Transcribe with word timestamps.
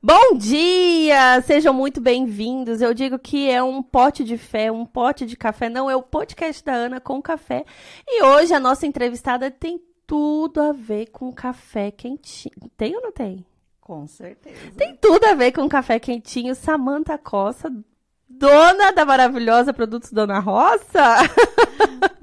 Bom 0.00 0.36
dia! 0.36 1.40
Sejam 1.42 1.74
muito 1.74 2.00
bem-vindos. 2.00 2.80
Eu 2.80 2.94
digo 2.94 3.18
que 3.18 3.50
é 3.50 3.60
um 3.60 3.82
pote 3.82 4.22
de 4.22 4.38
fé, 4.38 4.70
um 4.70 4.86
pote 4.86 5.26
de 5.26 5.36
café. 5.36 5.68
Não, 5.68 5.90
é 5.90 5.96
o 5.96 6.02
podcast 6.02 6.64
da 6.64 6.72
Ana 6.72 7.00
com 7.00 7.20
café. 7.20 7.64
E 8.06 8.22
hoje 8.22 8.54
a 8.54 8.60
nossa 8.60 8.86
entrevistada 8.86 9.50
tem 9.50 9.80
tudo 10.06 10.60
a 10.60 10.72
ver 10.72 11.06
com 11.06 11.32
café 11.32 11.90
quentinho. 11.90 12.70
Tem 12.76 12.94
ou 12.94 13.02
não 13.02 13.10
tem? 13.10 13.44
Com 13.80 14.06
certeza. 14.06 14.70
Tem 14.76 14.94
tudo 14.94 15.24
a 15.24 15.34
ver 15.34 15.50
com 15.50 15.68
café 15.68 15.98
quentinho. 15.98 16.54
Samanta 16.54 17.18
Costa, 17.18 17.68
dona 18.28 18.92
da 18.92 19.04
maravilhosa 19.04 19.72
Produtos 19.72 20.12
Dona 20.12 20.38
Roça. 20.38 21.16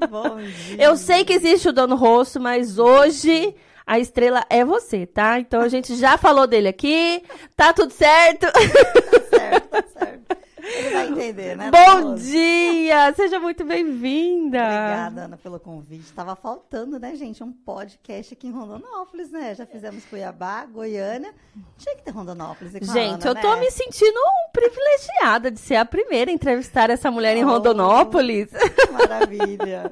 Bom 0.09 0.37
dia. 0.39 0.81
Eu 0.81 0.95
sei 0.95 1.25
que 1.25 1.33
existe 1.33 1.67
o 1.67 1.73
Dono 1.73 1.97
Rosso, 1.97 2.39
mas 2.39 2.79
hoje 2.79 3.53
a 3.85 3.99
estrela 3.99 4.45
é 4.49 4.63
você, 4.65 5.05
tá? 5.05 5.39
Então 5.39 5.61
a 5.61 5.67
gente 5.67 5.95
já 5.95 6.17
falou 6.17 6.47
dele 6.47 6.67
aqui, 6.67 7.23
tá 7.55 7.71
tudo 7.73 7.91
certo. 7.91 8.47
Tá 8.51 9.37
certo, 9.37 9.67
tá 9.69 9.83
certo. 9.99 10.25
Ele 10.67 10.89
vai 10.89 11.07
entender, 11.09 11.55
né? 11.55 11.69
Bom 11.69 12.15
dia! 12.15 13.13
Seja 13.13 13.39
muito 13.39 13.63
bem-vinda. 13.63 14.57
Obrigada, 14.57 15.21
Ana, 15.25 15.37
pelo 15.37 15.59
convite. 15.59 16.11
Tava 16.11 16.35
faltando, 16.35 16.99
né, 16.99 17.15
gente, 17.15 17.43
um 17.43 17.51
podcast 17.51 18.33
aqui 18.33 18.47
em 18.47 18.51
Rondonópolis, 18.51 19.31
né? 19.31 19.53
Já 19.53 19.67
fizemos 19.67 20.03
Cuiabá, 20.05 20.65
Goiânia. 20.65 21.33
Tinha 21.77 21.95
que 21.95 22.01
ter 22.03 22.09
Rondonópolis. 22.09 22.73
e 22.73 22.79
com 22.79 22.89
a 22.89 22.93
Gente, 22.93 23.27
Ana, 23.27 23.39
eu 23.39 23.41
tô 23.41 23.53
né? 23.53 23.59
me 23.59 23.71
sentindo 23.71 24.19
privilegiada 24.51 25.51
de 25.51 25.59
ser 25.59 25.75
a 25.75 25.85
primeira 25.85 26.31
a 26.31 26.33
entrevistar 26.33 26.89
essa 26.89 27.11
mulher 27.11 27.37
em 27.37 27.45
Oh. 27.45 27.49
Rondonópolis. 27.49 28.49
Maravilha. 28.91 29.91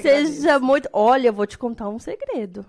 Seja 0.00 0.58
muito. 0.58 0.88
Olha, 0.90 1.28
eu 1.28 1.32
vou 1.34 1.46
te 1.46 1.58
contar 1.58 1.88
um 1.90 1.98
segredo. 1.98 2.64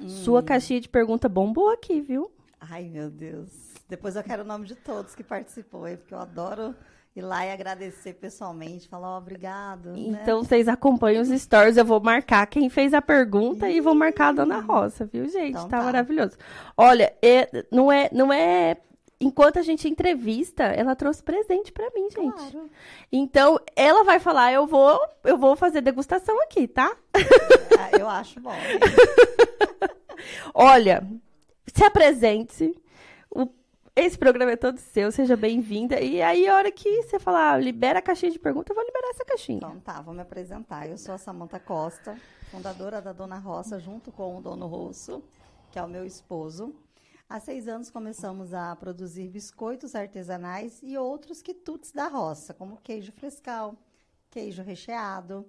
Hum. 0.00 0.08
Sua 0.08 0.42
caixinha 0.42 0.80
de 0.80 0.88
pergunta 0.88 1.28
bombou 1.28 1.70
aqui, 1.70 2.00
viu? 2.00 2.30
Ai, 2.60 2.88
meu 2.88 3.10
Deus. 3.10 3.50
Depois 3.88 4.16
eu 4.16 4.22
quero 4.22 4.42
o 4.42 4.46
nome 4.46 4.66
de 4.66 4.74
todos 4.74 5.14
que 5.14 5.22
participou, 5.24 5.88
hein? 5.88 5.96
Porque 5.96 6.12
eu 6.14 6.18
adoro 6.18 6.74
ir 7.16 7.22
lá 7.22 7.44
e 7.46 7.50
agradecer 7.50 8.12
pessoalmente, 8.14 8.88
falar 8.88 9.14
ó, 9.14 9.18
obrigado. 9.18 9.90
né? 9.92 10.20
Então, 10.22 10.44
vocês 10.44 10.68
acompanham 10.68 11.22
os 11.22 11.28
stories. 11.28 11.76
Eu 11.76 11.84
vou 11.84 12.00
marcar 12.00 12.46
quem 12.46 12.68
fez 12.68 12.94
a 12.94 13.02
pergunta 13.02 13.68
e 13.68 13.80
vou 13.80 13.94
marcar 13.94 14.28
a 14.28 14.32
Dona 14.32 14.60
Rosa, 14.60 15.04
viu, 15.06 15.28
gente? 15.28 15.50
Então 15.50 15.68
tá, 15.68 15.78
tá. 15.78 15.84
maravilhoso. 15.84 16.36
Olha, 16.76 17.12
é- 17.22 17.64
não 17.72 17.90
é, 17.90 18.08
não 18.12 18.32
é. 18.32 18.76
Enquanto 19.20 19.58
a 19.58 19.62
gente 19.62 19.88
entrevista, 19.88 20.62
ela 20.62 20.94
trouxe 20.94 21.22
presente 21.22 21.72
pra 21.72 21.90
mim, 21.94 22.08
gente. 22.08 22.34
Claro. 22.52 22.70
Então, 23.10 23.58
ela 23.74 24.04
vai 24.04 24.20
falar, 24.20 24.52
eu 24.52 24.64
vou, 24.66 24.98
eu 25.24 25.36
vou 25.36 25.56
fazer 25.56 25.80
degustação 25.80 26.40
aqui, 26.42 26.68
tá? 26.68 26.96
Ah, 27.12 27.98
eu 27.98 28.08
acho 28.08 28.38
bom. 28.40 28.54
Olha, 30.54 31.06
se 31.66 31.84
apresente. 31.84 32.74
O- 33.30 33.48
esse 33.96 34.16
programa 34.16 34.52
é 34.52 34.56
todo 34.56 34.78
seu, 34.78 35.10
seja 35.10 35.36
bem-vinda. 35.36 36.00
E 36.00 36.22
aí, 36.22 36.46
a 36.46 36.54
hora 36.54 36.70
que 36.70 37.02
você 37.02 37.18
falar, 37.18 37.52
ah, 37.54 37.58
libera 37.58 37.98
a 37.98 38.02
caixinha 38.02 38.30
de 38.30 38.38
pergunta, 38.38 38.70
eu 38.72 38.76
vou 38.76 38.84
liberar 38.84 39.10
essa 39.10 39.24
caixinha. 39.24 39.58
Então 39.58 39.80
tá, 39.80 40.00
vou 40.00 40.14
me 40.14 40.20
apresentar. 40.22 40.88
Eu 40.88 40.96
sou 40.96 41.14
a 41.14 41.18
Samanta 41.18 41.58
Costa, 41.58 42.16
fundadora 42.50 43.00
da 43.00 43.12
Dona 43.12 43.38
Roça, 43.38 43.78
junto 43.80 44.12
com 44.12 44.38
o 44.38 44.40
Dono 44.40 44.66
Rosso, 44.66 45.22
que 45.72 45.78
é 45.78 45.82
o 45.82 45.88
meu 45.88 46.04
esposo. 46.06 46.72
Há 47.30 47.38
seis 47.38 47.68
anos 47.68 47.90
começamos 47.90 48.54
a 48.54 48.74
produzir 48.74 49.28
biscoitos 49.28 49.94
artesanais 49.94 50.80
e 50.82 50.96
outros 50.96 51.42
quitutes 51.42 51.92
da 51.92 52.08
roça, 52.08 52.54
como 52.54 52.78
queijo 52.78 53.12
frescal, 53.12 53.76
queijo 54.30 54.62
recheado, 54.62 55.46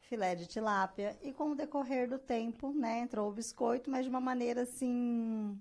filé 0.00 0.34
de 0.34 0.46
tilápia. 0.46 1.18
E 1.20 1.30
com 1.30 1.50
o 1.50 1.54
decorrer 1.54 2.08
do 2.08 2.18
tempo, 2.18 2.72
né, 2.72 3.00
entrou 3.00 3.28
o 3.28 3.32
biscoito, 3.32 3.90
mas 3.90 4.04
de 4.04 4.08
uma 4.10 4.22
maneira 4.22 4.62
assim... 4.62 5.60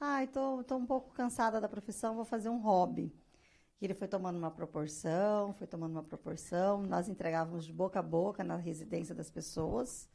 Ai, 0.00 0.26
tô, 0.26 0.64
tô 0.64 0.74
um 0.74 0.84
pouco 0.84 1.12
cansada 1.14 1.60
da 1.60 1.68
profissão, 1.68 2.16
vou 2.16 2.24
fazer 2.24 2.48
um 2.48 2.58
hobby. 2.58 3.14
E 3.80 3.84
ele 3.84 3.94
foi 3.94 4.08
tomando 4.08 4.36
uma 4.36 4.50
proporção, 4.50 5.52
foi 5.52 5.68
tomando 5.68 5.92
uma 5.92 6.02
proporção. 6.02 6.82
Nós 6.82 7.08
entregávamos 7.08 7.64
de 7.66 7.72
boca 7.72 8.00
a 8.00 8.02
boca 8.02 8.42
na 8.42 8.56
residência 8.56 9.14
das 9.14 9.30
pessoas. 9.30 10.08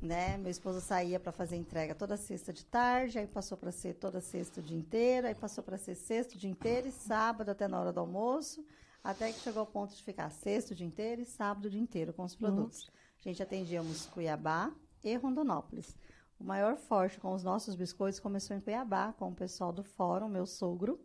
Né? 0.00 0.38
Meu 0.38 0.50
esposo 0.50 0.80
saía 0.80 1.20
para 1.20 1.30
fazer 1.30 1.56
entrega 1.56 1.94
toda 1.94 2.16
sexta 2.16 2.52
de 2.52 2.64
tarde, 2.64 3.18
aí 3.18 3.26
passou 3.26 3.58
para 3.58 3.70
ser 3.70 3.94
toda 3.94 4.20
sexta 4.20 4.60
o 4.60 4.62
dia 4.62 4.78
inteiro, 4.78 5.26
aí 5.26 5.34
passou 5.34 5.62
para 5.62 5.76
ser 5.76 5.94
sexta 5.94 6.34
o 6.36 6.38
dia 6.38 6.48
inteiro 6.48 6.88
e 6.88 6.92
sábado 6.92 7.50
até 7.50 7.68
na 7.68 7.78
hora 7.78 7.92
do 7.92 8.00
almoço, 8.00 8.64
até 9.04 9.30
que 9.30 9.40
chegou 9.40 9.60
ao 9.60 9.66
ponto 9.66 9.94
de 9.94 10.02
ficar 10.02 10.30
sexta 10.30 10.72
o 10.72 10.76
dia 10.76 10.86
inteiro 10.86 11.20
e 11.20 11.26
sábado 11.26 11.66
o 11.66 11.70
dia 11.70 11.80
inteiro 11.80 12.14
com 12.14 12.24
os 12.24 12.34
produtos. 12.34 12.90
A 13.20 13.28
gente 13.28 13.42
atendíamos 13.42 14.06
Cuiabá 14.06 14.72
e 15.04 15.14
Rondonópolis. 15.16 15.94
O 16.38 16.44
maior 16.44 16.76
forte 16.78 17.20
com 17.20 17.34
os 17.34 17.42
nossos 17.42 17.74
biscoitos 17.74 18.18
começou 18.18 18.56
em 18.56 18.60
Cuiabá, 18.60 19.12
com 19.12 19.28
o 19.28 19.34
pessoal 19.34 19.70
do 19.70 19.84
fórum, 19.84 20.26
meu 20.26 20.46
sogro, 20.46 20.98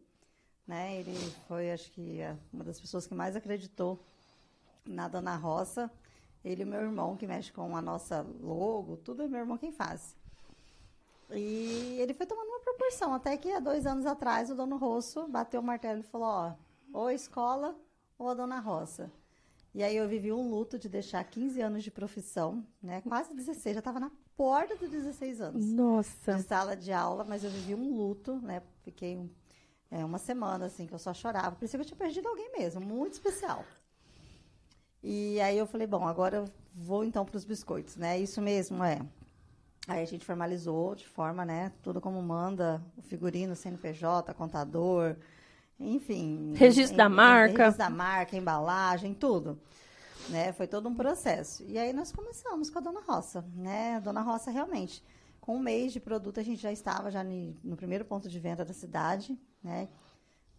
né? 0.65 0.95
Ele 0.97 1.13
foi, 1.47 1.71
acho 1.71 1.91
que, 1.91 2.19
uma 2.53 2.63
das 2.63 2.79
pessoas 2.79 3.05
que 3.05 3.13
mais 3.13 3.35
acreditou 3.35 3.99
na 4.85 5.07
Dona 5.07 5.35
Roça. 5.35 5.91
Ele 6.45 6.61
e 6.61 6.65
meu 6.65 6.79
irmão, 6.79 7.17
que 7.17 7.25
mexe 7.25 7.51
com 7.51 7.75
a 7.75 7.81
nossa 7.81 8.21
logo, 8.39 8.97
tudo 8.97 9.23
é 9.23 9.27
meu 9.27 9.39
irmão 9.39 9.57
quem 9.57 9.71
faz. 9.71 10.15
E 11.31 11.97
ele 11.99 12.13
foi 12.13 12.27
tomando 12.27 12.47
uma 12.47 12.59
proporção, 12.59 13.15
até 13.15 13.35
que 13.35 13.51
há 13.51 13.59
dois 13.59 13.87
anos 13.87 14.05
atrás 14.05 14.51
o 14.51 14.55
dono 14.55 14.77
Rosso 14.77 15.27
bateu 15.27 15.59
o 15.59 15.63
martelo 15.63 16.01
e 16.01 16.03
falou, 16.03 16.27
ó, 16.27 16.53
ou 16.93 17.07
a 17.07 17.13
escola 17.15 17.75
ou 18.15 18.29
a 18.29 18.35
Dona 18.35 18.59
Roça. 18.59 19.11
E 19.73 19.83
aí 19.83 19.97
eu 19.97 20.07
vivi 20.07 20.31
um 20.31 20.49
luto 20.49 20.77
de 20.77 20.87
deixar 20.87 21.23
15 21.23 21.59
anos 21.59 21.83
de 21.83 21.89
profissão, 21.89 22.63
né? 22.81 23.01
Quase 23.01 23.33
16, 23.33 23.73
já 23.73 23.79
estava 23.79 23.99
na 23.99 24.11
porta 24.37 24.75
dos 24.75 24.89
16 24.89 25.41
anos 25.41 25.65
Nossa. 25.65 26.35
de 26.35 26.43
sala 26.43 26.77
de 26.77 26.93
aula, 26.93 27.25
mas 27.25 27.43
eu 27.43 27.49
vivi 27.49 27.73
um 27.73 27.97
luto, 27.97 28.35
né? 28.35 28.61
Fiquei 28.83 29.29
é, 29.89 30.05
uma 30.05 30.19
semana, 30.19 30.67
assim, 30.67 30.85
que 30.85 30.93
eu 30.93 30.99
só 30.99 31.13
chorava. 31.13 31.55
Parecia 31.55 31.77
que 31.77 31.83
eu 31.83 31.87
tinha 31.87 31.97
perdido 31.97 32.27
alguém 32.27 32.51
mesmo, 32.51 32.79
muito 32.79 33.13
especial. 33.13 33.65
E 35.07 35.39
aí 35.39 35.55
eu 35.55 35.67
falei, 35.67 35.85
bom, 35.85 36.07
agora 36.07 36.37
eu 36.37 36.45
vou 36.73 37.03
então 37.05 37.23
para 37.23 37.37
os 37.37 37.45
biscoitos, 37.45 37.95
né? 37.95 38.17
Isso 38.19 38.41
mesmo, 38.41 38.83
é. 38.83 38.99
Aí 39.87 40.01
a 40.01 40.05
gente 40.05 40.25
formalizou 40.25 40.95
de 40.95 41.07
forma, 41.07 41.45
né? 41.45 41.71
Tudo 41.83 42.01
como 42.01 42.19
manda, 42.23 42.81
o 42.97 43.03
figurino, 43.03 43.55
CNPJ, 43.55 44.33
contador, 44.33 45.15
enfim. 45.79 46.53
Registro 46.55 46.97
da 46.97 47.03
em- 47.03 47.11
em- 47.11 47.15
marca. 47.15 47.57
Registro 47.57 47.77
da 47.77 47.89
marca, 47.91 48.35
embalagem, 48.35 49.13
tudo. 49.13 49.59
Né? 50.29 50.51
Foi 50.53 50.65
todo 50.65 50.89
um 50.89 50.95
processo. 50.95 51.63
E 51.67 51.77
aí 51.77 51.93
nós 51.93 52.11
começamos 52.11 52.71
com 52.71 52.79
a 52.79 52.81
Dona 52.81 53.01
Roça, 53.01 53.45
né? 53.53 53.97
A 53.97 53.99
Dona 53.99 54.21
Roça 54.21 54.49
realmente, 54.49 55.03
com 55.39 55.55
um 55.57 55.59
mês 55.59 55.93
de 55.93 55.99
produto, 55.99 56.39
a 56.39 56.43
gente 56.43 56.59
já 56.63 56.71
estava 56.71 57.11
já 57.11 57.23
no 57.23 57.77
primeiro 57.77 58.03
ponto 58.05 58.27
de 58.27 58.39
venda 58.39 58.65
da 58.65 58.73
cidade, 58.73 59.37
né? 59.63 59.87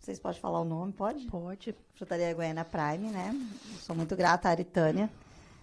Vocês 0.07 0.21
podem 0.21 0.41
falar 0.41 0.61
o 0.61 0.65
nome, 0.65 0.93
pode? 0.93 1.27
Pode. 1.27 1.75
Frutaria 1.97 2.33
Goiânia 2.33 2.65
Prime, 2.65 3.11
né? 3.11 3.35
Sou 3.81 3.97
muito 3.97 4.15
grata 4.15 4.47
à 4.47 4.53
Aritânia, 4.53 5.11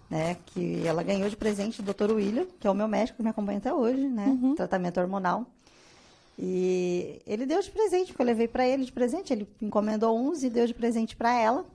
né? 0.09 0.35
Que 0.47 0.85
ela 0.85 1.01
ganhou 1.01 1.29
de 1.29 1.37
presente 1.37 1.81
do 1.81 1.93
Dr. 1.93 2.11
William, 2.11 2.45
que 2.59 2.67
é 2.67 2.69
o 2.69 2.73
meu 2.73 2.85
médico 2.85 3.15
que 3.15 3.23
me 3.23 3.29
acompanha 3.29 3.59
até 3.59 3.73
hoje, 3.73 4.05
né? 4.05 4.37
Tratamento 4.57 4.99
hormonal. 4.99 5.45
E 6.37 7.21
ele 7.25 7.45
deu 7.45 7.61
de 7.61 7.71
presente, 7.71 8.07
porque 8.07 8.21
eu 8.21 8.25
levei 8.25 8.49
para 8.49 8.67
ele 8.67 8.83
de 8.83 8.91
presente. 8.91 9.31
Ele 9.31 9.47
encomendou 9.61 10.19
uns 10.19 10.43
e 10.43 10.49
deu 10.49 10.67
de 10.67 10.73
presente 10.73 11.15
para 11.15 11.33
ela. 11.33 11.65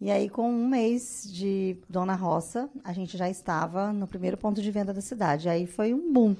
E 0.00 0.08
aí, 0.08 0.30
com 0.30 0.48
um 0.48 0.68
mês 0.68 1.24
de 1.28 1.78
Dona 1.88 2.14
Roça, 2.14 2.70
a 2.84 2.92
gente 2.92 3.18
já 3.18 3.28
estava 3.28 3.92
no 3.92 4.06
primeiro 4.06 4.36
ponto 4.36 4.62
de 4.62 4.70
venda 4.70 4.94
da 4.94 5.00
cidade. 5.00 5.48
Aí 5.48 5.66
foi 5.66 5.92
um 5.92 6.12
boom. 6.12 6.36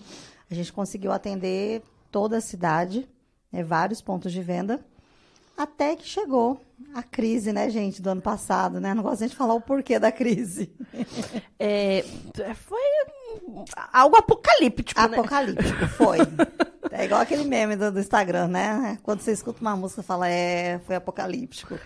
A 0.49 0.55
gente 0.55 0.73
conseguiu 0.73 1.11
atender 1.11 1.83
toda 2.13 2.37
a 2.37 2.41
cidade, 2.41 3.09
né, 3.51 3.65
vários 3.65 4.01
pontos 4.01 4.31
de 4.31 4.41
venda. 4.41 4.81
Até 5.59 5.97
que 5.97 6.07
chegou 6.07 6.61
a 6.95 7.03
crise, 7.03 7.53
né, 7.53 7.69
gente, 7.69 8.01
do 8.01 8.11
ano 8.11 8.23
passado, 8.23 8.81
né? 8.81 8.95
Não 8.95 9.03
gosto 9.03 9.21
nem 9.21 9.29
de 9.29 9.35
falar 9.35 9.55
o 9.55 9.61
porquê 9.61 9.99
da 9.99 10.13
crise. 10.13 10.73
É, 11.61 12.05
foi 12.55 12.81
algo 13.93 14.17
apocalíptico, 14.17 15.01
né? 15.01 15.19
Apocalíptico, 15.19 15.87
foi. 15.89 16.19
É 16.91 17.05
igual 17.05 17.21
aquele 17.21 17.45
meme 17.45 17.77
do, 17.77 17.93
do 17.93 18.01
Instagram, 18.01 18.49
né? 18.49 18.99
Quando 19.03 19.21
você 19.21 19.33
escuta 19.33 19.61
uma 19.61 19.77
música, 19.77 20.03
fala, 20.03 20.29
é, 20.29 20.79
foi 20.87 20.97
apocalíptico. 20.97 21.79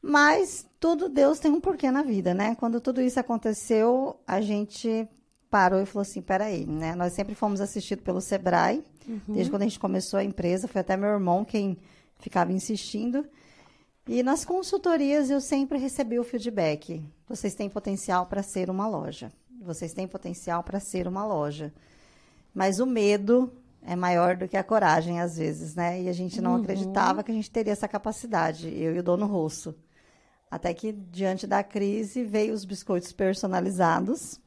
Mas 0.00 0.66
tudo, 0.78 1.08
Deus 1.08 1.38
tem 1.38 1.50
um 1.50 1.60
porquê 1.60 1.90
na 1.90 2.02
vida, 2.02 2.32
né? 2.32 2.54
Quando 2.54 2.80
tudo 2.80 3.02
isso 3.02 3.20
aconteceu, 3.20 4.18
a 4.26 4.40
gente 4.40 5.06
parou 5.50 5.82
e 5.82 5.86
falou 5.86 6.02
assim, 6.02 6.22
peraí, 6.22 6.64
né? 6.64 6.94
Nós 6.94 7.12
sempre 7.12 7.34
fomos 7.34 7.60
assistidos 7.60 8.04
pelo 8.04 8.20
Sebrae, 8.20 8.82
desde 9.28 9.50
quando 9.50 9.62
a 9.62 9.66
gente 9.66 9.78
começou 9.78 10.18
a 10.18 10.24
empresa, 10.24 10.68
foi 10.68 10.80
até 10.80 10.96
meu 10.96 11.10
irmão 11.10 11.44
quem 11.44 11.76
ficava 12.20 12.52
insistindo. 12.52 13.26
E 14.06 14.22
nas 14.22 14.44
consultorias 14.44 15.30
eu 15.30 15.40
sempre 15.40 15.78
recebi 15.78 16.18
o 16.18 16.24
feedback. 16.24 17.02
Vocês 17.28 17.54
têm 17.54 17.68
potencial 17.68 18.26
para 18.26 18.42
ser 18.42 18.70
uma 18.70 18.88
loja. 18.88 19.32
Vocês 19.60 19.92
têm 19.92 20.08
potencial 20.08 20.62
para 20.62 20.80
ser 20.80 21.06
uma 21.06 21.24
loja. 21.24 21.72
Mas 22.54 22.80
o 22.80 22.86
medo 22.86 23.52
é 23.82 23.94
maior 23.94 24.36
do 24.36 24.48
que 24.48 24.56
a 24.56 24.64
coragem, 24.64 25.20
às 25.20 25.36
vezes, 25.36 25.74
né? 25.74 26.02
E 26.02 26.08
a 26.08 26.12
gente 26.12 26.40
não 26.40 26.56
acreditava 26.56 27.22
que 27.22 27.30
a 27.30 27.34
gente 27.34 27.50
teria 27.50 27.72
essa 27.72 27.88
capacidade, 27.88 28.68
eu 28.68 28.94
e 28.94 28.98
o 28.98 29.02
dono 29.02 29.26
Rosso. 29.26 29.74
Até 30.50 30.74
que, 30.74 30.92
diante 30.92 31.46
da 31.46 31.62
crise, 31.62 32.24
veio 32.24 32.52
os 32.52 32.64
biscoitos 32.64 33.12
personalizados, 33.12 34.40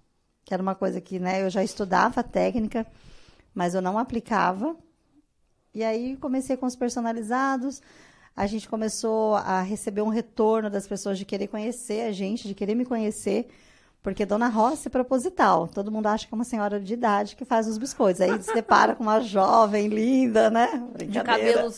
que 0.43 0.53
era 0.53 0.61
uma 0.61 0.75
coisa 0.75 0.99
que 0.99 1.19
né, 1.19 1.41
eu 1.41 1.49
já 1.49 1.63
estudava 1.63 2.19
a 2.19 2.23
técnica, 2.23 2.85
mas 3.53 3.73
eu 3.73 3.81
não 3.81 3.97
aplicava. 3.97 4.75
E 5.73 5.83
aí 5.83 6.17
comecei 6.17 6.55
com 6.55 6.65
os 6.65 6.75
personalizados. 6.75 7.81
A 8.35 8.47
gente 8.47 8.67
começou 8.67 9.35
a 9.35 9.61
receber 9.61 10.01
um 10.01 10.09
retorno 10.09 10.69
das 10.69 10.87
pessoas 10.87 11.17
de 11.17 11.25
querer 11.25 11.47
conhecer 11.47 12.07
a 12.07 12.11
gente, 12.11 12.47
de 12.47 12.53
querer 12.53 12.75
me 12.75 12.85
conhecer. 12.85 13.47
Porque 14.01 14.25
Dona 14.25 14.49
Roça 14.49 14.89
é 14.89 14.91
proposital. 14.91 15.67
Todo 15.67 15.91
mundo 15.91 16.07
acha 16.07 16.27
que 16.27 16.33
é 16.33 16.35
uma 16.35 16.43
senhora 16.43 16.79
de 16.79 16.93
idade 16.93 17.35
que 17.35 17.45
faz 17.45 17.67
os 17.67 17.77
biscoitos. 17.77 18.21
Aí 18.21 18.41
se 18.43 18.53
depara 18.53 18.95
com 18.95 19.03
uma 19.03 19.21
jovem 19.21 19.87
linda, 19.87 20.49
né? 20.49 20.83
De 21.07 21.23
cabelos 21.23 21.77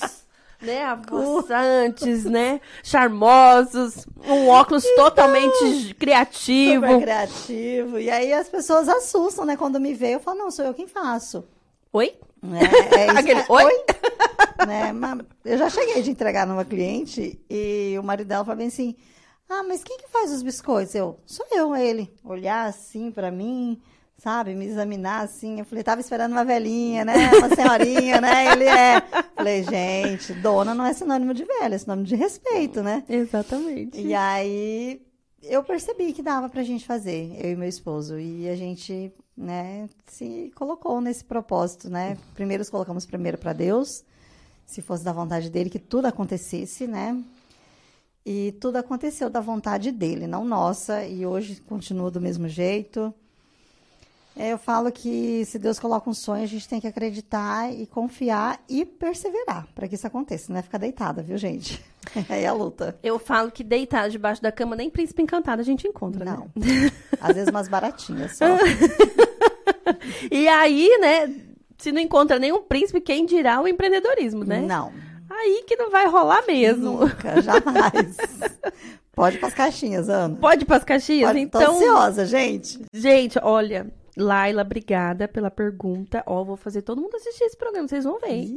né, 0.62 0.84
avançantes, 0.86 2.26
né, 2.26 2.60
charmosos, 2.84 4.08
um 4.26 4.48
óculos 4.48 4.84
então, 4.86 5.06
totalmente 5.06 5.94
criativo. 5.96 6.86
Super 6.86 7.02
criativo. 7.02 8.00
E 8.00 8.10
aí 8.10 8.34
as 8.34 8.50
pessoas 8.50 8.90
assustam, 8.90 9.46
né, 9.46 9.56
quando 9.56 9.80
me 9.80 9.94
vê, 9.94 10.16
eu 10.16 10.20
falo, 10.20 10.40
não, 10.40 10.52
sou 10.52 10.66
eu 10.66 10.74
quem 10.74 10.88
faço. 10.88 11.46
Oi? 11.94 12.16
É, 12.54 12.96
é 13.02 13.08
isso, 13.08 13.18
Aquele, 13.18 13.40
é, 13.40 13.46
oi? 13.50 13.64
oi? 13.64 13.86
né, 14.68 14.94
eu 15.44 15.58
já 15.58 15.70
cheguei 15.70 16.02
de 16.02 16.12
entregar 16.12 16.46
numa 16.46 16.66
cliente 16.66 17.40
e 17.50 17.96
o 18.00 18.04
marido 18.04 18.28
dela 18.28 18.44
falou 18.44 18.58
bem 18.58 18.68
assim, 18.68 18.96
ah, 19.50 19.64
mas 19.64 19.84
quem 19.84 19.98
que 19.98 20.10
faz 20.10 20.32
os 20.32 20.42
biscoitos? 20.42 20.96
Eu, 20.96 21.20
sou 21.26 21.46
eu, 21.52 21.76
ele. 21.76 22.12
Olhar 22.24 22.68
assim 22.68 23.12
para 23.12 23.30
mim, 23.30 23.80
sabe, 24.18 24.56
me 24.56 24.66
examinar 24.66 25.24
assim. 25.24 25.60
Eu 25.60 25.66
falei, 25.66 25.84
tava 25.84 26.02
esperando 26.02 26.32
uma 26.32 26.44
velhinha, 26.44 27.06
né? 27.06 27.14
Uma 27.38 27.56
senhorinha, 27.56 28.20
né? 28.20 28.52
Ele 28.52 28.66
é. 28.66 29.02
Falei, 29.36 29.64
gente, 29.64 30.34
dona 30.34 30.74
não 30.74 30.86
é 30.86 30.94
sinônimo 30.94 31.34
de 31.34 31.46
velha, 31.46 31.76
é 31.76 31.78
sinônimo 31.78 32.08
de 32.08 32.16
respeito, 32.16 32.82
né? 32.82 33.04
Exatamente. 33.08 34.02
E 34.02 34.16
aí 34.16 35.02
eu 35.44 35.64
percebi 35.64 36.12
que 36.12 36.24
dava 36.24 36.50
pra 36.50 36.64
gente 36.64 36.86
fazer, 36.86 37.38
eu 37.44 37.52
e 37.52 37.56
meu 37.56 37.70
esposo. 37.70 38.18
E 38.18 38.50
a 38.50 38.56
gente, 38.56 39.14
né, 39.38 39.90
se 40.08 40.52
colocou 40.56 41.02
nesse 41.02 41.24
propósito, 41.24 41.90
né? 41.90 42.18
Primeiro 42.34 42.70
colocamos 42.72 43.06
primeiro 43.06 43.38
para 43.38 43.54
Deus, 43.54 44.04
se 44.66 44.82
fosse 44.82 45.04
da 45.04 45.12
vontade 45.12 45.50
dele 45.50 45.70
que 45.70 45.80
tudo 45.80 46.06
acontecesse, 46.06 46.88
né? 46.88 47.22
E 48.26 48.54
tudo 48.60 48.78
aconteceu 48.78 49.30
da 49.30 49.40
vontade 49.40 49.92
dele, 49.92 50.26
não 50.26 50.44
nossa, 50.44 51.06
e 51.06 51.26
hoje 51.26 51.62
continua 51.62 52.10
do 52.10 52.20
mesmo 52.20 52.48
jeito. 52.48 53.14
É, 54.38 54.52
eu 54.52 54.58
falo 54.58 54.92
que 54.92 55.46
se 55.46 55.58
Deus 55.58 55.80
coloca 55.80 56.10
um 56.10 56.14
sonho, 56.14 56.44
a 56.44 56.48
gente 56.48 56.68
tem 56.68 56.82
que 56.82 56.88
acreditar 56.88 57.72
e 57.72 57.88
confiar 57.88 58.60
e 58.68 58.84
perseverar 58.84 59.66
para 59.74 59.88
que 59.88 59.96
isso 59.96 60.06
aconteça. 60.06 60.52
Não 60.52 60.60
é 60.60 60.62
ficar 60.62 60.78
deitada, 60.78 61.22
viu, 61.22 61.38
gente? 61.38 61.84
É 62.30 62.46
a 62.46 62.54
luta. 62.54 62.96
Eu 63.02 63.18
falo 63.18 63.52
que 63.52 63.64
deitada 63.64 64.12
debaixo 64.12 64.40
da 64.40 64.52
cama, 64.52 64.76
nem 64.76 64.92
príncipe 64.92 65.24
encantado 65.24 65.60
a 65.60 65.66
gente 65.66 65.88
encontra, 65.88 66.24
né? 66.24 66.32
Não. 66.38 66.52
Né? 66.56 66.92
Às 67.20 67.34
vezes 67.36 67.50
umas 67.50 67.68
baratinhas 67.68 68.38
só. 68.38 68.46
e 70.32 70.48
aí, 70.48 70.98
né, 71.00 71.34
se 71.78 71.92
não 71.92 72.02
encontra 72.02 72.40
nenhum 72.40 72.62
príncipe, 72.62 73.02
quem 73.02 73.26
dirá 73.26 73.62
o 73.62 73.68
empreendedorismo, 73.68 74.44
né? 74.44 74.62
Não. 74.62 74.92
Aí 75.30 75.64
que 75.68 75.76
não 75.76 75.90
vai 75.90 76.08
rolar 76.08 76.44
mesmo. 76.48 77.00
Nunca, 77.00 77.42
jamais. 77.42 78.18
Pode 79.14 79.38
ir 79.38 79.40
pras 79.40 79.54
caixinhas, 79.54 80.10
Ana. 80.10 80.36
Pode 80.36 80.64
ir 80.64 80.66
pras 80.66 80.84
caixinhas? 80.84 81.30
Pode, 81.30 81.40
então. 81.40 81.62
Tô 81.62 81.72
ansiosa, 81.72 82.26
gente. 82.26 82.82
Gente, 82.94 83.40
olha, 83.42 83.88
Laila, 84.18 84.62
obrigada 84.62 85.28
pela 85.28 85.50
pergunta. 85.50 86.24
Ó, 86.26 86.44
vou 86.44 86.58
fazer 86.58 86.82
todo 86.82 87.02
mundo 87.02 87.16
assistir 87.16 87.46
esse 87.46 87.58
programa, 87.58 87.88
vocês 87.88 88.04
vão 88.04 88.20
ver. 88.20 88.34
Ih, 88.34 88.56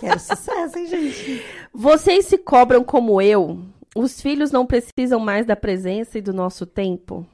quero 0.00 0.18
sucesso, 0.18 0.78
hein, 0.78 0.86
gente? 0.86 1.44
Vocês 1.72 2.26
se 2.26 2.38
cobram 2.38 2.82
como 2.82 3.20
eu? 3.20 3.60
Os 3.94 4.20
filhos 4.20 4.50
não 4.50 4.66
precisam 4.66 5.20
mais 5.20 5.44
da 5.44 5.56
presença 5.56 6.18
e 6.18 6.22
do 6.22 6.32
nosso 6.32 6.64
tempo? 6.64 7.26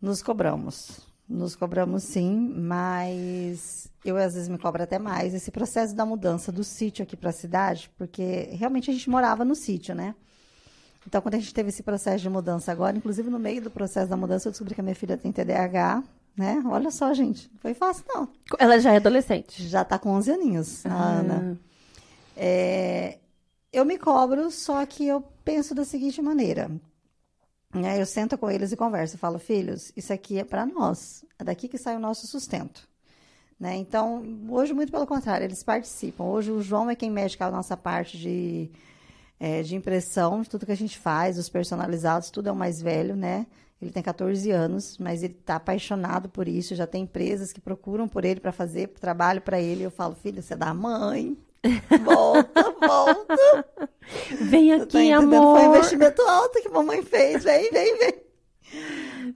Nos 0.00 0.22
cobramos. 0.22 1.13
Nos 1.28 1.56
cobramos 1.56 2.02
sim, 2.02 2.52
mas 2.54 3.90
eu 4.04 4.16
às 4.16 4.34
vezes 4.34 4.48
me 4.48 4.58
cobro 4.58 4.82
até 4.82 4.98
mais. 4.98 5.32
Esse 5.32 5.50
processo 5.50 5.94
da 5.94 6.04
mudança 6.04 6.52
do 6.52 6.62
sítio 6.62 7.02
aqui 7.02 7.16
para 7.16 7.30
a 7.30 7.32
cidade, 7.32 7.90
porque 7.96 8.48
realmente 8.52 8.90
a 8.90 8.92
gente 8.94 9.08
morava 9.08 9.44
no 9.44 9.54
sítio, 9.54 9.94
né? 9.94 10.14
Então, 11.06 11.20
quando 11.20 11.34
a 11.34 11.38
gente 11.38 11.52
teve 11.52 11.68
esse 11.68 11.82
processo 11.82 12.22
de 12.22 12.30
mudança 12.30 12.72
agora, 12.72 12.96
inclusive 12.96 13.28
no 13.30 13.38
meio 13.38 13.62
do 13.62 13.70
processo 13.70 14.08
da 14.08 14.16
mudança, 14.16 14.48
eu 14.48 14.52
descobri 14.52 14.74
que 14.74 14.80
a 14.80 14.84
minha 14.84 14.94
filha 14.94 15.16
tem 15.16 15.32
TDAH, 15.32 16.02
né? 16.36 16.62
Olha 16.66 16.90
só, 16.90 17.12
gente, 17.14 17.50
não 17.52 17.60
foi 17.60 17.74
fácil, 17.74 18.04
não. 18.08 18.28
Ela 18.58 18.78
já 18.78 18.92
é 18.92 18.96
adolescente? 18.96 19.66
Já 19.66 19.82
está 19.82 19.98
com 19.98 20.10
11 20.10 20.30
aninhos, 20.32 20.86
a 20.86 20.92
ah. 20.92 21.18
Ana. 21.20 21.60
É, 22.36 23.18
eu 23.72 23.84
me 23.84 23.98
cobro, 23.98 24.50
só 24.50 24.84
que 24.86 25.06
eu 25.06 25.22
penso 25.44 25.74
da 25.74 25.84
seguinte 25.84 26.20
maneira. 26.20 26.70
Né? 27.74 28.00
Eu 28.00 28.06
sento 28.06 28.38
com 28.38 28.50
eles 28.50 28.70
e 28.72 28.76
converso. 28.76 29.16
Eu 29.16 29.18
falo, 29.18 29.38
filhos, 29.38 29.92
isso 29.96 30.12
aqui 30.12 30.38
é 30.38 30.44
para 30.44 30.64
nós. 30.64 31.24
É 31.38 31.44
daqui 31.44 31.68
que 31.68 31.76
sai 31.76 31.96
o 31.96 32.00
nosso 32.00 32.26
sustento. 32.26 32.88
Né? 33.58 33.76
Então, 33.76 34.22
hoje, 34.48 34.72
muito 34.72 34.92
pelo 34.92 35.06
contrário, 35.06 35.44
eles 35.44 35.62
participam. 35.62 36.24
Hoje, 36.24 36.50
o 36.50 36.62
João 36.62 36.88
é 36.88 36.94
quem 36.94 37.10
mexe 37.10 37.36
com 37.36 37.44
a 37.44 37.50
nossa 37.50 37.76
parte 37.76 38.16
de, 38.16 38.70
é, 39.40 39.62
de 39.62 39.74
impressão, 39.74 40.42
de 40.42 40.48
tudo 40.48 40.66
que 40.66 40.72
a 40.72 40.76
gente 40.76 40.98
faz, 40.98 41.38
os 41.38 41.48
personalizados, 41.48 42.30
tudo 42.30 42.48
é 42.48 42.52
o 42.52 42.56
mais 42.56 42.80
velho, 42.80 43.16
né? 43.16 43.46
Ele 43.82 43.90
tem 43.90 44.02
14 44.02 44.50
anos, 44.50 44.96
mas 44.98 45.22
ele 45.22 45.36
está 45.38 45.56
apaixonado 45.56 46.28
por 46.28 46.48
isso. 46.48 46.74
Já 46.74 46.86
tem 46.86 47.02
empresas 47.02 47.52
que 47.52 47.60
procuram 47.60 48.08
por 48.08 48.24
ele 48.24 48.40
para 48.40 48.52
fazer 48.52 48.88
trabalho 48.88 49.40
para 49.42 49.60
ele. 49.60 49.82
Eu 49.82 49.90
falo, 49.90 50.14
filho, 50.14 50.42
você 50.42 50.54
é 50.54 50.56
da 50.56 50.72
mãe. 50.72 51.36
Volta, 52.04 52.74
volta. 52.86 53.66
Vem 54.42 54.72
aqui, 54.72 55.10
tá 55.10 55.16
amor. 55.16 55.58
Foi 55.58 55.68
um 55.68 55.74
investimento 55.76 56.22
alto 56.22 56.60
que 56.60 56.68
mamãe 56.68 57.02
fez. 57.02 57.44
Vem, 57.44 57.70
vem, 57.70 57.98
vem. 57.98 58.24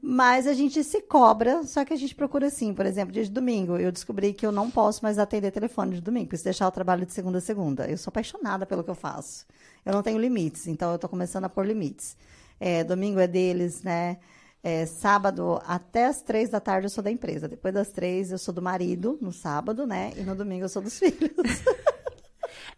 Mas 0.03 0.47
a 0.47 0.53
gente 0.53 0.83
se 0.85 1.01
cobra, 1.03 1.63
só 1.65 1.85
que 1.85 1.93
a 1.93 1.97
gente 1.97 2.15
procura 2.15 2.47
assim, 2.47 2.75
por 2.75 2.87
exemplo, 2.87 3.13
dia 3.13 3.25
de 3.25 3.31
domingo, 3.31 3.77
eu 3.77 3.91
descobri 3.91 4.33
que 4.33 4.45
eu 4.45 4.53
não 4.53 4.71
posso 4.71 5.03
mais 5.03 5.19
atender 5.19 5.51
telefone 5.51 5.95
de 5.95 6.01
domingo, 6.01 6.29
preciso 6.29 6.45
deixar 6.45 6.69
o 6.69 6.71
trabalho 6.71 7.07
de 7.07 7.13
segunda 7.13 7.39
a 7.39 7.41
segunda. 7.41 7.89
Eu 7.89 7.97
sou 7.97 8.11
apaixonada 8.11 8.67
pelo 8.67 8.85
que 8.85 8.91
eu 8.91 8.95
faço. 8.95 9.47
Eu 9.85 9.93
não 9.93 10.03
tenho 10.03 10.19
limites, 10.19 10.67
então 10.67 10.91
eu 10.91 10.97
estou 10.97 11.09
começando 11.09 11.45
a 11.45 11.49
pôr 11.49 11.67
limites. 11.67 12.17
É, 12.61 12.83
domingo 12.85 13.21
é 13.21 13.27
deles, 13.27 13.83
né? 13.83 14.19
É, 14.63 14.85
sábado 14.87 15.61
até 15.65 16.07
as 16.07 16.21
três 16.21 16.51
da 16.51 16.59
tarde 16.59 16.87
eu 16.87 16.91
sou 16.91 17.03
da 17.03 17.11
empresa. 17.11 17.49
Depois 17.49 17.73
das 17.73 17.91
três 17.91 18.33
eu 18.33 18.39
sou 18.39 18.53
do 18.53 18.61
marido, 18.61 19.17
no 19.21 19.33
sábado, 19.33 19.87
né? 19.87 20.13
E 20.17 20.23
no 20.23 20.35
domingo 20.35 20.65
eu 20.65 20.69
sou 20.69 20.83
dos 20.83 20.99
filhos. 20.99 21.63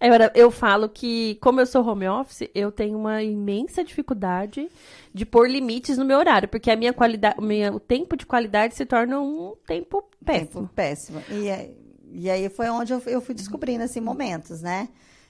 Agora, 0.00 0.32
eu 0.34 0.50
falo 0.50 0.88
que, 0.88 1.34
como 1.42 1.60
eu 1.60 1.66
sou 1.66 1.86
home 1.86 2.08
office, 2.08 2.48
eu 2.54 2.72
tenho 2.72 2.96
uma 2.98 3.22
imensa 3.22 3.84
dificuldade 3.84 4.70
de 5.12 5.26
pôr 5.26 5.48
limites 5.48 5.98
no 5.98 6.06
meu 6.06 6.18
horário, 6.18 6.48
porque 6.48 6.70
a 6.70 6.76
minha 6.76 6.92
qualidade, 6.92 7.38
o, 7.38 7.42
meu, 7.42 7.74
o 7.74 7.80
tempo 7.80 8.16
de 8.16 8.24
qualidade 8.24 8.74
se 8.74 8.86
torna 8.86 9.20
um 9.20 9.54
tempo 9.66 10.02
péssimo. 10.24 10.62
Tempo 10.62 10.70
péssimo. 10.74 11.22
E, 11.28 11.48
é, 11.48 11.70
e 12.12 12.30
aí 12.30 12.48
foi 12.48 12.70
onde 12.70 12.94
eu, 12.94 13.02
eu 13.06 13.20
fui 13.20 13.34
descobrindo, 13.34 13.84
assim, 13.84 14.00
momentos, 14.00 14.62
né? 14.62 14.88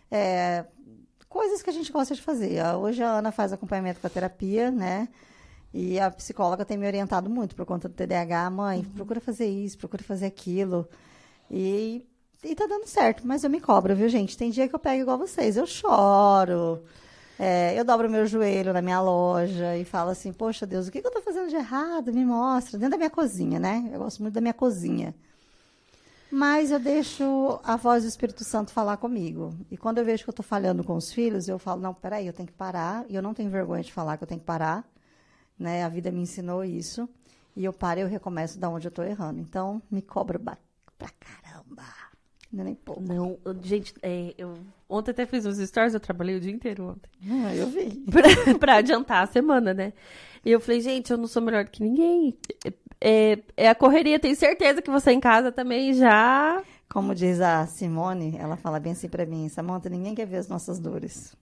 É, 0.08 0.64
coisas 1.28 1.62
que 1.62 1.70
a 1.70 1.72
gente 1.72 1.90
gosta 1.90 2.14
de 2.14 2.22
fazer. 2.22 2.62
Hoje 2.76 3.02
a 3.02 3.18
Ana 3.18 3.32
faz 3.32 3.52
acompanhamento 3.52 4.00
com 4.00 4.06
a 4.06 4.10
terapia, 4.10 4.70
né? 4.70 5.08
E 5.74 5.98
a 5.98 6.10
psicóloga 6.10 6.64
tem 6.64 6.76
me 6.76 6.86
orientado 6.86 7.28
muito 7.28 7.56
por 7.56 7.66
conta 7.66 7.88
do 7.88 7.94
TDAH. 7.94 8.50
Mãe, 8.50 8.78
uhum. 8.78 8.84
procura 8.90 9.20
fazer 9.20 9.46
isso, 9.46 9.78
procura 9.78 10.02
fazer 10.02 10.26
aquilo. 10.26 10.88
E, 11.50 12.04
e 12.42 12.54
tá 12.54 12.66
dando 12.66 12.86
certo, 12.86 13.26
mas 13.26 13.44
eu 13.44 13.50
me 13.50 13.60
cobro, 13.60 13.94
viu, 13.94 14.08
gente? 14.08 14.36
Tem 14.36 14.50
dia 14.50 14.68
que 14.68 14.74
eu 14.74 14.78
pego 14.78 15.02
igual 15.02 15.18
vocês, 15.18 15.56
eu 15.56 15.66
choro. 15.66 16.82
É, 17.38 17.78
eu 17.78 17.84
dobro 17.84 18.08
meu 18.10 18.26
joelho 18.26 18.72
na 18.72 18.82
minha 18.82 19.00
loja 19.00 19.76
e 19.76 19.84
falo 19.84 20.10
assim, 20.10 20.32
poxa 20.32 20.66
Deus, 20.66 20.88
o 20.88 20.90
que, 20.90 21.00
que 21.00 21.06
eu 21.06 21.10
tô 21.10 21.22
fazendo 21.22 21.48
de 21.48 21.56
errado? 21.56 22.12
Me 22.12 22.24
mostra. 22.24 22.78
Dentro 22.78 22.92
da 22.92 22.96
minha 22.98 23.10
cozinha, 23.10 23.58
né? 23.58 23.88
Eu 23.92 23.98
gosto 23.98 24.20
muito 24.22 24.34
da 24.34 24.40
minha 24.40 24.54
cozinha. 24.54 25.14
Mas 26.30 26.70
eu 26.70 26.78
deixo 26.78 27.58
a 27.64 27.76
voz 27.76 28.04
do 28.04 28.08
Espírito 28.08 28.44
Santo 28.44 28.70
falar 28.72 28.98
comigo. 28.98 29.54
E 29.70 29.76
quando 29.76 29.98
eu 29.98 30.04
vejo 30.04 30.22
que 30.22 30.30
eu 30.30 30.32
estou 30.32 30.44
falhando 30.44 30.84
com 30.84 30.94
os 30.96 31.12
filhos, 31.12 31.48
eu 31.48 31.58
falo, 31.58 31.80
não, 31.80 31.92
peraí, 31.92 32.26
eu 32.26 32.32
tenho 32.32 32.46
que 32.46 32.52
parar. 32.54 33.04
E 33.08 33.16
eu 33.16 33.22
não 33.22 33.34
tenho 33.34 33.50
vergonha 33.50 33.82
de 33.82 33.92
falar 33.92 34.16
que 34.16 34.24
eu 34.24 34.28
tenho 34.28 34.40
que 34.40 34.46
parar. 34.46 34.84
Né? 35.58 35.82
A 35.82 35.88
vida 35.88 36.10
me 36.10 36.20
ensinou 36.20 36.64
isso. 36.64 37.08
E 37.56 37.64
eu 37.64 37.72
paro 37.72 38.00
e 38.00 38.02
eu 38.02 38.08
recomeço 38.08 38.58
da 38.58 38.68
onde 38.68 38.86
eu 38.86 38.90
estou 38.90 39.04
errando. 39.04 39.40
Então, 39.40 39.82
me 39.90 40.02
cobro 40.02 40.38
pra 40.38 40.56
caramba. 41.18 42.09
Não 42.52 42.62
é 42.62 42.64
nem 42.64 42.74
pouco. 42.74 43.02
Não, 43.02 43.38
gente, 43.62 43.94
é, 44.02 44.34
eu 44.36 44.54
ontem 44.88 45.12
até 45.12 45.24
fiz 45.24 45.46
uns 45.46 45.58
stories, 45.58 45.94
eu 45.94 46.00
trabalhei 46.00 46.36
o 46.36 46.40
dia 46.40 46.52
inteiro 46.52 46.84
ontem. 46.88 47.10
Ah, 47.46 47.54
eu 47.54 47.68
vi. 47.68 47.90
pra, 48.10 48.58
pra 48.58 48.76
adiantar 48.76 49.22
a 49.22 49.26
semana, 49.26 49.72
né? 49.72 49.92
E 50.44 50.50
eu 50.50 50.60
falei, 50.60 50.80
gente, 50.80 51.10
eu 51.10 51.16
não 51.18 51.26
sou 51.26 51.42
melhor 51.42 51.64
que 51.66 51.82
ninguém 51.82 52.34
é, 53.00 53.38
é 53.56 53.68
a 53.68 53.74
correria. 53.74 54.18
Tenho 54.18 54.36
certeza 54.36 54.82
que 54.82 54.90
você 54.90 55.12
em 55.12 55.20
casa 55.20 55.50
também 55.50 55.94
já. 55.94 56.62
Como 56.88 57.14
diz 57.14 57.40
a 57.40 57.66
Simone, 57.66 58.36
ela 58.38 58.56
fala 58.56 58.80
bem 58.80 58.92
assim 58.92 59.08
para 59.08 59.24
mim: 59.24 59.48
Samanta, 59.48 59.88
ninguém 59.88 60.14
quer 60.14 60.26
ver 60.26 60.38
as 60.38 60.48
nossas 60.48 60.78
dores. 60.78 61.36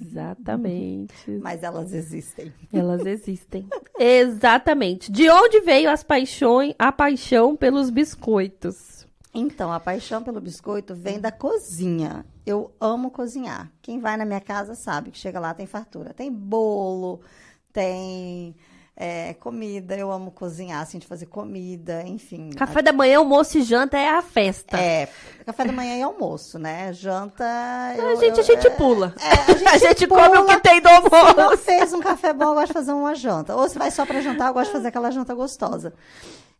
Exatamente. 0.00 1.30
Mas 1.40 1.62
elas 1.62 1.92
existem. 1.92 2.52
Elas 2.72 3.06
existem. 3.06 3.66
Exatamente. 3.98 5.10
De 5.10 5.30
onde 5.30 5.60
veio 5.60 5.88
as 5.88 6.02
paixões, 6.02 6.74
a 6.78 6.90
paixão 6.90 7.56
pelos 7.56 7.88
biscoitos? 7.88 8.99
Então, 9.32 9.72
a 9.72 9.78
paixão 9.78 10.22
pelo 10.24 10.40
biscoito 10.40 10.94
vem 10.94 11.20
da 11.20 11.30
cozinha. 11.30 12.24
Eu 12.44 12.72
amo 12.80 13.10
cozinhar. 13.12 13.70
Quem 13.80 14.00
vai 14.00 14.16
na 14.16 14.24
minha 14.24 14.40
casa 14.40 14.74
sabe 14.74 15.10
que 15.12 15.18
chega 15.18 15.38
lá 15.38 15.54
tem 15.54 15.66
fartura. 15.66 16.12
Tem 16.12 16.32
bolo, 16.32 17.20
tem 17.72 18.54
É, 19.02 19.32
comida, 19.34 19.96
eu 19.96 20.12
amo 20.12 20.30
cozinhar, 20.30 20.82
assim, 20.82 20.98
de 20.98 21.06
fazer 21.06 21.24
comida, 21.24 22.02
enfim. 22.06 22.50
Café 22.50 22.82
da 22.82 22.92
manhã, 22.92 23.16
almoço 23.18 23.56
e 23.56 23.62
janta 23.62 23.96
é 23.96 24.10
a 24.10 24.20
festa. 24.20 24.76
É, 24.78 25.08
café 25.46 25.64
da 25.64 25.72
manhã 25.72 25.96
e 25.96 26.02
almoço, 26.02 26.58
né? 26.58 26.92
Janta. 26.92 27.44
eu- 27.96 28.08
a 28.10 28.14
gente, 28.16 28.36
eu- 28.36 28.40
a 28.40 28.46
gente 28.46 28.66
é, 28.66 28.70
pula. 28.70 29.14
É, 29.18 29.52
a 29.52 29.54
gente, 29.56 29.68
A 29.68 29.78
gente 29.78 30.06
pula. 30.06 30.28
come 30.28 30.38
o 30.42 30.46
que 30.46 30.60
tem 30.60 30.82
do 30.82 30.88
Se 30.90 31.08
não 31.10 31.18
almoço. 31.28 31.56
fez 31.58 31.92
um 31.94 32.00
café 32.00 32.34
bom, 32.34 32.44
eu 32.46 32.54
gosto 32.54 32.66
de 32.66 32.72
fazer 32.74 32.92
uma 32.92 33.14
janta. 33.14 33.56
Ou 33.56 33.66
se 33.70 33.78
vai 33.78 33.90
só 33.90 34.04
pra 34.04 34.20
jantar, 34.20 34.48
eu 34.48 34.52
gosto 34.54 34.66
de 34.66 34.72
fazer 34.72 34.88
aquela 34.88 35.10
janta 35.10 35.34
gostosa. 35.34 35.94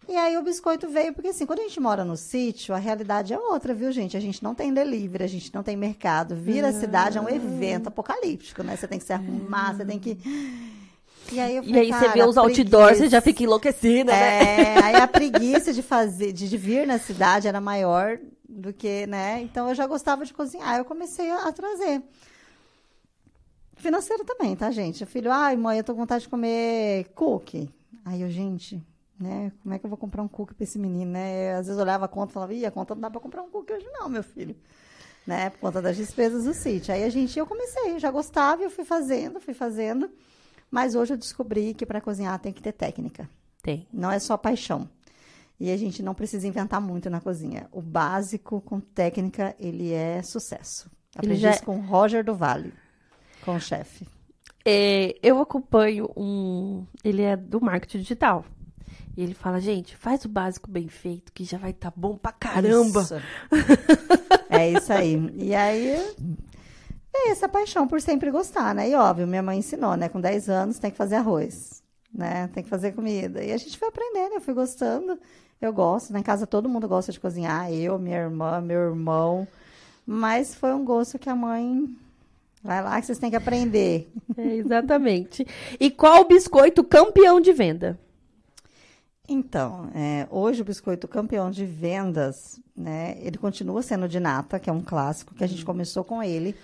E 0.09 0.17
aí 0.17 0.37
o 0.37 0.43
biscoito 0.43 0.89
veio, 0.89 1.13
porque 1.13 1.29
assim, 1.29 1.47
quando 1.47 1.61
a 1.61 1.63
gente 1.63 1.79
mora 1.79 2.05
no 2.05 2.17
sítio, 2.17 2.75
a 2.75 2.79
realidade 2.79 3.33
é 3.33 3.39
outra, 3.39 3.73
viu, 3.73 3.93
gente? 3.93 4.17
A 4.17 4.21
gente 4.21 4.43
não 4.43 4.55
tem 4.55 4.73
delivery, 4.73 5.23
a 5.23 5.29
gente 5.29 5.55
não 5.55 5.63
tem 5.63 5.77
mercado. 5.77 6.35
Vir 6.35 6.65
à 6.65 6.73
cidade 6.73 7.17
é 7.17 7.21
um 7.21 7.29
evento 7.29 7.87
apocalíptico, 7.89 8.63
né? 8.63 8.77
Você 8.77 8.89
tem 8.89 8.99
que 8.99 9.05
se 9.05 9.13
arrumar, 9.13 9.77
você 9.77 9.85
tem 9.85 9.99
que. 10.01 10.19
E 11.31 11.39
aí, 11.39 11.57
eu 11.57 11.63
E 11.63 11.67
falei, 11.67 11.93
aí 11.93 11.93
você 11.93 12.09
vê 12.09 12.25
os 12.25 12.37
a 12.37 12.41
outdoors, 12.41 12.99
você 12.99 13.09
já 13.09 13.21
fica 13.21 13.45
enlouquecida, 13.45 14.11
né? 14.11 14.43
é, 14.77 14.83
aí 14.83 14.97
a 14.97 15.07
preguiça 15.07 15.73
de 15.73 15.83
fazer, 15.83 16.33
de, 16.33 16.49
de 16.49 16.57
vir 16.57 16.87
na 16.87 16.99
cidade 16.99 17.47
era 17.47 17.61
maior 17.61 18.19
do 18.49 18.73
que, 18.73 19.07
né? 19.07 19.41
Então 19.43 19.69
eu 19.69 19.75
já 19.77 19.87
gostava 19.87 20.25
de 20.25 20.35
cozinhar, 20.35 20.77
eu 20.79 20.85
comecei 20.85 21.31
a, 21.31 21.47
a 21.47 21.53
trazer. 21.53 22.03
Financeiro 23.77 24.25
também, 24.25 24.57
tá, 24.57 24.71
gente? 24.71 25.05
O 25.05 25.07
filho, 25.07 25.31
ai, 25.31 25.57
mãe, 25.57 25.79
eu 25.79 25.85
tô 25.85 25.95
com 25.95 26.01
vontade 26.01 26.25
de 26.25 26.29
comer 26.29 27.07
cookie. 27.15 27.71
Aí 28.05 28.23
eu, 28.23 28.31
gente, 28.31 28.83
né? 29.21 29.53
Como 29.63 29.75
é 29.75 29.79
que 29.79 29.85
eu 29.85 29.91
vou 29.91 29.99
comprar 29.99 30.23
um 30.23 30.29
cookie 30.29 30.55
pra 30.55 30.65
esse 30.65 30.79
menino, 30.79 31.13
né? 31.13 31.53
Às 31.53 31.67
vezes 31.67 31.77
eu 31.77 31.83
olhava 31.83 32.07
a 32.07 32.09
conta 32.09 32.31
e 32.31 32.35
falava, 32.35 32.55
ih, 32.55 32.65
a 32.67 32.71
conta 32.71 32.95
não 32.95 33.03
dá 33.03 33.11
pra 33.11 33.21
comprar 33.21 33.43
um 33.43 33.51
cookie 33.51 33.73
hoje 33.75 33.87
não, 33.93 34.09
meu 34.09 34.23
filho. 34.23 34.57
Né? 35.27 35.51
Por 35.51 35.59
conta 35.61 35.83
das 35.83 35.97
despesas 35.97 36.45
do 36.45 36.55
sítio. 36.55 36.93
Aí 36.95 37.05
a 37.05 37.11
gente, 37.11 37.39
eu 37.39 37.47
comecei, 37.47 37.93
eu 37.93 37.99
já 37.99 38.11
gostava, 38.11 38.63
e 38.63 38.65
eu 38.65 38.71
fui 38.71 38.85
fazendo, 38.85 39.39
fui 39.41 39.53
fazendo. 39.55 40.11
Mas 40.71 40.95
hoje 40.95 41.13
eu 41.13 41.19
descobri 41.19 41.75
que 41.75 41.85
para 41.85 42.01
cozinhar 42.01 42.39
tem 42.39 42.53
que 42.53 42.63
ter 42.63 42.73
técnica. 42.73 43.29
Tem. 43.63 43.87
Não 43.93 44.11
é 44.11 44.19
só 44.19 44.37
paixão. 44.37 44.89
E 45.59 45.71
a 45.71 45.77
gente 45.77 46.03
não 46.03 46.15
precisa 46.15 46.49
inventar 46.49 46.81
muito 46.81 47.11
na 47.11 47.21
cozinha. 47.21 47.69
O 47.71 47.83
básico 47.83 48.63
com 48.63 48.81
técnica, 48.81 49.55
ele 49.59 49.93
é 49.93 50.23
sucesso. 50.23 50.91
Ele 51.17 51.19
Aprendi 51.27 51.41
já- 51.43 51.51
isso 51.51 51.65
com 51.65 51.77
o 51.77 51.83
Roger 51.83 52.25
do 52.25 52.35
Vale, 52.35 52.73
com 53.45 53.57
o 53.57 53.61
chefe. 53.61 54.09
É, 54.65 55.15
eu 55.23 55.39
acompanho 55.41 56.09
um. 56.17 56.87
Ele 57.05 57.23
é 57.23 57.37
do 57.37 57.61
marketing 57.61 57.99
digital. 57.99 58.45
E 59.17 59.23
ele 59.23 59.35
fala, 59.35 59.61
gente, 59.61 59.97
faz 59.97 60.25
o 60.25 60.29
básico 60.29 60.71
bem 60.71 60.89
feito, 60.89 61.33
que 61.33 61.45
já 61.45 61.59
vai 61.59 61.71
estar 61.71 61.93
bom 61.95 62.17
pra 62.17 62.33
caramba. 62.33 63.03
Isso. 63.03 63.15
é 64.49 64.71
isso 64.71 64.93
aí. 64.93 65.33
E 65.37 65.55
aí, 65.55 65.97
é 67.15 67.31
essa 67.31 67.49
paixão 67.49 67.87
por 67.89 68.01
sempre 68.01 68.31
gostar, 68.31 68.75
né? 68.75 68.89
E 68.89 68.95
óbvio, 68.95 69.27
minha 69.27 69.43
mãe 69.43 69.59
ensinou, 69.59 69.97
né? 69.97 70.09
Com 70.09 70.21
10 70.21 70.49
anos 70.49 70.79
tem 70.79 70.91
que 70.91 70.97
fazer 70.97 71.17
arroz, 71.17 71.83
né? 72.13 72.49
Tem 72.49 72.63
que 72.63 72.69
fazer 72.69 72.93
comida. 72.93 73.43
E 73.43 73.53
a 73.53 73.57
gente 73.57 73.77
foi 73.77 73.89
aprendendo, 73.89 74.35
eu 74.35 74.41
fui 74.41 74.55
gostando. 74.55 75.19
Eu 75.61 75.73
gosto, 75.73 76.13
né? 76.13 76.21
Em 76.21 76.23
casa 76.23 76.47
todo 76.47 76.69
mundo 76.69 76.89
gosta 76.89 77.13
de 77.13 77.21
cozinhar, 77.21 77.71
eu, 77.73 77.99
minha 77.99 78.17
irmã, 78.17 78.61
meu 78.61 78.81
irmão. 78.81 79.47
Mas 80.07 80.55
foi 80.55 80.73
um 80.73 80.85
gosto 80.85 81.19
que 81.19 81.29
a 81.29 81.35
mãe. 81.35 81.89
Vai 82.63 82.83
lá 82.83 83.01
que 83.01 83.07
vocês 83.07 83.19
têm 83.19 83.31
que 83.31 83.37
aprender. 83.37 84.11
É, 84.37 84.55
exatamente. 84.55 85.47
E 85.79 85.91
qual 85.91 86.23
o 86.23 86.29
biscoito 86.29 86.85
campeão 86.85 87.41
de 87.41 87.53
venda? 87.53 87.99
Então, 89.33 89.89
é, 89.95 90.27
hoje 90.29 90.61
o 90.61 90.65
biscoito 90.65 91.07
campeão 91.07 91.53
de 91.53 91.65
vendas, 91.65 92.61
né? 92.77 93.17
Ele 93.21 93.39
continua 93.39 93.81
sendo 93.81 94.09
de 94.09 94.19
nata, 94.19 94.59
que 94.59 94.69
é 94.69 94.73
um 94.73 94.83
clássico, 94.83 95.35
que 95.35 95.45
a 95.45 95.47
gente 95.47 95.65
começou 95.65 96.03
com 96.03 96.21
ele. 96.21 96.57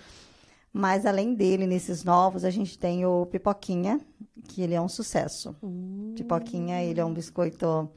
Mas 0.73 1.05
além 1.05 1.33
dele, 1.33 1.65
nesses 1.65 2.03
novos, 2.03 2.43
a 2.43 2.49
gente 2.49 2.77
tem 2.77 3.05
o 3.05 3.25
pipoquinha, 3.27 4.01
que 4.49 4.61
ele 4.61 4.73
é 4.75 4.81
um 4.81 4.89
sucesso. 4.89 5.55
Pipoquinha, 6.15 6.83
ele 6.83 6.99
é 6.99 7.05
um 7.05 7.13
biscoito. 7.13 7.89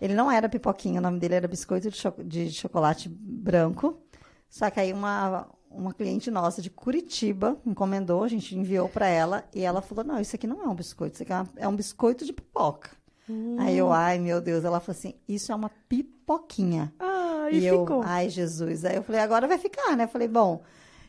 Ele 0.00 0.14
não 0.14 0.30
era 0.30 0.48
pipoquinha, 0.48 1.00
o 1.00 1.02
nome 1.02 1.18
dele 1.18 1.34
era 1.34 1.48
biscoito 1.48 1.90
de, 1.90 1.96
cho- 1.96 2.14
de 2.24 2.50
chocolate 2.52 3.08
branco. 3.08 4.00
Só 4.48 4.70
que 4.70 4.78
aí 4.80 4.92
uma, 4.92 5.48
uma 5.70 5.92
cliente 5.92 6.30
nossa 6.30 6.62
de 6.62 6.70
Curitiba 6.70 7.58
encomendou, 7.66 8.22
a 8.24 8.28
gente 8.28 8.56
enviou 8.56 8.88
para 8.88 9.08
ela 9.08 9.44
e 9.54 9.62
ela 9.62 9.82
falou: 9.82 10.04
Não, 10.04 10.20
isso 10.20 10.36
aqui 10.36 10.46
não 10.46 10.62
é 10.62 10.68
um 10.68 10.74
biscoito, 10.76 11.14
isso 11.14 11.22
aqui 11.24 11.32
é, 11.32 11.36
uma- 11.36 11.48
é 11.56 11.68
um 11.68 11.76
biscoito 11.76 12.24
de 12.24 12.32
pipoca. 12.32 12.95
Aí 13.58 13.76
eu, 13.76 13.92
ai 13.92 14.18
meu 14.18 14.40
Deus, 14.40 14.64
ela 14.64 14.78
falou 14.80 14.96
assim: 14.98 15.14
Isso 15.28 15.50
é 15.50 15.54
uma 15.54 15.70
pipoquinha. 15.88 16.92
Ah, 17.00 17.48
E 17.50 17.64
eu, 17.66 17.84
ai, 18.04 18.28
Jesus. 18.28 18.84
Aí 18.84 18.96
eu 18.96 19.02
falei, 19.02 19.20
agora 19.20 19.46
vai 19.48 19.58
ficar, 19.58 19.96
né? 19.96 20.04
Eu 20.04 20.08
falei, 20.08 20.28
bom. 20.28 20.62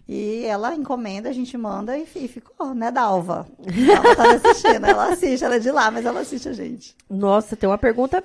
E 0.08 0.46
ela 0.46 0.74
encomenda, 0.76 1.30
a 1.30 1.34
gente 1.34 1.58
manda 1.58 1.98
e, 1.98 2.06
fi- 2.06 2.28
ficou, 2.28 2.74
né, 2.74 2.90
Dalva? 2.92 3.46
Ela 3.68 4.16
tá 4.16 4.36
assistindo, 4.36 4.86
ela 4.86 5.12
assiste, 5.12 5.44
ela 5.44 5.56
é 5.56 5.60
de 5.60 5.70
lá, 5.72 5.92
mas 5.92 6.06
ela 6.06 6.22
assiste 6.22 6.48
a 6.48 6.54
gente. 6.54 6.96
Nossa, 7.10 7.56
tem 7.58 7.68
uma 7.70 7.78
pergunta 7.78 8.24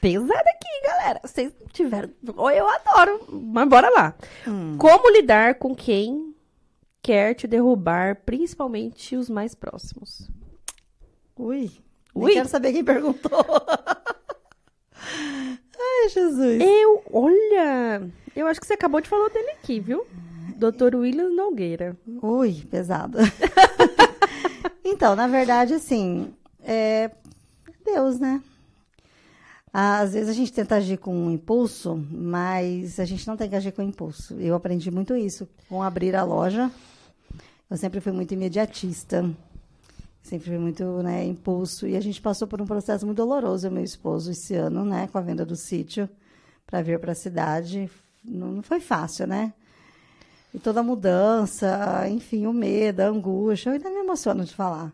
pesada 0.00 0.34
aqui, 0.50 0.86
galera. 0.86 1.20
Vocês 1.22 1.52
tiveram. 1.72 2.10
Oh, 2.36 2.50
eu 2.50 2.66
adoro. 2.68 3.20
Mas 3.30 3.68
bora 3.68 3.90
lá. 3.90 4.14
Hum. 4.46 4.76
Como 4.78 5.10
lidar 5.10 5.56
com 5.56 5.74
quem 5.74 6.34
quer 7.02 7.34
te 7.34 7.46
derrubar, 7.46 8.16
principalmente 8.24 9.16
os 9.16 9.28
mais 9.28 9.54
próximos? 9.54 10.28
Ui. 11.36 11.70
Ui. 12.24 12.32
quero 12.32 12.48
saber 12.48 12.72
quem 12.72 12.84
perguntou. 12.84 13.44
Ai, 15.80 16.08
Jesus. 16.10 16.60
Eu, 16.60 17.02
olha, 17.12 18.10
eu 18.34 18.46
acho 18.46 18.60
que 18.60 18.66
você 18.66 18.74
acabou 18.74 19.00
de 19.00 19.08
falar 19.08 19.28
dele 19.28 19.50
aqui, 19.52 19.80
viu? 19.80 20.06
Dr. 20.56 20.96
William 20.96 21.30
Nogueira. 21.30 21.96
Ui, 22.20 22.66
pesado. 22.70 23.18
então, 24.84 25.14
na 25.14 25.28
verdade, 25.28 25.74
assim, 25.74 26.34
é 26.62 27.10
Deus, 27.84 28.18
né? 28.18 28.42
Às 29.72 30.14
vezes 30.14 30.28
a 30.28 30.32
gente 30.32 30.52
tenta 30.52 30.76
agir 30.76 30.98
com 30.98 31.14
um 31.14 31.30
impulso, 31.30 31.96
mas 32.10 32.98
a 32.98 33.04
gente 33.04 33.26
não 33.28 33.36
tem 33.36 33.48
que 33.48 33.54
agir 33.54 33.72
com 33.72 33.82
impulso. 33.82 34.34
Eu 34.40 34.54
aprendi 34.54 34.90
muito 34.90 35.16
isso 35.16 35.48
com 35.68 35.82
abrir 35.82 36.16
a 36.16 36.24
loja. 36.24 36.70
Eu 37.70 37.76
sempre 37.76 38.00
fui 38.00 38.12
muito 38.12 38.32
imediatista, 38.32 39.30
sempre 40.28 40.48
fui 40.48 40.58
muito 40.58 40.84
né, 41.02 41.24
impulso. 41.24 41.86
E 41.86 41.96
a 41.96 42.00
gente 42.00 42.20
passou 42.20 42.46
por 42.46 42.60
um 42.60 42.66
processo 42.66 43.04
muito 43.06 43.18
doloroso, 43.18 43.66
eu 43.66 43.70
meu 43.70 43.82
esposo, 43.82 44.30
esse 44.30 44.54
ano, 44.54 44.84
né, 44.84 45.08
com 45.08 45.18
a 45.18 45.20
venda 45.20 45.44
do 45.44 45.56
sítio 45.56 46.08
para 46.66 46.82
vir 46.82 46.98
para 47.00 47.12
a 47.12 47.14
cidade. 47.14 47.90
Não, 48.24 48.52
não 48.52 48.62
foi 48.62 48.80
fácil, 48.80 49.26
né? 49.26 49.52
E 50.52 50.58
toda 50.58 50.80
a 50.80 50.82
mudança, 50.82 52.06
enfim, 52.08 52.46
o 52.46 52.52
medo, 52.52 53.00
a 53.00 53.06
angústia, 53.06 53.70
eu 53.70 53.74
ainda 53.74 53.90
me 53.90 54.00
emociono 54.00 54.44
de 54.44 54.54
falar. 54.54 54.92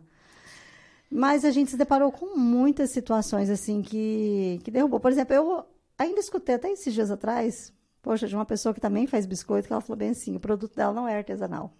Mas 1.09 1.45
a 1.45 1.51
gente 1.51 1.71
se 1.71 1.77
deparou 1.77 2.11
com 2.11 2.37
muitas 2.37 2.89
situações 2.91 3.49
assim 3.49 3.81
que, 3.81 4.59
que 4.63 4.71
derrubou. 4.71 4.99
Por 4.99 5.11
exemplo, 5.11 5.33
eu 5.33 5.65
ainda 5.97 6.19
escutei 6.19 6.55
até 6.55 6.71
esses 6.71 6.93
dias 6.93 7.11
atrás, 7.11 7.73
poxa, 8.01 8.27
de 8.27 8.35
uma 8.35 8.45
pessoa 8.45 8.73
que 8.73 8.81
também 8.81 9.07
faz 9.07 9.25
biscoito, 9.25 9.67
que 9.67 9.73
ela 9.73 9.81
falou 9.81 9.97
bem 9.97 10.09
assim, 10.09 10.35
o 10.35 10.39
produto 10.39 10.75
dela 10.75 10.93
não 10.93 11.07
é 11.07 11.17
artesanal. 11.17 11.73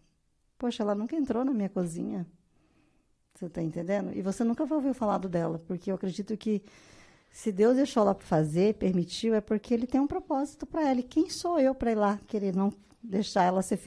Poxa, 0.57 0.83
ela 0.83 0.95
nunca 0.95 1.15
entrou 1.15 1.43
na 1.43 1.53
minha 1.53 1.69
cozinha. 1.69 2.25
Você 3.35 3.49
tá 3.49 3.61
entendendo? 3.61 4.11
E 4.15 4.21
você 4.21 4.43
nunca 4.43 4.65
vai 4.65 4.77
ouvir 4.77 4.93
falar 4.93 5.17
do 5.17 5.27
dela, 5.27 5.61
porque 5.67 5.91
eu 5.91 5.95
acredito 5.95 6.37
que 6.37 6.63
se 7.29 7.51
Deus 7.51 7.75
deixou 7.75 8.03
ela 8.03 8.15
fazer, 8.15 8.75
permitiu, 8.75 9.35
é 9.35 9.41
porque 9.41 9.73
ele 9.73 9.85
tem 9.85 9.99
um 9.99 10.07
propósito 10.07 10.65
para 10.65 10.89
ela. 10.89 11.01
E 11.01 11.03
quem 11.03 11.29
sou 11.29 11.59
eu 11.59 11.75
para 11.75 11.91
ir 11.91 11.95
lá 11.95 12.17
querer 12.27 12.55
não 12.55 12.71
deixar 13.03 13.43
ela 13.43 13.61
ser 13.61 13.81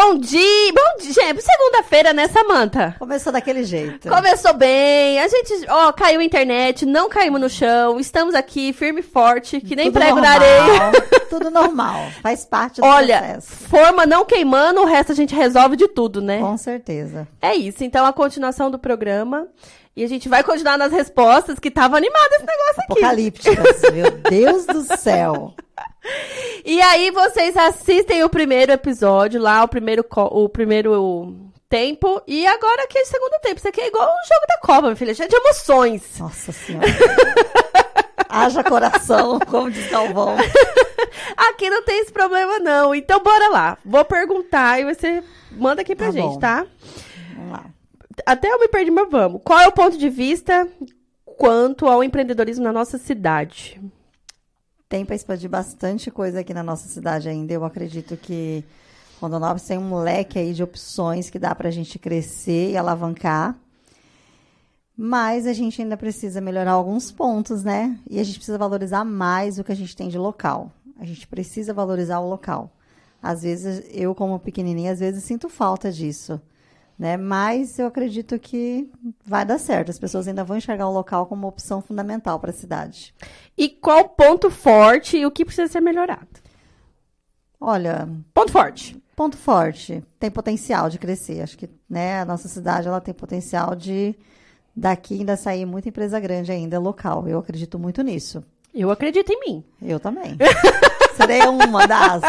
Bom 0.00 0.16
dia! 0.16 0.72
Bom 0.72 1.02
dia! 1.02 1.12
gente. 1.12 1.42
Segunda-feira, 1.42 2.12
né, 2.12 2.26
Samanta? 2.28 2.94
Começou 2.98 3.32
daquele 3.32 3.64
jeito. 3.64 4.08
Começou 4.08 4.54
bem, 4.54 5.18
a 5.20 5.28
gente, 5.28 5.66
ó, 5.68 5.92
caiu 5.92 6.20
a 6.20 6.24
internet, 6.24 6.86
não 6.86 7.08
caímos 7.08 7.40
no 7.40 7.50
chão, 7.50 8.00
estamos 8.00 8.34
aqui 8.34 8.72
firme 8.72 9.00
e 9.00 9.02
forte, 9.02 9.60
que 9.60 9.76
nem 9.76 9.86
Tudo 9.86 10.00
prego 10.00 10.20
na 10.20 10.38
normal, 10.38 10.40
areia. 10.40 10.92
Tudo 11.28 11.50
normal. 11.50 12.10
Faz 12.22 12.44
parte 12.44 12.80
do 12.80 12.86
Olha, 12.86 13.18
processo. 13.18 13.68
forma 13.68 14.06
não 14.06 14.24
queimando, 14.24 14.80
o 14.80 14.86
resto 14.86 15.12
a 15.12 15.14
gente 15.14 15.34
resolve 15.34 15.76
de 15.76 15.86
tudo, 15.86 16.20
né? 16.20 16.38
Com 16.40 16.56
certeza. 16.56 17.28
É 17.40 17.54
isso, 17.54 17.84
então 17.84 18.04
a 18.04 18.12
continuação 18.12 18.70
do 18.70 18.78
programa. 18.78 19.46
E 19.96 20.04
a 20.04 20.08
gente 20.08 20.28
vai 20.28 20.42
continuar 20.44 20.78
nas 20.78 20.92
respostas, 20.92 21.58
que 21.58 21.70
tava 21.70 21.96
animado 21.96 22.32
esse 22.32 22.46
negócio 22.46 22.82
aqui. 22.82 22.92
Apocalípticas. 22.92 23.82
Meu 23.92 24.10
Deus 24.10 24.64
do 24.66 24.96
céu. 24.96 25.54
E 26.64 26.80
aí 26.80 27.10
vocês 27.10 27.56
assistem 27.56 28.22
o 28.24 28.28
primeiro 28.30 28.72
episódio 28.72 29.40
lá, 29.40 29.62
o 29.64 29.68
primeiro, 29.68 30.04
o 30.08 30.48
primeiro 30.48 31.36
tempo. 31.68 32.22
E 32.26 32.46
agora 32.46 32.84
aqui 32.84 32.98
é 32.98 33.02
o 33.02 33.06
segundo 33.06 33.40
tempo. 33.42 33.56
Isso 33.56 33.68
aqui 33.68 33.80
é 33.80 33.88
igual 33.88 34.06
o 34.06 34.26
jogo 34.28 34.46
da 34.48 34.58
Copa, 34.58 34.82
minha 34.82 34.96
filha, 34.96 35.14
cheio 35.14 35.28
de 35.28 35.36
emoções. 35.36 36.18
Nossa 36.18 36.52
Senhora. 36.52 36.86
Haja 38.28 38.62
coração, 38.62 39.40
como 39.40 39.70
diz 39.70 39.90
Galvão. 39.90 40.36
Aqui 41.36 41.68
não 41.68 41.82
tem 41.82 42.00
esse 42.00 42.12
problema, 42.12 42.58
não. 42.60 42.94
Então 42.94 43.20
bora 43.20 43.48
lá. 43.48 43.76
Vou 43.84 44.04
perguntar 44.04 44.80
e 44.80 44.84
você 44.94 45.22
manda 45.50 45.82
aqui 45.82 45.96
pra 45.96 46.06
Tá 46.06 46.12
gente, 46.12 46.34
bom. 46.34 46.38
tá? 46.38 46.64
Vamos 47.34 47.52
lá. 47.52 47.64
Até 48.26 48.52
eu 48.52 48.58
me 48.58 48.68
perdi, 48.68 48.90
mas 48.90 49.10
vamos. 49.10 49.40
Qual 49.44 49.58
é 49.58 49.68
o 49.68 49.72
ponto 49.72 49.96
de 49.96 50.08
vista 50.08 50.68
quanto 51.24 51.86
ao 51.86 52.02
empreendedorismo 52.02 52.64
na 52.64 52.72
nossa 52.72 52.98
cidade? 52.98 53.80
Tem 54.88 55.04
para 55.04 55.14
expandir 55.14 55.48
bastante 55.48 56.10
coisa 56.10 56.40
aqui 56.40 56.52
na 56.52 56.62
nossa 56.62 56.88
cidade 56.88 57.28
ainda. 57.28 57.52
Eu 57.52 57.64
acredito 57.64 58.16
que 58.16 58.64
Rondonópolis 59.20 59.66
tem 59.66 59.78
um 59.78 59.94
leque 59.98 60.38
aí 60.38 60.52
de 60.52 60.62
opções 60.62 61.30
que 61.30 61.38
dá 61.38 61.54
para 61.54 61.68
a 61.68 61.70
gente 61.70 61.98
crescer 61.98 62.70
e 62.70 62.76
alavancar. 62.76 63.56
Mas 64.96 65.46
a 65.46 65.52
gente 65.52 65.80
ainda 65.80 65.96
precisa 65.96 66.40
melhorar 66.40 66.72
alguns 66.72 67.10
pontos, 67.12 67.64
né? 67.64 67.98
E 68.08 68.18
a 68.18 68.24
gente 68.24 68.36
precisa 68.36 68.58
valorizar 68.58 69.04
mais 69.04 69.58
o 69.58 69.64
que 69.64 69.72
a 69.72 69.76
gente 69.76 69.96
tem 69.96 70.08
de 70.08 70.18
local. 70.18 70.72
A 70.98 71.04
gente 71.04 71.26
precisa 71.26 71.72
valorizar 71.72 72.18
o 72.18 72.28
local. 72.28 72.70
Às 73.22 73.42
vezes, 73.42 73.82
eu 73.90 74.14
como 74.14 74.38
pequenininha, 74.38 74.92
às 74.92 75.00
vezes 75.00 75.24
sinto 75.24 75.48
falta 75.48 75.90
disso. 75.90 76.40
Né? 77.00 77.16
Mas 77.16 77.78
eu 77.78 77.86
acredito 77.86 78.38
que 78.38 78.86
vai 79.24 79.42
dar 79.42 79.58
certo. 79.58 79.90
As 79.90 79.98
pessoas 79.98 80.28
ainda 80.28 80.44
vão 80.44 80.58
enxergar 80.58 80.86
o 80.86 80.92
local 80.92 81.24
como 81.24 81.46
uma 81.46 81.48
opção 81.48 81.80
fundamental 81.80 82.38
para 82.38 82.50
a 82.50 82.52
cidade. 82.52 83.14
E 83.56 83.70
qual 83.70 84.06
ponto 84.10 84.50
forte 84.50 85.16
e 85.16 85.24
o 85.24 85.30
que 85.30 85.46
precisa 85.46 85.66
ser 85.66 85.80
melhorado? 85.80 86.28
Olha, 87.58 88.06
ponto 88.34 88.52
forte. 88.52 89.02
Ponto 89.16 89.38
forte. 89.38 90.04
Tem 90.18 90.30
potencial 90.30 90.90
de 90.90 90.98
crescer. 90.98 91.40
Acho 91.40 91.56
que, 91.56 91.70
né, 91.88 92.20
a 92.20 92.24
nossa 92.26 92.48
cidade 92.48 92.86
ela 92.86 93.00
tem 93.00 93.14
potencial 93.14 93.74
de 93.74 94.14
daqui 94.76 95.14
ainda 95.14 95.38
sair 95.38 95.64
muita 95.64 95.88
empresa 95.88 96.20
grande 96.20 96.52
ainda 96.52 96.78
local. 96.78 97.26
Eu 97.26 97.38
acredito 97.38 97.78
muito 97.78 98.02
nisso. 98.02 98.44
Eu 98.74 98.90
acredito 98.90 99.32
em 99.32 99.40
mim. 99.40 99.64
Eu 99.80 99.98
também. 99.98 100.36
Serei 101.16 101.46
uma 101.48 101.86
das. 101.86 102.20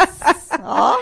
Ó. 0.64 0.96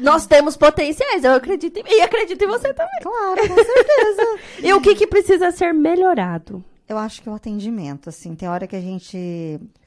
Nós 0.00 0.26
temos 0.26 0.56
potenciais, 0.56 1.24
eu 1.24 1.32
acredito 1.32 1.76
em 1.78 1.82
mim. 1.82 1.90
E 1.90 2.02
acredito 2.02 2.42
em 2.42 2.46
você 2.46 2.72
também. 2.74 3.00
Claro, 3.02 3.48
com 3.48 3.54
certeza. 3.54 4.38
e 4.62 4.72
o 4.72 4.80
que, 4.80 4.94
que 4.94 5.06
precisa 5.06 5.50
ser 5.50 5.72
melhorado? 5.72 6.64
Eu 6.88 6.98
acho 6.98 7.22
que 7.22 7.28
é 7.28 7.32
o 7.32 7.36
atendimento, 7.36 8.08
assim, 8.08 8.34
tem 8.34 8.48
hora 8.48 8.66
que 8.66 8.74
a 8.74 8.80
gente, 8.80 9.16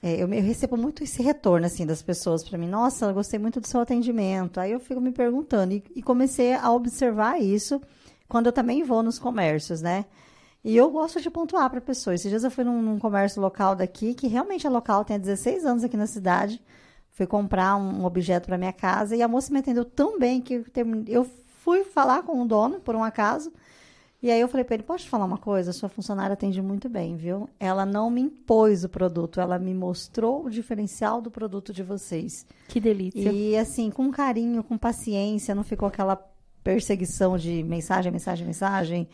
é, 0.01 0.23
eu, 0.23 0.33
eu, 0.33 0.41
recebo 0.41 0.77
muito 0.77 1.03
esse 1.03 1.21
retorno, 1.21 1.65
assim, 1.65 1.85
das 1.85 2.01
pessoas 2.01 2.47
para 2.47 2.57
mim, 2.57 2.65
nossa, 2.65 3.07
eu 3.07 3.13
gostei 3.13 3.37
muito 3.37 3.59
do 3.59 3.67
seu 3.67 3.81
atendimento, 3.81 4.57
aí 4.57 4.71
eu 4.71 4.79
fico 4.79 5.01
me 5.01 5.11
perguntando, 5.11 5.73
e, 5.73 5.83
e 5.97 6.01
comecei 6.01 6.53
a 6.53 6.71
observar 6.71 7.41
isso 7.41 7.81
quando 8.29 8.45
eu 8.45 8.53
também 8.53 8.83
vou 8.83 9.03
nos 9.03 9.19
comércios, 9.19 9.81
né, 9.81 10.05
e 10.63 10.77
eu 10.77 10.89
gosto 10.89 11.19
de 11.19 11.29
pontuar 11.29 11.69
para 11.69 11.81
pessoas. 11.81 12.21
Esses 12.21 12.29
dias 12.29 12.43
eu 12.43 12.49
fui 12.51 12.63
num, 12.63 12.81
num, 12.81 12.97
comércio 12.97 13.41
local 13.41 13.75
daqui, 13.75 14.13
que 14.13 14.27
realmente 14.27 14.65
é 14.65 14.69
local, 14.69 15.03
tem 15.03 15.19
16 15.19 15.65
anos 15.65 15.83
aqui 15.83 15.97
na 15.97 16.07
cidade. 16.07 16.61
Fui 17.13 17.27
comprar 17.27 17.75
um, 17.75 18.05
objeto 18.05 18.47
para 18.47 18.57
minha 18.57 18.73
casa 18.73 19.15
e 19.15 19.21
a 19.21 19.27
moça 19.27 19.53
me 19.53 19.59
atendeu 19.59 19.85
tão 19.85 20.17
bem 20.17 20.41
que 20.41 20.63
eu, 21.07 21.23
fui 21.59 21.83
falar 21.83 22.23
com 22.23 22.41
o 22.41 22.45
dono, 22.45 22.79
por 22.79 22.95
um 22.95 23.03
acaso. 23.03 23.53
E 24.21 24.31
aí 24.31 24.41
eu 24.41 24.47
falei 24.47 24.63
para 24.63 24.73
ele: 24.75 24.83
Posso 24.83 25.03
te 25.03 25.11
falar 25.11 25.25
uma 25.25 25.37
coisa? 25.37 25.69
A 25.69 25.73
sua 25.73 25.89
funcionária 25.89 26.33
atende 26.33 26.59
muito 26.59 26.89
bem, 26.89 27.15
viu? 27.15 27.47
Ela 27.59 27.85
não 27.85 28.09
me 28.09 28.19
impôs 28.19 28.83
o 28.83 28.89
produto, 28.89 29.39
ela 29.39 29.59
me 29.59 29.75
mostrou 29.75 30.45
o 30.45 30.49
diferencial 30.49 31.21
do 31.21 31.29
produto 31.29 31.71
de 31.71 31.83
vocês. 31.83 32.47
Que 32.67 32.79
delícia. 32.79 33.31
E 33.31 33.55
assim, 33.57 33.91
com 33.91 34.09
carinho, 34.09 34.63
com 34.63 34.75
paciência, 34.75 35.53
não 35.53 35.63
ficou 35.63 35.87
aquela 35.87 36.15
perseguição 36.63 37.37
de 37.37 37.61
mensagem, 37.61 38.11
mensagem, 38.11 38.47
mensagem. 38.47 39.07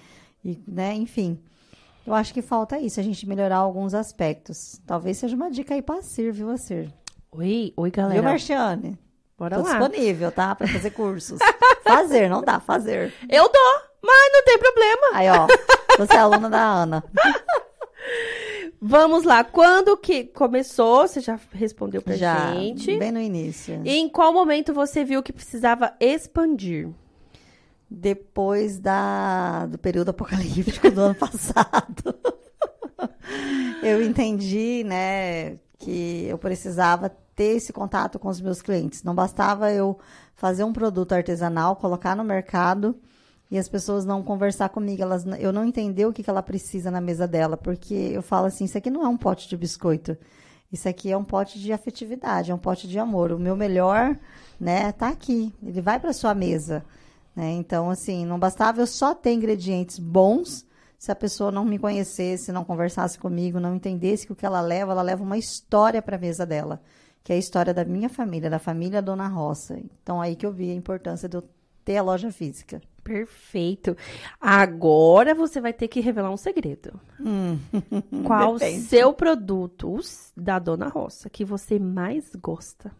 E, 0.46 0.58
né, 0.66 0.96
enfim. 0.96 1.38
Eu 2.08 2.14
acho 2.16 2.34
que 2.34 2.42
falta 2.42 2.80
isso, 2.80 3.00
a 3.00 3.04
gente 3.04 3.28
melhorar 3.28 3.58
alguns 3.58 3.94
aspectos. 3.94 4.82
Talvez 4.86 5.18
seja 5.18 5.36
uma 5.36 5.52
dica 5.52 5.76
aí 5.76 5.82
para 5.82 6.02
Cir, 6.02 6.34
viu? 6.34 6.50
Oi, 7.32 7.74
oi, 7.78 7.92
galera. 7.92 8.22
Viu, 8.22 8.24
Marciane? 8.30 8.98
Bora 9.38 9.58
Tô 9.58 9.64
lá. 9.64 9.78
disponível, 9.78 10.32
tá? 10.32 10.56
Para 10.56 10.68
fazer 10.68 10.90
cursos. 10.92 11.40
fazer, 11.84 12.30
não 12.30 12.42
dá, 12.42 12.60
fazer. 12.60 13.14
Eu 13.30 13.44
dou, 13.44 13.82
mas 14.04 14.32
não 14.34 14.44
tem 14.44 14.58
problema. 14.58 15.08
Aí, 15.14 15.30
ó, 15.30 15.48
você 15.98 16.14
é 16.14 16.18
aluna 16.20 16.50
da 16.50 16.62
Ana. 16.62 17.04
Vamos 18.82 19.24
lá, 19.24 19.44
quando 19.44 19.96
que 19.98 20.24
começou? 20.24 21.08
Você 21.08 21.20
já 21.20 21.38
respondeu 21.52 22.02
pra 22.02 22.16
já, 22.16 22.54
gente. 22.54 22.98
bem 22.98 23.12
no 23.12 23.20
início. 23.20 23.82
E 23.86 23.98
em 23.98 24.08
qual 24.10 24.34
momento 24.34 24.74
você 24.74 25.04
viu 25.04 25.22
que 25.22 25.34
precisava 25.34 25.94
expandir? 26.00 26.90
depois 27.90 28.80
da, 28.80 29.66
do 29.66 29.78
período 29.78 30.10
apocalíptico 30.10 30.92
do 30.92 31.02
ano 31.02 31.16
passado. 31.18 32.16
eu 33.82 34.04
entendi, 34.04 34.84
né, 34.86 35.58
que 35.80 36.26
eu 36.28 36.38
precisava 36.38 37.10
ter 37.36 37.56
esse 37.56 37.72
contato 37.72 38.20
com 38.20 38.28
os 38.28 38.42
meus 38.42 38.62
clientes. 38.62 39.02
Não 39.02 39.16
bastava 39.16 39.72
eu 39.72 39.98
fazer 40.36 40.66
um 40.66 40.74
produto 40.74 41.14
artesanal, 41.14 41.78
colocar 41.78 42.16
no 42.16 42.24
mercado 42.24 42.96
e 43.50 43.58
as 43.58 43.68
pessoas 43.68 44.06
não 44.06 44.22
conversar 44.22 44.70
comigo, 44.70 45.02
elas, 45.02 45.26
eu 45.40 45.52
não 45.52 45.66
entender 45.66 46.06
o 46.06 46.14
que, 46.14 46.22
que 46.22 46.30
ela 46.30 46.44
precisa 46.44 46.92
na 46.92 47.02
mesa 47.02 47.28
dela, 47.28 47.58
porque 47.58 47.96
eu 47.96 48.22
falo 48.22 48.46
assim, 48.46 48.66
isso 48.66 48.78
aqui 48.78 48.92
não 48.92 49.04
é 49.04 49.08
um 49.08 49.18
pote 49.18 49.50
de 49.50 49.58
biscoito, 49.58 50.16
isso 50.72 50.88
aqui 50.88 51.12
é 51.12 51.18
um 51.18 51.24
pote 51.24 51.60
de 51.60 51.74
afetividade, 51.74 52.52
é 52.52 52.54
um 52.54 52.60
pote 52.60 52.88
de 52.88 53.00
amor. 53.00 53.32
O 53.32 53.40
meu 53.40 53.56
melhor, 53.56 54.16
né, 54.60 54.92
tá 54.92 55.08
aqui. 55.08 55.52
Ele 55.64 55.82
vai 55.82 56.00
para 56.00 56.14
sua 56.14 56.36
mesa. 56.36 56.86
Né? 57.36 57.54
Então, 57.54 57.90
assim, 57.90 58.24
não 58.24 58.38
bastava 58.38 58.80
eu 58.80 58.86
só 58.86 59.16
ter 59.16 59.34
ingredientes 59.34 59.98
bons 59.98 60.64
se 61.00 61.14
a 61.14 61.16
pessoa 61.16 61.50
não 61.50 61.64
me 61.64 61.80
conhecesse, 61.80 62.52
não 62.52 62.66
conversasse 62.66 63.18
comigo, 63.18 63.58
não 63.58 63.74
entendesse 63.74 64.28
que 64.28 64.34
o 64.34 64.36
que 64.36 64.46
ela 64.46 64.60
leva, 64.60 64.92
ela 64.92 65.02
leva 65.02 65.24
uma 65.24 65.38
história 65.38 66.02
para 66.02 66.18
a 66.18 66.20
mesa 66.20 66.46
dela, 66.46 66.82
que 67.24 67.32
é 67.32 67.38
a 67.38 67.40
história 67.40 67.74
da 67.74 67.86
minha 67.86 68.10
família, 68.10 68.50
da 68.50 68.60
família 68.60 69.02
Dona 69.02 69.26
Roça. 69.26 69.80
Então, 69.80 70.20
aí 70.20 70.36
que 70.36 70.46
eu 70.46 70.52
vi 70.52 70.70
a 70.70 70.76
importância 70.76 71.30
de 71.30 71.38
eu 71.38 71.44
ter 71.86 71.96
a 71.96 72.04
loja 72.04 72.34
física. 72.34 72.82
Perfeito. 73.02 73.96
Agora 74.42 75.34
você 75.34 75.62
vai 75.62 75.72
ter 75.72 75.88
que 75.88 76.02
revelar 76.02 76.32
um 76.32 76.38
segredo. 76.38 77.00
Hum. 77.18 77.58
Qual 78.28 78.56
o 78.56 78.60
seu 78.60 79.14
produto 79.14 80.00
da 80.36 80.60
Dona 80.60 80.90
Roça 80.90 81.30
que 81.30 81.46
você 81.46 81.80
mais 81.80 82.36
gosta? 82.36 82.92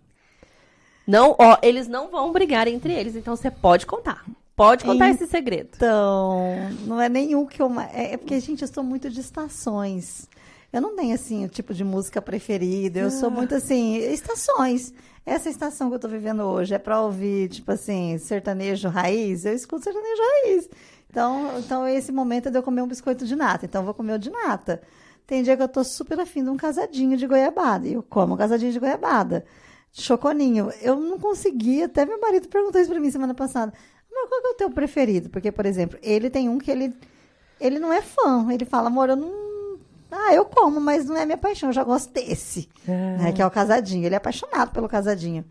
Não, 1.06 1.36
ó, 1.38 1.58
eles 1.62 1.90
não 1.90 2.10
vão 2.10 2.32
brigar 2.32 2.66
entre 2.66 2.94
eles, 2.94 3.18
então 3.18 3.36
você 3.36 3.52
pode 3.52 3.86
contar. 3.86 4.24
Pode 4.60 4.84
contar 4.84 5.08
então, 5.08 5.24
esse 5.24 5.32
segredo. 5.32 5.70
Então, 5.78 6.54
não 6.86 7.00
é 7.00 7.08
nenhum 7.08 7.46
que 7.46 7.62
eu. 7.62 7.72
É, 7.94 8.16
é 8.16 8.18
porque, 8.18 8.38
gente, 8.42 8.62
eu 8.62 8.68
sou 8.68 8.84
muito 8.84 9.10
de 9.10 9.22
estações. 9.22 10.28
Eu 10.74 10.82
não 10.82 10.98
tenho, 10.98 11.16
assim, 11.16 11.46
o 11.46 11.48
tipo 11.48 11.74
de 11.74 11.82
música 11.82 12.22
preferida. 12.22 13.00
Eu 13.00 13.08
ah. 13.08 13.10
sou 13.12 13.32
muito, 13.32 13.56
assim, 13.56 13.96
estações. 13.96 14.94
Essa 15.26 15.50
estação 15.50 15.88
que 15.88 15.96
eu 15.96 16.00
tô 16.00 16.10
vivendo 16.10 16.42
hoje 16.42 16.74
é 16.74 16.78
pra 16.78 17.02
ouvir, 17.02 17.48
tipo 17.48 17.72
assim, 17.72 18.18
sertanejo 18.18 18.90
raiz. 18.90 19.46
Eu 19.46 19.54
escuto 19.54 19.86
sertanejo 19.86 20.22
raiz. 20.22 20.70
Então, 21.10 21.58
então 21.60 21.88
esse 21.88 22.12
momento 22.12 22.50
é 22.50 22.52
de 22.52 22.58
eu 22.58 22.64
comer 22.64 22.82
um 22.82 22.88
biscoito 22.88 23.26
de 23.26 23.38
nata. 23.38 23.66
Então, 23.66 23.80
eu 23.80 23.86
vou 23.86 23.94
comer 23.94 24.16
o 24.16 24.20
de 24.20 24.30
nata. 24.30 24.82
Tem 25.26 25.42
dia 25.42 25.56
que 25.56 25.64
eu 25.64 25.70
tô 25.70 25.86
super 25.86 26.20
afim 26.20 26.44
de 26.44 26.50
um 26.50 26.58
casadinho 26.58 27.16
de 27.16 27.26
goiabada. 27.26 27.88
E 27.88 27.94
eu 27.94 28.04
como 28.04 28.34
um 28.34 28.38
casadinho 28.38 28.74
de 28.74 28.80
goiabada. 28.80 29.46
Choconinho. 29.94 30.70
Eu 30.82 31.00
não 31.00 31.18
consegui, 31.18 31.82
até 31.82 32.06
meu 32.06 32.20
marido 32.20 32.50
perguntou 32.50 32.82
isso 32.82 32.90
para 32.90 33.00
mim 33.00 33.10
semana 33.10 33.34
passada. 33.34 33.74
Mas 34.12 34.30
qual 34.30 34.42
é 34.44 34.50
o 34.50 34.56
teu 34.56 34.70
preferido? 34.72 35.30
Porque, 35.30 35.52
por 35.52 35.66
exemplo, 35.66 35.98
ele 36.02 36.30
tem 36.30 36.50
um 36.50 36.58
que 36.58 36.72
ele 36.72 36.94
ele 37.60 37.78
não 37.78 37.92
é 37.92 38.02
fã. 38.02 38.52
Ele 38.52 38.66
fala, 38.66 38.88
amor, 38.88 39.10
eu 39.10 39.16
não. 39.16 39.80
Ah, 40.12 40.34
eu 40.34 40.46
como, 40.46 40.80
mas 40.80 41.06
não 41.06 41.16
é 41.16 41.26
minha 41.26 41.38
paixão, 41.38 41.70
eu 41.70 41.74
já 41.74 41.84
gosto 41.84 42.12
desse. 42.12 42.68
É. 42.88 43.18
Né, 43.18 43.32
que 43.32 43.42
é 43.42 43.46
o 43.46 43.52
casadinho. 43.52 44.06
Ele 44.06 44.16
é 44.16 44.18
apaixonado 44.18 44.72
pelo 44.72 44.88
casadinho. 44.88 45.46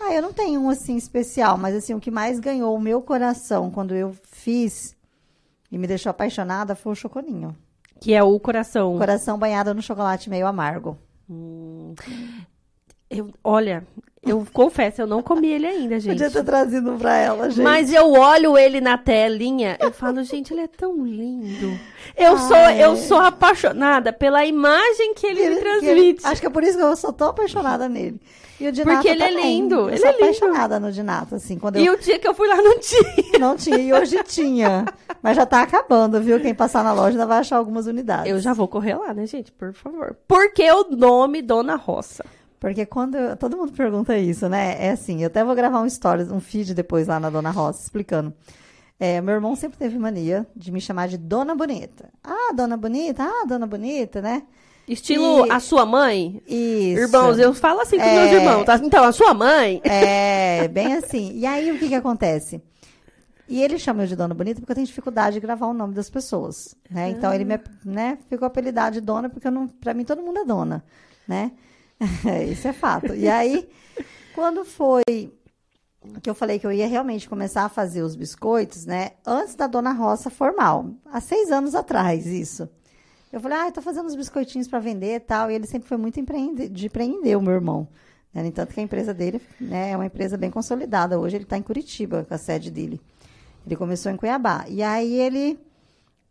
Ah, 0.00 0.12
eu 0.12 0.20
não 0.20 0.32
tenho 0.32 0.60
um 0.60 0.68
assim 0.68 0.96
especial, 0.96 1.56
mas 1.56 1.74
assim, 1.76 1.94
o 1.94 2.00
que 2.00 2.10
mais 2.10 2.40
ganhou 2.40 2.74
o 2.74 2.80
meu 2.80 3.00
coração 3.00 3.70
quando 3.70 3.94
eu 3.94 4.14
fiz 4.24 4.96
e 5.70 5.78
me 5.78 5.86
deixou 5.86 6.10
apaixonada 6.10 6.74
foi 6.74 6.92
o 6.92 6.96
choconinho. 6.96 7.56
Que 8.00 8.12
é 8.12 8.22
o 8.22 8.38
coração. 8.40 8.98
Coração 8.98 9.38
banhado 9.38 9.72
no 9.72 9.80
chocolate 9.80 10.28
meio 10.28 10.46
amargo. 10.46 10.98
Hum. 11.30 11.94
Eu, 13.14 13.30
olha, 13.44 13.86
eu 14.22 14.46
confesso, 14.52 15.02
eu 15.02 15.06
não 15.06 15.22
comi 15.22 15.48
ele 15.48 15.66
ainda, 15.66 16.00
gente. 16.00 16.14
Podia 16.14 16.30
ter 16.30 16.44
trazido 16.44 16.92
pra 16.98 17.16
ela, 17.16 17.50
gente. 17.50 17.62
Mas 17.62 17.92
eu 17.92 18.12
olho 18.12 18.56
ele 18.56 18.80
na 18.80 18.96
telinha, 18.96 19.76
eu 19.80 19.92
falo, 19.92 20.22
gente, 20.22 20.52
ele 20.52 20.62
é 20.62 20.68
tão 20.68 21.04
lindo. 21.04 21.78
Eu 22.16 22.36
Ai. 22.36 22.38
sou, 22.38 22.56
eu 22.56 22.96
sou 22.96 23.18
apaixonada 23.18 24.12
pela 24.12 24.44
imagem 24.46 25.14
que 25.14 25.26
ele, 25.26 25.40
ele 25.40 25.54
me 25.56 25.60
transmite. 25.60 25.90
Ele, 25.90 26.18
acho 26.24 26.40
que 26.40 26.46
é 26.46 26.50
por 26.50 26.62
isso 26.62 26.78
que 26.78 26.84
eu 26.84 26.96
sou 26.96 27.12
tão 27.12 27.28
apaixonada 27.28 27.88
nele. 27.88 28.20
E 28.60 28.68
o 28.68 28.84
Porque 28.84 29.08
ele 29.08 29.24
é 29.24 29.28
também. 29.28 29.44
é 29.44 29.46
lindo. 29.48 29.74
Eu 29.74 29.88
ele 29.88 29.98
sou 29.98 30.08
é 30.08 30.10
apaixonada 30.12 30.78
no 30.78 30.92
Dinato, 30.92 31.34
assim. 31.34 31.58
Quando 31.58 31.78
e 31.78 31.86
eu... 31.86 31.94
o 31.94 31.98
dia 31.98 32.16
que 32.20 32.28
eu 32.28 32.32
fui 32.32 32.46
lá 32.46 32.56
não 32.56 32.78
tinha. 32.78 33.38
Não 33.40 33.56
tinha, 33.56 33.78
e 33.78 33.92
hoje 33.92 34.22
tinha. 34.22 34.84
Mas 35.20 35.36
já 35.36 35.44
tá 35.44 35.62
acabando, 35.62 36.20
viu? 36.20 36.38
Quem 36.38 36.54
passar 36.54 36.84
na 36.84 36.92
loja 36.92 37.10
ainda 37.10 37.26
vai 37.26 37.38
achar 37.38 37.56
algumas 37.56 37.86
unidades. 37.86 38.30
Eu 38.30 38.38
já 38.38 38.52
vou 38.52 38.68
correr 38.68 38.94
lá, 38.94 39.12
né, 39.12 39.26
gente? 39.26 39.50
Por 39.50 39.72
favor. 39.72 40.16
Por 40.28 40.52
que 40.52 40.70
o 40.70 40.84
nome 40.90 41.42
Dona 41.42 41.74
Roça? 41.74 42.24
Porque 42.62 42.86
quando. 42.86 43.16
Eu, 43.16 43.36
todo 43.36 43.56
mundo 43.56 43.72
pergunta 43.72 44.16
isso, 44.16 44.48
né? 44.48 44.76
É 44.78 44.90
assim, 44.92 45.20
eu 45.20 45.26
até 45.26 45.42
vou 45.42 45.52
gravar 45.52 45.80
um 45.80 45.90
stories, 45.90 46.30
um 46.30 46.38
feed 46.38 46.74
depois 46.74 47.08
lá 47.08 47.18
na 47.18 47.28
Dona 47.28 47.50
Rosa, 47.50 47.82
explicando. 47.82 48.32
É, 49.00 49.20
meu 49.20 49.34
irmão 49.34 49.56
sempre 49.56 49.76
teve 49.76 49.98
mania 49.98 50.46
de 50.54 50.70
me 50.70 50.80
chamar 50.80 51.08
de 51.08 51.18
Dona 51.18 51.56
Bonita. 51.56 52.08
Ah, 52.22 52.52
Dona 52.54 52.76
Bonita, 52.76 53.24
ah, 53.24 53.44
Dona 53.48 53.66
Bonita, 53.66 54.22
né? 54.22 54.44
Estilo 54.86 55.44
e... 55.44 55.50
a 55.50 55.58
sua 55.58 55.84
mãe? 55.84 56.40
Isso. 56.46 57.00
Irmãos, 57.00 57.36
eu 57.36 57.52
falo 57.52 57.80
assim 57.80 57.96
com 57.96 58.04
é... 58.04 58.14
meus 58.14 58.30
irmãos, 58.30 58.64
tá? 58.64 58.76
Então, 58.80 59.02
a 59.02 59.10
sua 59.10 59.34
mãe? 59.34 59.80
É, 59.82 60.68
bem 60.68 60.94
assim. 60.94 61.32
E 61.34 61.44
aí, 61.44 61.72
o 61.72 61.80
que 61.80 61.88
que 61.88 61.96
acontece? 61.96 62.62
E 63.48 63.60
ele 63.60 63.76
chama 63.76 64.04
eu 64.04 64.06
de 64.06 64.14
Dona 64.14 64.34
Bonita 64.34 64.60
porque 64.60 64.70
eu 64.70 64.76
tenho 64.76 64.86
dificuldade 64.86 65.34
de 65.34 65.40
gravar 65.40 65.66
o 65.66 65.74
nome 65.74 65.94
das 65.94 66.08
pessoas, 66.08 66.76
né? 66.88 67.10
Então, 67.10 67.34
ele 67.34 67.44
me, 67.44 67.58
né, 67.84 68.18
ficou 68.30 68.46
apelidado 68.46 68.94
de 68.94 69.00
Dona 69.00 69.28
porque 69.28 69.48
eu 69.48 69.52
não, 69.52 69.66
pra 69.66 69.92
mim 69.92 70.04
todo 70.04 70.22
mundo 70.22 70.38
é 70.38 70.44
Dona, 70.44 70.84
né? 71.26 71.50
Isso 72.50 72.68
é 72.68 72.72
fato. 72.72 73.14
E 73.14 73.28
aí, 73.28 73.68
quando 74.34 74.64
foi 74.64 75.02
que 76.20 76.28
eu 76.28 76.34
falei 76.34 76.58
que 76.58 76.66
eu 76.66 76.72
ia 76.72 76.86
realmente 76.86 77.28
começar 77.28 77.64
a 77.64 77.68
fazer 77.68 78.02
os 78.02 78.16
biscoitos, 78.16 78.84
né? 78.84 79.12
Antes 79.24 79.54
da 79.54 79.66
Dona 79.66 79.92
Roça 79.92 80.30
formal. 80.30 80.90
Há 81.06 81.20
seis 81.20 81.50
anos 81.52 81.74
atrás, 81.74 82.26
isso. 82.26 82.68
Eu 83.32 83.40
falei, 83.40 83.58
ah, 83.58 83.66
eu 83.68 83.72
tô 83.72 83.80
fazendo 83.80 84.06
uns 84.06 84.16
biscoitinhos 84.16 84.68
para 84.68 84.78
vender 84.78 85.14
e 85.14 85.20
tal. 85.20 85.50
E 85.50 85.54
ele 85.54 85.66
sempre 85.66 85.88
foi 85.88 85.96
muito 85.96 86.18
empreende 86.18 86.68
de 86.68 86.86
empreender, 86.86 87.36
o 87.36 87.40
meu 87.40 87.54
irmão. 87.54 87.88
Né? 88.34 88.42
No 88.42 88.48
entanto, 88.48 88.74
que 88.74 88.80
a 88.80 88.82
empresa 88.82 89.14
dele 89.14 89.40
né, 89.60 89.90
é 89.90 89.96
uma 89.96 90.06
empresa 90.06 90.36
bem 90.36 90.50
consolidada. 90.50 91.18
Hoje 91.18 91.36
ele 91.36 91.44
está 91.44 91.56
em 91.56 91.62
Curitiba, 91.62 92.24
com 92.24 92.34
a 92.34 92.38
sede 92.38 92.70
dele. 92.70 93.00
Ele 93.64 93.76
começou 93.76 94.10
em 94.10 94.16
Cuiabá. 94.16 94.64
E 94.68 94.82
aí 94.82 95.14
ele. 95.14 95.58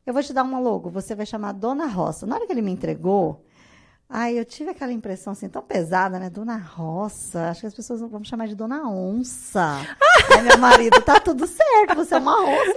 Eu 0.05 0.13
vou 0.13 0.21
te 0.21 0.33
dar 0.33 0.43
uma 0.43 0.59
logo, 0.59 0.89
você 0.89 1.13
vai 1.13 1.25
chamar 1.25 1.53
Dona 1.53 1.85
Roça. 1.85 2.25
Na 2.25 2.35
hora 2.35 2.45
que 2.45 2.51
ele 2.51 2.61
me 2.61 2.71
entregou, 2.71 3.45
Ai, 4.13 4.37
eu 4.37 4.43
tive 4.43 4.69
aquela 4.69 4.91
impressão 4.91 5.31
assim, 5.31 5.47
tão 5.47 5.61
pesada, 5.61 6.19
né? 6.19 6.29
Dona 6.29 6.57
Roça. 6.57 7.47
Acho 7.49 7.61
que 7.61 7.67
as 7.67 7.73
pessoas 7.73 8.01
vão 8.01 8.21
chamar 8.25 8.45
de 8.45 8.55
Dona 8.55 8.85
Onça. 8.85 9.77
Aí 10.35 10.41
meu 10.41 10.57
marido, 10.57 11.01
tá 11.01 11.17
tudo 11.17 11.47
certo, 11.47 11.95
você 11.95 12.15
é 12.15 12.17
uma 12.17 12.37
onça. 12.41 12.75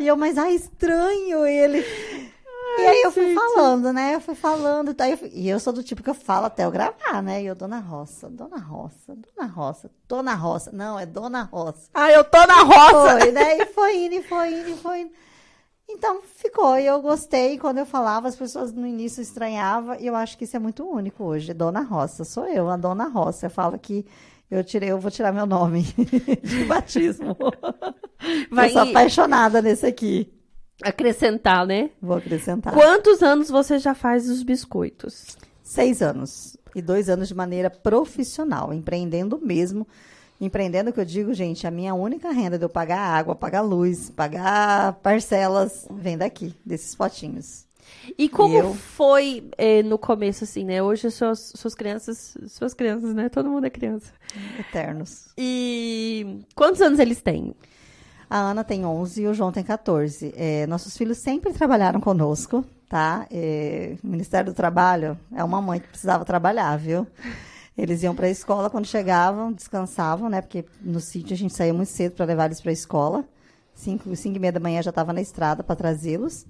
e 0.00 0.08
eu, 0.08 0.16
mas 0.16 0.36
ai, 0.36 0.54
estranho 0.56 1.46
ele. 1.46 1.78
Ai, 2.76 2.82
e 2.82 2.86
aí 2.88 3.02
eu 3.02 3.12
fui 3.12 3.28
gente. 3.28 3.36
falando, 3.36 3.92
né? 3.92 4.16
Eu 4.16 4.20
fui 4.20 4.34
falando. 4.34 4.92
Tá? 4.92 5.08
Eu 5.08 5.16
fui... 5.16 5.30
E 5.32 5.48
eu 5.48 5.60
sou 5.60 5.72
do 5.72 5.84
tipo 5.84 6.02
que 6.02 6.10
eu 6.10 6.14
falo 6.14 6.46
até 6.46 6.64
eu 6.64 6.72
gravar, 6.72 7.22
né? 7.22 7.40
E 7.40 7.46
eu, 7.46 7.54
Dona 7.54 7.78
Roça, 7.78 8.28
Dona 8.28 8.58
Roça, 8.58 9.16
Dona 9.16 9.48
Roça, 9.48 9.90
Dona 10.08 10.34
Roça. 10.34 10.72
Não, 10.72 10.98
é 10.98 11.06
Dona 11.06 11.44
Roça. 11.44 11.88
Ah, 11.94 12.10
eu 12.10 12.24
tô 12.24 12.44
na 12.44 12.62
roça! 12.64 13.20
Foi, 13.20 13.30
né? 13.30 13.58
E 13.58 13.66
foi 13.66 13.96
indo, 13.96 14.14
e 14.16 14.22
foi 14.24 14.52
indo, 14.52 14.70
e 14.70 14.76
foi 14.76 15.00
indo. 15.02 15.12
Então 15.88 16.22
ficou, 16.22 16.78
e 16.78 16.86
eu 16.86 17.00
gostei. 17.00 17.58
Quando 17.58 17.78
eu 17.78 17.86
falava, 17.86 18.28
as 18.28 18.36
pessoas 18.36 18.72
no 18.72 18.86
início 18.86 19.20
estranhavam, 19.20 19.96
e 20.00 20.06
eu 20.06 20.16
acho 20.16 20.36
que 20.36 20.44
isso 20.44 20.56
é 20.56 20.58
muito 20.58 20.84
único 20.84 21.24
hoje. 21.24 21.52
Dona 21.52 21.80
Roça, 21.82 22.24
sou 22.24 22.46
eu, 22.46 22.68
a 22.68 22.76
Dona 22.76 23.08
Roça. 23.08 23.46
Eu 23.46 23.50
falo 23.50 23.78
que 23.78 24.06
eu 24.50 24.62
tirei, 24.62 24.90
eu 24.90 24.98
vou 24.98 25.10
tirar 25.10 25.32
meu 25.32 25.46
nome 25.46 25.82
de 26.42 26.64
batismo. 26.64 27.36
Vai... 28.50 28.68
Eu 28.70 28.72
sou 28.72 28.82
apaixonada 28.82 29.60
nesse 29.60 29.86
aqui. 29.86 30.32
Acrescentar, 30.82 31.66
né? 31.66 31.90
Vou 32.00 32.16
acrescentar. 32.16 32.72
Quantos 32.72 33.22
anos 33.22 33.48
você 33.48 33.78
já 33.78 33.94
faz 33.94 34.28
os 34.28 34.42
biscoitos? 34.42 35.36
Seis 35.62 36.02
anos. 36.02 36.56
E 36.74 36.82
dois 36.82 37.08
anos 37.08 37.28
de 37.28 37.34
maneira 37.34 37.70
profissional, 37.70 38.72
empreendendo 38.72 39.40
mesmo 39.40 39.86
Empreendendo, 40.44 40.92
que 40.92 41.00
eu 41.00 41.04
digo, 41.06 41.32
gente, 41.32 41.66
a 41.66 41.70
minha 41.70 41.94
única 41.94 42.30
renda 42.30 42.58
de 42.58 42.64
eu 42.66 42.68
pagar 42.68 42.98
água, 42.98 43.34
pagar 43.34 43.62
luz, 43.62 44.10
pagar 44.10 44.92
parcelas, 44.94 45.88
vem 45.90 46.18
daqui, 46.18 46.54
desses 46.64 46.94
potinhos. 46.94 47.64
E 48.18 48.28
como 48.28 48.54
e 48.54 48.58
eu... 48.58 48.74
foi 48.74 49.48
eh, 49.56 49.82
no 49.82 49.96
começo, 49.96 50.44
assim, 50.44 50.64
né? 50.64 50.82
Hoje 50.82 51.10
suas, 51.10 51.52
suas 51.56 51.74
crianças, 51.74 52.36
suas 52.48 52.74
crianças, 52.74 53.14
né? 53.14 53.30
Todo 53.30 53.48
mundo 53.48 53.64
é 53.64 53.70
criança. 53.70 54.12
Eternos. 54.58 55.28
E 55.38 56.40
quantos 56.54 56.82
anos 56.82 56.98
eles 56.98 57.22
têm? 57.22 57.54
A 58.28 58.38
Ana 58.38 58.62
tem 58.64 58.84
11 58.84 59.22
e 59.22 59.26
o 59.26 59.32
João 59.32 59.50
tem 59.50 59.64
14. 59.64 60.34
É, 60.36 60.66
nossos 60.66 60.94
filhos 60.94 61.16
sempre 61.16 61.54
trabalharam 61.54 62.00
conosco, 62.00 62.62
tá? 62.86 63.26
É, 63.30 63.96
o 64.04 64.06
Ministério 64.06 64.52
do 64.52 64.56
Trabalho 64.56 65.18
é 65.34 65.42
uma 65.42 65.62
mãe 65.62 65.80
que 65.80 65.88
precisava 65.88 66.22
trabalhar, 66.22 66.76
viu? 66.76 67.06
Eles 67.76 68.02
iam 68.02 68.14
para 68.14 68.26
a 68.26 68.30
escola, 68.30 68.70
quando 68.70 68.86
chegavam, 68.86 69.52
descansavam, 69.52 70.28
né? 70.28 70.40
Porque 70.40 70.64
no 70.80 71.00
sítio 71.00 71.34
a 71.34 71.36
gente 71.36 71.52
saía 71.52 71.74
muito 71.74 71.88
cedo 71.88 72.14
para 72.14 72.24
levar 72.24 72.46
eles 72.46 72.60
para 72.60 72.70
a 72.70 72.72
escola. 72.72 73.24
Cinco, 73.74 74.14
cinco 74.14 74.36
e 74.36 74.38
meia 74.38 74.52
da 74.52 74.60
manhã 74.60 74.80
já 74.80 74.90
estava 74.90 75.12
na 75.12 75.20
estrada 75.20 75.64
para 75.64 75.74
trazê-los. 75.74 76.46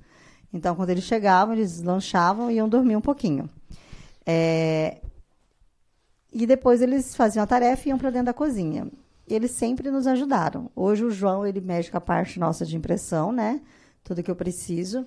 Então, 0.52 0.76
quando 0.76 0.90
eles 0.90 1.04
chegavam, 1.04 1.54
eles 1.54 1.82
lanchavam 1.82 2.50
e 2.50 2.56
iam 2.56 2.68
dormir 2.68 2.96
um 2.96 3.00
pouquinho. 3.00 3.48
É... 4.26 4.98
E 6.30 6.46
depois 6.46 6.82
eles 6.82 7.16
faziam 7.16 7.42
a 7.42 7.46
tarefa 7.46 7.88
e 7.88 7.90
iam 7.90 7.98
para 7.98 8.10
dentro 8.10 8.26
da 8.26 8.34
cozinha. 8.34 8.90
Eles 9.26 9.52
sempre 9.52 9.90
nos 9.90 10.06
ajudaram. 10.06 10.70
Hoje 10.76 11.04
o 11.04 11.10
João, 11.10 11.46
ele 11.46 11.60
mexe 11.60 11.90
com 11.90 11.96
a 11.96 12.00
parte 12.00 12.38
nossa 12.38 12.66
de 12.66 12.76
impressão, 12.76 13.32
né? 13.32 13.60
Tudo 14.02 14.22
que 14.22 14.30
eu 14.30 14.37
preciso. 14.37 15.06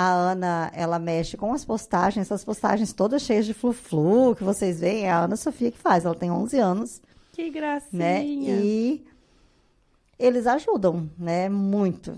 A 0.00 0.12
Ana, 0.12 0.70
ela 0.74 0.96
mexe 0.96 1.36
com 1.36 1.52
as 1.52 1.64
postagens, 1.64 2.26
essas 2.26 2.44
postagens 2.44 2.92
todas 2.92 3.20
cheias 3.20 3.44
de 3.44 3.52
flu-flu 3.52 4.32
que 4.36 4.44
vocês 4.44 4.78
veem, 4.78 5.06
é 5.06 5.10
a 5.10 5.24
Ana 5.24 5.34
Sofia 5.34 5.72
que 5.72 5.78
faz, 5.78 6.04
ela 6.04 6.14
tem 6.14 6.30
11 6.30 6.56
anos. 6.56 7.02
Que 7.32 7.50
gracinha. 7.50 7.98
Né? 7.98 8.24
E 8.24 9.04
eles 10.16 10.46
ajudam, 10.46 11.10
né? 11.18 11.48
Muito. 11.48 12.16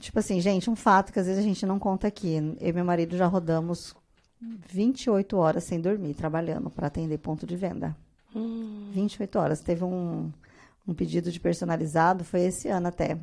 Tipo 0.00 0.18
assim, 0.18 0.40
gente, 0.40 0.68
um 0.68 0.74
fato 0.74 1.12
que 1.12 1.20
às 1.20 1.26
vezes 1.26 1.40
a 1.40 1.46
gente 1.46 1.64
não 1.64 1.78
conta 1.78 2.08
aqui. 2.08 2.38
Eu 2.60 2.70
e 2.70 2.72
meu 2.72 2.84
marido 2.84 3.16
já 3.16 3.28
rodamos 3.28 3.94
28 4.40 5.36
horas 5.36 5.62
sem 5.62 5.80
dormir, 5.80 6.12
trabalhando 6.14 6.70
para 6.70 6.88
atender 6.88 7.18
ponto 7.18 7.46
de 7.46 7.54
venda. 7.54 7.96
Hum. 8.34 8.90
28 8.92 9.38
horas. 9.38 9.60
Teve 9.60 9.84
um, 9.84 10.28
um 10.88 10.92
pedido 10.92 11.30
de 11.30 11.38
personalizado, 11.38 12.24
foi 12.24 12.40
esse 12.40 12.66
ano 12.66 12.88
até. 12.88 13.16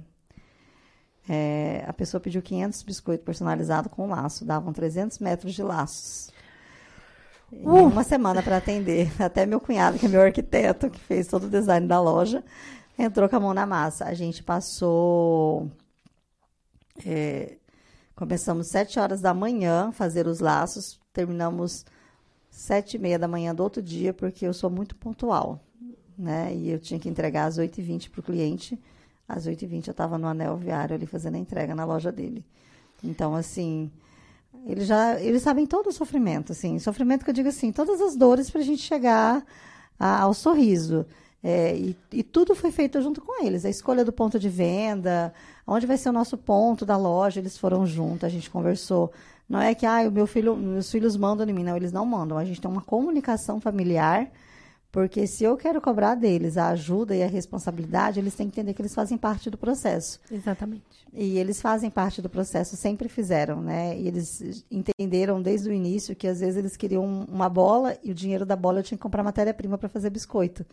É, 1.28 1.86
a 1.88 1.94
pessoa 1.94 2.20
pediu 2.20 2.42
500 2.42 2.84
biscoitos 2.84 3.26
personalizados 3.26 3.92
com 3.92 4.08
laço, 4.08 4.44
davam 4.44 4.74
300 4.74 5.20
metros 5.20 5.54
de 5.54 5.64
laços. 5.64 6.30
Uh. 7.52 7.88
Uma 7.88 8.04
semana 8.04 8.42
para 8.42 8.58
atender. 8.58 9.12
Até 9.22 9.46
meu 9.46 9.60
cunhado, 9.60 9.98
que 9.98 10.06
é 10.06 10.10
meu 10.10 10.22
arquiteto, 10.22 10.90
que 10.90 11.00
fez 11.00 11.28
todo 11.28 11.46
o 11.46 11.50
design 11.50 11.88
da 11.88 12.02
loja, 12.02 12.44
entrou 12.98 13.30
com 13.30 13.36
a 13.36 13.40
mão 13.40 13.54
na 13.54 13.66
massa. 13.66 14.06
A 14.06 14.14
gente 14.14 14.44
passou. 14.44 15.72
É, 17.06 17.58
começamos 18.16 18.68
7 18.68 19.00
horas 19.00 19.22
da 19.22 19.34
manhã 19.34 19.92
fazer 19.92 20.28
os 20.28 20.40
laços, 20.40 21.00
terminamos 21.12 21.86
sete 22.54 22.98
e 22.98 23.00
meia 23.00 23.18
da 23.18 23.28
manhã 23.28 23.54
do 23.54 23.64
outro 23.64 23.82
dia, 23.82 24.14
porque 24.14 24.46
eu 24.46 24.54
sou 24.54 24.70
muito 24.70 24.96
pontual. 24.96 25.60
Né? 26.16 26.56
E 26.56 26.70
eu 26.70 26.80
tinha 26.80 27.00
que 27.00 27.10
entregar 27.10 27.46
às 27.46 27.58
8h20 27.58 28.12
para 28.12 28.20
o 28.20 28.24
cliente 28.24 28.80
às 29.28 29.48
8h20 29.48 29.88
eu 29.88 29.92
estava 29.92 30.18
no 30.18 30.28
anel 30.28 30.58
viário 30.58 30.96
ali 30.96 31.06
fazendo 31.06 31.36
a 31.36 31.40
entrega 31.40 31.74
na 31.74 31.86
loja 31.86 32.12
dele. 32.12 32.46
Então, 33.04 33.36
assim, 33.36 33.92
eles 34.66 34.88
já 34.88 35.20
eles 35.20 35.42
sabem 35.42 35.66
todo 35.66 35.88
o 35.88 35.92
sofrimento, 35.92 36.52
assim, 36.52 36.80
sofrimento 36.80 37.24
que 37.24 37.30
eu 37.30 37.34
digo 37.34 37.50
assim, 37.50 37.72
todas 37.72 38.02
as 38.02 38.16
dores 38.16 38.50
para 38.50 38.62
a 38.62 38.64
gente 38.64 38.82
chegar 38.82 39.44
a, 40.00 40.22
ao 40.22 40.34
sorriso. 40.34 41.06
É, 41.44 41.76
e, 41.76 41.98
e, 42.12 42.24
tudo 42.24 42.56
foi 42.56 42.72
feito 42.72 43.02
junto 43.02 43.20
com 43.22 43.44
eles. 43.46 43.66
A 43.66 43.70
escolha 43.70 44.06
do 44.06 44.14
ponto 44.14 44.40
de 44.40 44.48
venda, 44.48 45.34
onde 45.68 45.86
vai 45.86 45.98
ser 45.98 46.08
o 46.08 46.14
nosso 46.14 46.38
ponto 46.38 46.86
da 46.86 46.96
loja, 46.96 47.42
eles 47.42 47.58
foram 47.58 47.86
juntos, 47.86 48.24
a 48.24 48.30
gente 48.30 48.50
conversou. 48.50 49.12
Não 49.50 49.60
é 49.62 49.76
que 49.76 49.86
ah, 49.86 50.08
o 50.08 50.12
meu 50.12 50.26
filho, 50.26 50.56
meus 50.56 50.90
filhos 50.90 51.18
mandam 51.18 51.48
em 51.48 51.52
mim, 51.52 51.64
não, 51.64 51.76
eles 51.76 51.92
não 51.92 52.06
mandam. 52.06 52.38
A 52.38 52.46
gente 52.46 52.62
tem 52.62 52.72
uma 52.72 52.82
comunicação 52.82 53.60
familiar 53.60 54.32
porque 54.94 55.26
se 55.26 55.44
eu 55.44 55.58
quero 55.58 55.82
cobrar 55.82 56.14
deles 56.14 56.56
a 56.56 56.68
ajuda 56.70 57.16
e 57.16 57.24
a 57.24 57.28
responsabilidade, 57.28 58.20
eles 58.20 58.36
têm 58.36 58.48
que 58.48 58.60
entender 58.60 58.76
que 58.76 58.82
eles 58.84 58.94
fazem 58.94 59.18
parte 59.18 59.50
do 59.50 59.58
processo. 59.58 60.20
Exatamente. 60.32 60.84
E 61.12 61.40
eles 61.40 61.60
fazem 61.60 61.90
parte 61.90 62.22
do 62.22 62.30
processo, 62.30 62.78
sempre 62.78 63.10
fizeram, 63.10 63.60
né? 63.60 64.00
E 64.00 64.08
eles 64.08 64.64
entenderam 64.70 65.42
desde 65.42 65.68
o 65.68 65.74
início 65.74 66.16
que 66.16 66.28
às 66.28 66.42
vezes 66.42 66.58
eles 66.58 66.78
queriam 66.78 67.26
uma 67.28 67.50
bola 67.50 67.98
e 68.04 68.12
o 68.12 68.14
dinheiro 68.14 68.46
da 68.46 68.56
bola 68.56 68.80
eu 68.80 68.84
tinha 68.84 68.96
que 68.96 69.02
comprar 69.02 69.24
matéria-prima 69.24 69.80
para 69.80 69.90
fazer 69.90 70.12
biscoito. 70.12 70.64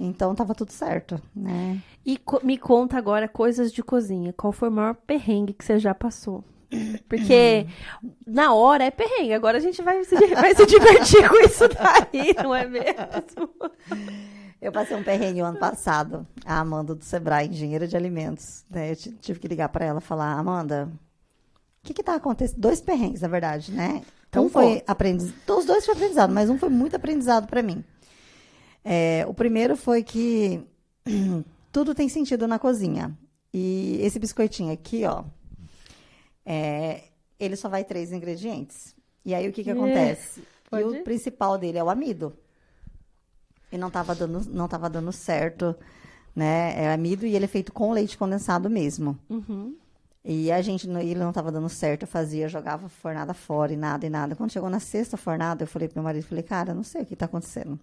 Então 0.00 0.32
estava 0.32 0.52
tudo 0.52 0.72
certo, 0.72 1.22
né? 1.32 1.80
E 2.04 2.16
co 2.16 2.44
me 2.44 2.58
conta 2.58 2.98
agora 2.98 3.28
coisas 3.28 3.72
de 3.72 3.84
cozinha. 3.84 4.32
Qual 4.32 4.52
foi 4.52 4.68
o 4.68 4.72
maior 4.72 4.96
perrengue 4.96 5.52
que 5.52 5.64
você 5.64 5.78
já 5.78 5.94
passou? 5.94 6.42
Porque 7.08 7.66
na 8.26 8.54
hora 8.54 8.84
é 8.84 8.90
perrengue, 8.90 9.32
agora 9.32 9.58
a 9.58 9.60
gente 9.60 9.80
vai 9.82 10.02
se, 10.04 10.14
vai 10.34 10.54
se 10.54 10.66
divertir 10.66 11.28
com 11.28 11.38
isso 11.38 11.68
daí, 11.68 12.34
não 12.42 12.54
é 12.54 12.66
mesmo? 12.66 13.50
Eu 14.60 14.72
passei 14.72 14.96
um 14.96 15.04
perrengue 15.04 15.40
ano 15.40 15.58
passado. 15.58 16.26
A 16.44 16.58
Amanda 16.58 16.94
do 16.94 17.04
Sebrae, 17.04 17.48
engenheira 17.48 17.86
de 17.86 17.96
alimentos. 17.96 18.64
Né? 18.70 18.92
Eu 18.92 18.96
tive 18.96 19.38
que 19.38 19.46
ligar 19.46 19.68
para 19.68 19.84
ela 19.84 19.98
e 19.98 20.02
falar: 20.02 20.32
Amanda, 20.32 20.90
o 21.82 21.86
que 21.86 21.92
que 21.92 22.02
tá 22.02 22.14
acontecendo? 22.14 22.60
Dois 22.60 22.80
perrengues, 22.80 23.20
na 23.20 23.28
verdade, 23.28 23.72
né? 23.72 24.02
Então 24.28 24.46
um 24.46 24.48
foi 24.48 24.82
aprendizado. 24.86 25.34
Os 25.58 25.66
dois 25.66 25.84
foram 25.84 25.98
aprendizado, 25.98 26.32
mas 26.32 26.48
um 26.48 26.58
foi 26.58 26.70
muito 26.70 26.96
aprendizado 26.96 27.46
para 27.46 27.62
mim. 27.62 27.84
É, 28.82 29.24
o 29.28 29.34
primeiro 29.34 29.76
foi 29.76 30.02
que 30.02 30.62
tudo 31.70 31.94
tem 31.94 32.08
sentido 32.08 32.48
na 32.48 32.58
cozinha. 32.58 33.16
E 33.52 33.98
esse 34.00 34.18
biscoitinho 34.18 34.72
aqui, 34.72 35.04
ó, 35.04 35.24
é, 36.44 37.04
ele 37.38 37.56
só 37.56 37.68
vai 37.68 37.84
três 37.84 38.12
ingredientes. 38.12 38.94
E 39.24 39.34
aí 39.34 39.48
o 39.48 39.52
que, 39.52 39.64
que 39.64 39.70
acontece? 39.70 40.42
E 40.72 40.82
o 40.82 41.02
principal 41.04 41.56
dele 41.56 41.78
é 41.78 41.84
o 41.84 41.90
amido. 41.90 42.32
E 43.70 43.78
não 43.78 43.88
estava 43.88 44.14
dando, 44.14 44.40
não 44.50 44.68
tava 44.68 44.90
dando 44.90 45.12
certo, 45.12 45.74
né? 46.34 46.74
É 46.76 46.92
amido 46.92 47.26
e 47.26 47.34
ele 47.34 47.44
é 47.44 47.48
feito 47.48 47.72
com 47.72 47.92
leite 47.92 48.18
condensado 48.18 48.68
mesmo. 48.68 49.18
Uhum. 49.28 49.76
E 50.24 50.50
a 50.50 50.62
gente, 50.62 50.88
ele 50.88 51.20
não 51.20 51.28
estava 51.28 51.52
dando 51.52 51.68
certo, 51.68 52.02
eu 52.02 52.08
fazia, 52.08 52.48
jogava 52.48 52.88
fornada 52.88 53.34
fora 53.34 53.72
e 53.72 53.76
nada 53.76 54.06
e 54.06 54.10
nada. 54.10 54.34
Quando 54.34 54.52
chegou 54.52 54.70
na 54.70 54.80
sexta 54.80 55.16
fornada, 55.16 55.64
eu 55.64 55.66
falei 55.66 55.86
pro 55.86 55.98
meu 55.98 56.04
marido, 56.04 56.24
falei, 56.24 56.42
cara, 56.42 56.72
não 56.72 56.82
sei 56.82 57.02
o 57.02 57.06
que 57.06 57.12
está 57.12 57.26
acontecendo. 57.26 57.78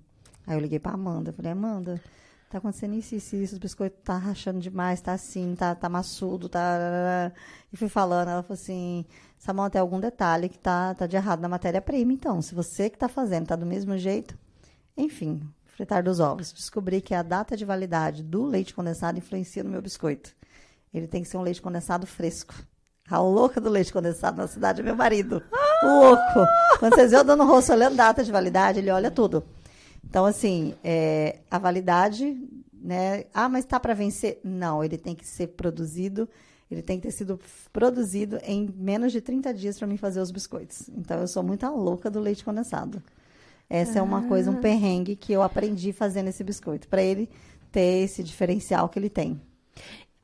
Aí 0.47 0.56
eu 0.56 0.60
liguei 0.60 0.80
para 0.80 0.93
Amanda, 0.93 1.30
eu 1.30 1.34
falei, 1.34 1.52
Amanda, 1.52 2.02
tá 2.52 2.58
acontecendo 2.58 2.96
isso, 2.96 3.16
isso, 3.16 3.36
isso, 3.36 3.54
os 3.54 3.60
biscoitos 3.60 4.00
tá 4.04 4.18
rachando 4.18 4.60
demais, 4.60 5.00
tá 5.00 5.14
assim, 5.14 5.56
tá, 5.56 5.74
tá 5.74 5.88
maçudo, 5.88 6.50
tá... 6.50 7.32
E 7.72 7.78
fui 7.78 7.88
falando, 7.88 8.30
ela 8.30 8.44
falou 8.44 8.56
assim, 8.56 9.06
Samuel, 9.38 9.70
tem 9.70 9.80
algum 9.80 10.00
detalhe 10.00 10.50
que 10.50 10.60
tá, 10.60 10.94
tá 10.94 11.08
de 11.08 11.16
errado 11.16 11.40
na 11.40 11.48
matéria-prima, 11.48 12.12
então, 12.12 12.42
se 12.42 12.54
você 12.54 12.90
que 12.90 12.98
tá 12.98 13.08
fazendo 13.08 13.48
tá 13.48 13.56
do 13.56 13.66
mesmo 13.66 13.98
jeito, 13.98 14.38
enfim, 14.98 15.42
fritar 15.66 16.04
dos 16.04 16.20
ovos. 16.20 16.52
Descobri 16.52 17.00
que 17.02 17.16
a 17.16 17.24
data 17.24 17.56
de 17.56 17.64
validade 17.64 18.22
do 18.22 18.44
leite 18.46 18.74
condensado 18.74 19.18
influencia 19.18 19.64
no 19.64 19.70
meu 19.70 19.82
biscoito. 19.82 20.32
Ele 20.94 21.08
tem 21.08 21.24
que 21.24 21.30
ser 21.30 21.38
um 21.38 21.42
leite 21.42 21.62
condensado 21.62 22.06
fresco. 22.06 22.54
A 23.10 23.20
louca 23.20 23.62
do 23.62 23.70
leite 23.70 23.94
condensado 23.94 24.38
na 24.38 24.48
cidade 24.48 24.82
é 24.82 24.84
meu 24.84 24.96
marido. 24.96 25.42
Louco! 25.82 26.48
Quando 26.80 26.96
vocês 26.96 27.12
veem 27.12 27.22
o 27.22 27.26
dono 27.26 27.46
rosto 27.46 27.72
olhando 27.72 27.96
data 27.96 28.24
de 28.24 28.32
validade, 28.32 28.80
ele 28.80 28.92
olha 28.92 29.10
tudo. 29.10 29.44
Então, 30.04 30.26
assim, 30.26 30.74
é, 30.84 31.40
a 31.50 31.58
validade, 31.58 32.38
né? 32.74 33.26
Ah, 33.34 33.48
mas 33.48 33.66
tá 33.66 33.80
para 33.80 33.94
vencer? 33.94 34.40
Não, 34.44 34.84
ele 34.84 34.98
tem 34.98 35.16
que 35.16 35.26
ser 35.26 35.48
produzido, 35.48 36.28
ele 36.70 36.82
tem 36.82 37.00
que 37.00 37.08
ter 37.08 37.12
sido 37.12 37.40
produzido 37.72 38.40
em 38.44 38.74
menos 38.76 39.12
de 39.12 39.22
30 39.22 39.54
dias 39.54 39.78
para 39.78 39.88
mim 39.88 39.98
fazer 39.98 40.20
os 40.20 40.32
biscoitos. 40.32 40.90
Então, 40.90 41.20
eu 41.20 41.28
sou 41.28 41.44
muito 41.44 41.66
a 41.66 41.70
louca 41.70 42.10
do 42.10 42.20
leite 42.20 42.44
condensado. 42.44 43.02
Essa 43.70 44.00
é 44.00 44.02
uma 44.02 44.24
coisa, 44.24 44.52
um 44.52 44.60
perrengue 44.60 45.16
que 45.16 45.32
eu 45.32 45.42
aprendi 45.42 45.94
fazendo 45.94 46.28
esse 46.28 46.44
biscoito, 46.44 46.90
para 46.90 47.02
ele 47.02 47.30
ter 47.72 48.04
esse 48.04 48.22
diferencial 48.22 48.90
que 48.90 49.00
ele 49.00 49.10
tem. 49.10 49.40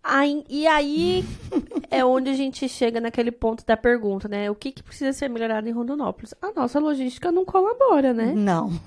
Aí- 0.09 0.45
e 0.49 0.65
aí 0.65 1.25
é 1.91 2.03
onde 2.05 2.29
a 2.29 2.33
gente 2.33 2.67
chega 2.69 3.01
naquele 3.01 3.29
ponto 3.31 3.65
da 3.65 3.75
pergunta, 3.75 4.27
né? 4.27 4.49
O 4.49 4.55
que, 4.55 4.71
que 4.71 4.81
precisa 4.81 5.11
ser 5.11 5.29
melhorado 5.29 5.67
em 5.67 5.71
Rondonópolis? 5.73 6.33
A 6.41 6.51
nossa 6.53 6.79
logística 6.79 7.29
não 7.31 7.43
colabora, 7.43 8.13
né? 8.13 8.31
Não. 8.33 8.69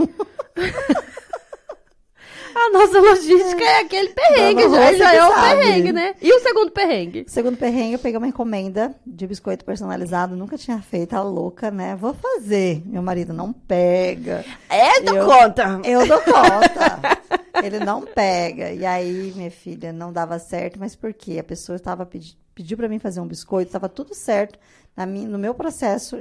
A 2.54 2.70
nossa 2.72 2.98
logística 3.00 3.62
é 3.62 3.80
aquele 3.80 4.08
perrengue, 4.10 4.62
Dona 4.64 4.92
já, 4.92 4.98
já 4.98 5.14
é 5.14 5.24
o 5.26 5.32
sabe. 5.34 5.60
perrengue, 5.60 5.92
né? 5.92 6.14
E 6.20 6.32
o 6.32 6.40
segundo 6.40 6.70
perrengue? 6.72 7.24
Segundo 7.28 7.56
perrengue, 7.56 7.92
eu 7.94 7.98
peguei 7.98 8.18
uma 8.18 8.26
encomenda 8.28 8.94
de 9.06 9.26
biscoito 9.26 9.64
personalizado, 9.64 10.34
nunca 10.36 10.58
tinha 10.58 10.80
feito, 10.80 11.14
a 11.14 11.22
louca, 11.22 11.70
né? 11.70 11.96
Vou 11.96 12.14
fazer. 12.14 12.82
Meu 12.86 13.02
marido 13.02 13.32
não 13.32 13.52
pega. 13.52 14.44
É, 14.68 15.00
tu 15.00 15.14
Eu- 15.14 15.26
conta. 15.26 15.80
Eu 15.84 16.06
dou 16.06 16.20
conta. 16.20 17.20
Ele 17.62 17.78
não 17.80 18.02
pega. 18.02 18.70
E 18.72 18.84
aí, 18.86 19.32
minha 19.36 19.50
filha, 19.50 19.92
não 19.92 20.12
dava 20.12 20.38
certo, 20.38 20.78
mas 20.78 20.96
por 20.96 21.12
quê? 21.12 21.38
A 21.38 21.44
pessoa 21.44 21.76
estava 21.76 22.06
pedi, 22.06 22.36
pediu 22.54 22.76
para 22.76 22.88
mim 22.88 22.98
fazer 22.98 23.20
um 23.20 23.26
biscoito, 23.26 23.68
estava 23.68 23.88
tudo 23.88 24.14
certo 24.14 24.58
na 24.96 25.04
mi- 25.06 25.26
no 25.26 25.38
meu 25.38 25.54
processo 25.54 26.16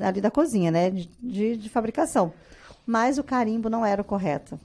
ali 0.00 0.20
da 0.20 0.30
cozinha, 0.30 0.70
né? 0.70 0.90
De, 0.90 1.08
de- 1.20 1.56
de 1.56 1.68
fabricação. 1.70 2.32
Mas 2.86 3.16
o 3.18 3.24
carimbo 3.24 3.70
não 3.70 3.84
era 3.84 4.02
o 4.02 4.04
correto. 4.04 4.60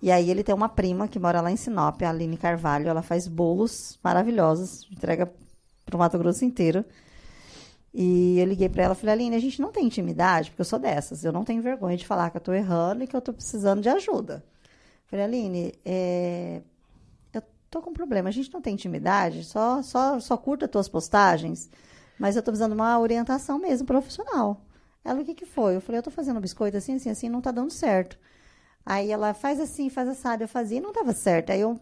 E 0.00 0.10
aí 0.10 0.30
ele 0.30 0.42
tem 0.42 0.54
uma 0.54 0.68
prima 0.68 1.06
que 1.06 1.18
mora 1.18 1.40
lá 1.40 1.50
em 1.50 1.56
Sinop, 1.56 2.02
a 2.02 2.10
Aline 2.10 2.36
Carvalho. 2.36 2.88
Ela 2.88 3.02
faz 3.02 3.28
bolos 3.28 3.98
maravilhosos, 4.02 4.88
entrega 4.90 5.30
pro 5.84 5.98
Mato 5.98 6.18
Grosso 6.18 6.44
inteiro. 6.44 6.84
E 7.92 8.38
eu 8.38 8.46
liguei 8.46 8.68
pra 8.68 8.84
ela 8.84 8.94
e 8.94 8.96
falei, 8.96 9.14
Aline, 9.14 9.36
a 9.36 9.40
gente 9.40 9.60
não 9.60 9.72
tem 9.72 9.84
intimidade, 9.84 10.50
porque 10.50 10.60
eu 10.60 10.64
sou 10.64 10.78
dessas. 10.78 11.24
Eu 11.24 11.32
não 11.32 11.44
tenho 11.44 11.60
vergonha 11.60 11.96
de 11.96 12.06
falar 12.06 12.30
que 12.30 12.36
eu 12.36 12.40
tô 12.40 12.52
errando 12.52 13.02
e 13.02 13.06
que 13.06 13.16
eu 13.16 13.20
tô 13.20 13.32
precisando 13.32 13.82
de 13.82 13.88
ajuda. 13.88 14.44
Falei, 15.06 15.24
Aline, 15.24 15.74
é, 15.84 16.62
eu 17.34 17.42
tô 17.68 17.82
com 17.82 17.90
um 17.90 17.94
problema. 17.94 18.28
A 18.28 18.32
gente 18.32 18.52
não 18.52 18.60
tem 18.62 18.74
intimidade, 18.74 19.44
só, 19.44 19.82
só, 19.82 20.20
só 20.20 20.36
curta 20.36 20.68
tuas 20.68 20.88
postagens, 20.88 21.68
mas 22.18 22.36
eu 22.36 22.42
tô 22.42 22.52
precisando 22.52 22.72
de 22.72 22.80
uma 22.80 22.98
orientação 22.98 23.58
mesmo 23.58 23.86
profissional. 23.86 24.64
Ela, 25.04 25.20
o 25.20 25.24
que 25.24 25.34
que 25.34 25.46
foi? 25.46 25.76
Eu 25.76 25.80
falei, 25.80 25.98
eu 25.98 26.02
tô 26.02 26.10
fazendo 26.10 26.40
biscoito 26.40 26.76
assim, 26.76 26.94
assim, 26.94 27.10
assim, 27.10 27.28
não 27.28 27.40
tá 27.40 27.50
dando 27.50 27.72
certo. 27.72 28.16
Aí 28.84 29.10
ela 29.10 29.34
faz 29.34 29.60
assim, 29.60 29.88
faz 29.90 30.08
assado. 30.08 30.42
Eu 30.42 30.48
fazia 30.48 30.78
e 30.78 30.80
não 30.80 30.92
dava 30.92 31.12
certo. 31.12 31.50
Aí 31.50 31.60
eu 31.60 31.78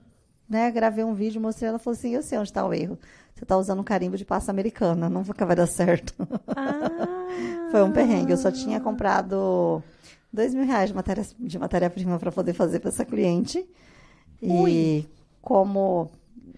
né, 0.48 0.70
gravei 0.70 1.04
um 1.04 1.14
vídeo, 1.14 1.40
mostrei, 1.40 1.68
ela 1.68 1.78
falou 1.78 1.96
assim, 1.96 2.10
eu 2.14 2.22
sei 2.22 2.38
onde 2.38 2.48
está 2.48 2.66
o 2.66 2.72
erro. 2.72 2.98
Você 3.34 3.44
está 3.44 3.56
usando 3.56 3.80
um 3.80 3.84
carimbo 3.84 4.16
de 4.16 4.24
pasta 4.24 4.50
americana, 4.50 5.08
não 5.08 5.22
vai 5.22 5.56
dar 5.56 5.66
certo. 5.66 6.14
Ah. 6.48 6.90
Foi 7.70 7.82
um 7.82 7.92
perrengue. 7.92 8.32
Eu 8.32 8.36
só 8.36 8.50
tinha 8.50 8.80
comprado 8.80 9.82
dois 10.32 10.54
mil 10.54 10.64
reais 10.64 10.88
de 10.88 10.94
matéria- 10.96 11.26
de 11.38 11.58
matéria-prima 11.58 12.18
para 12.18 12.32
poder 12.32 12.52
fazer 12.52 12.80
para 12.80 12.88
essa 12.88 13.04
cliente. 13.04 13.64
E 14.42 14.50
Ui. 14.50 15.08
como 15.40 16.10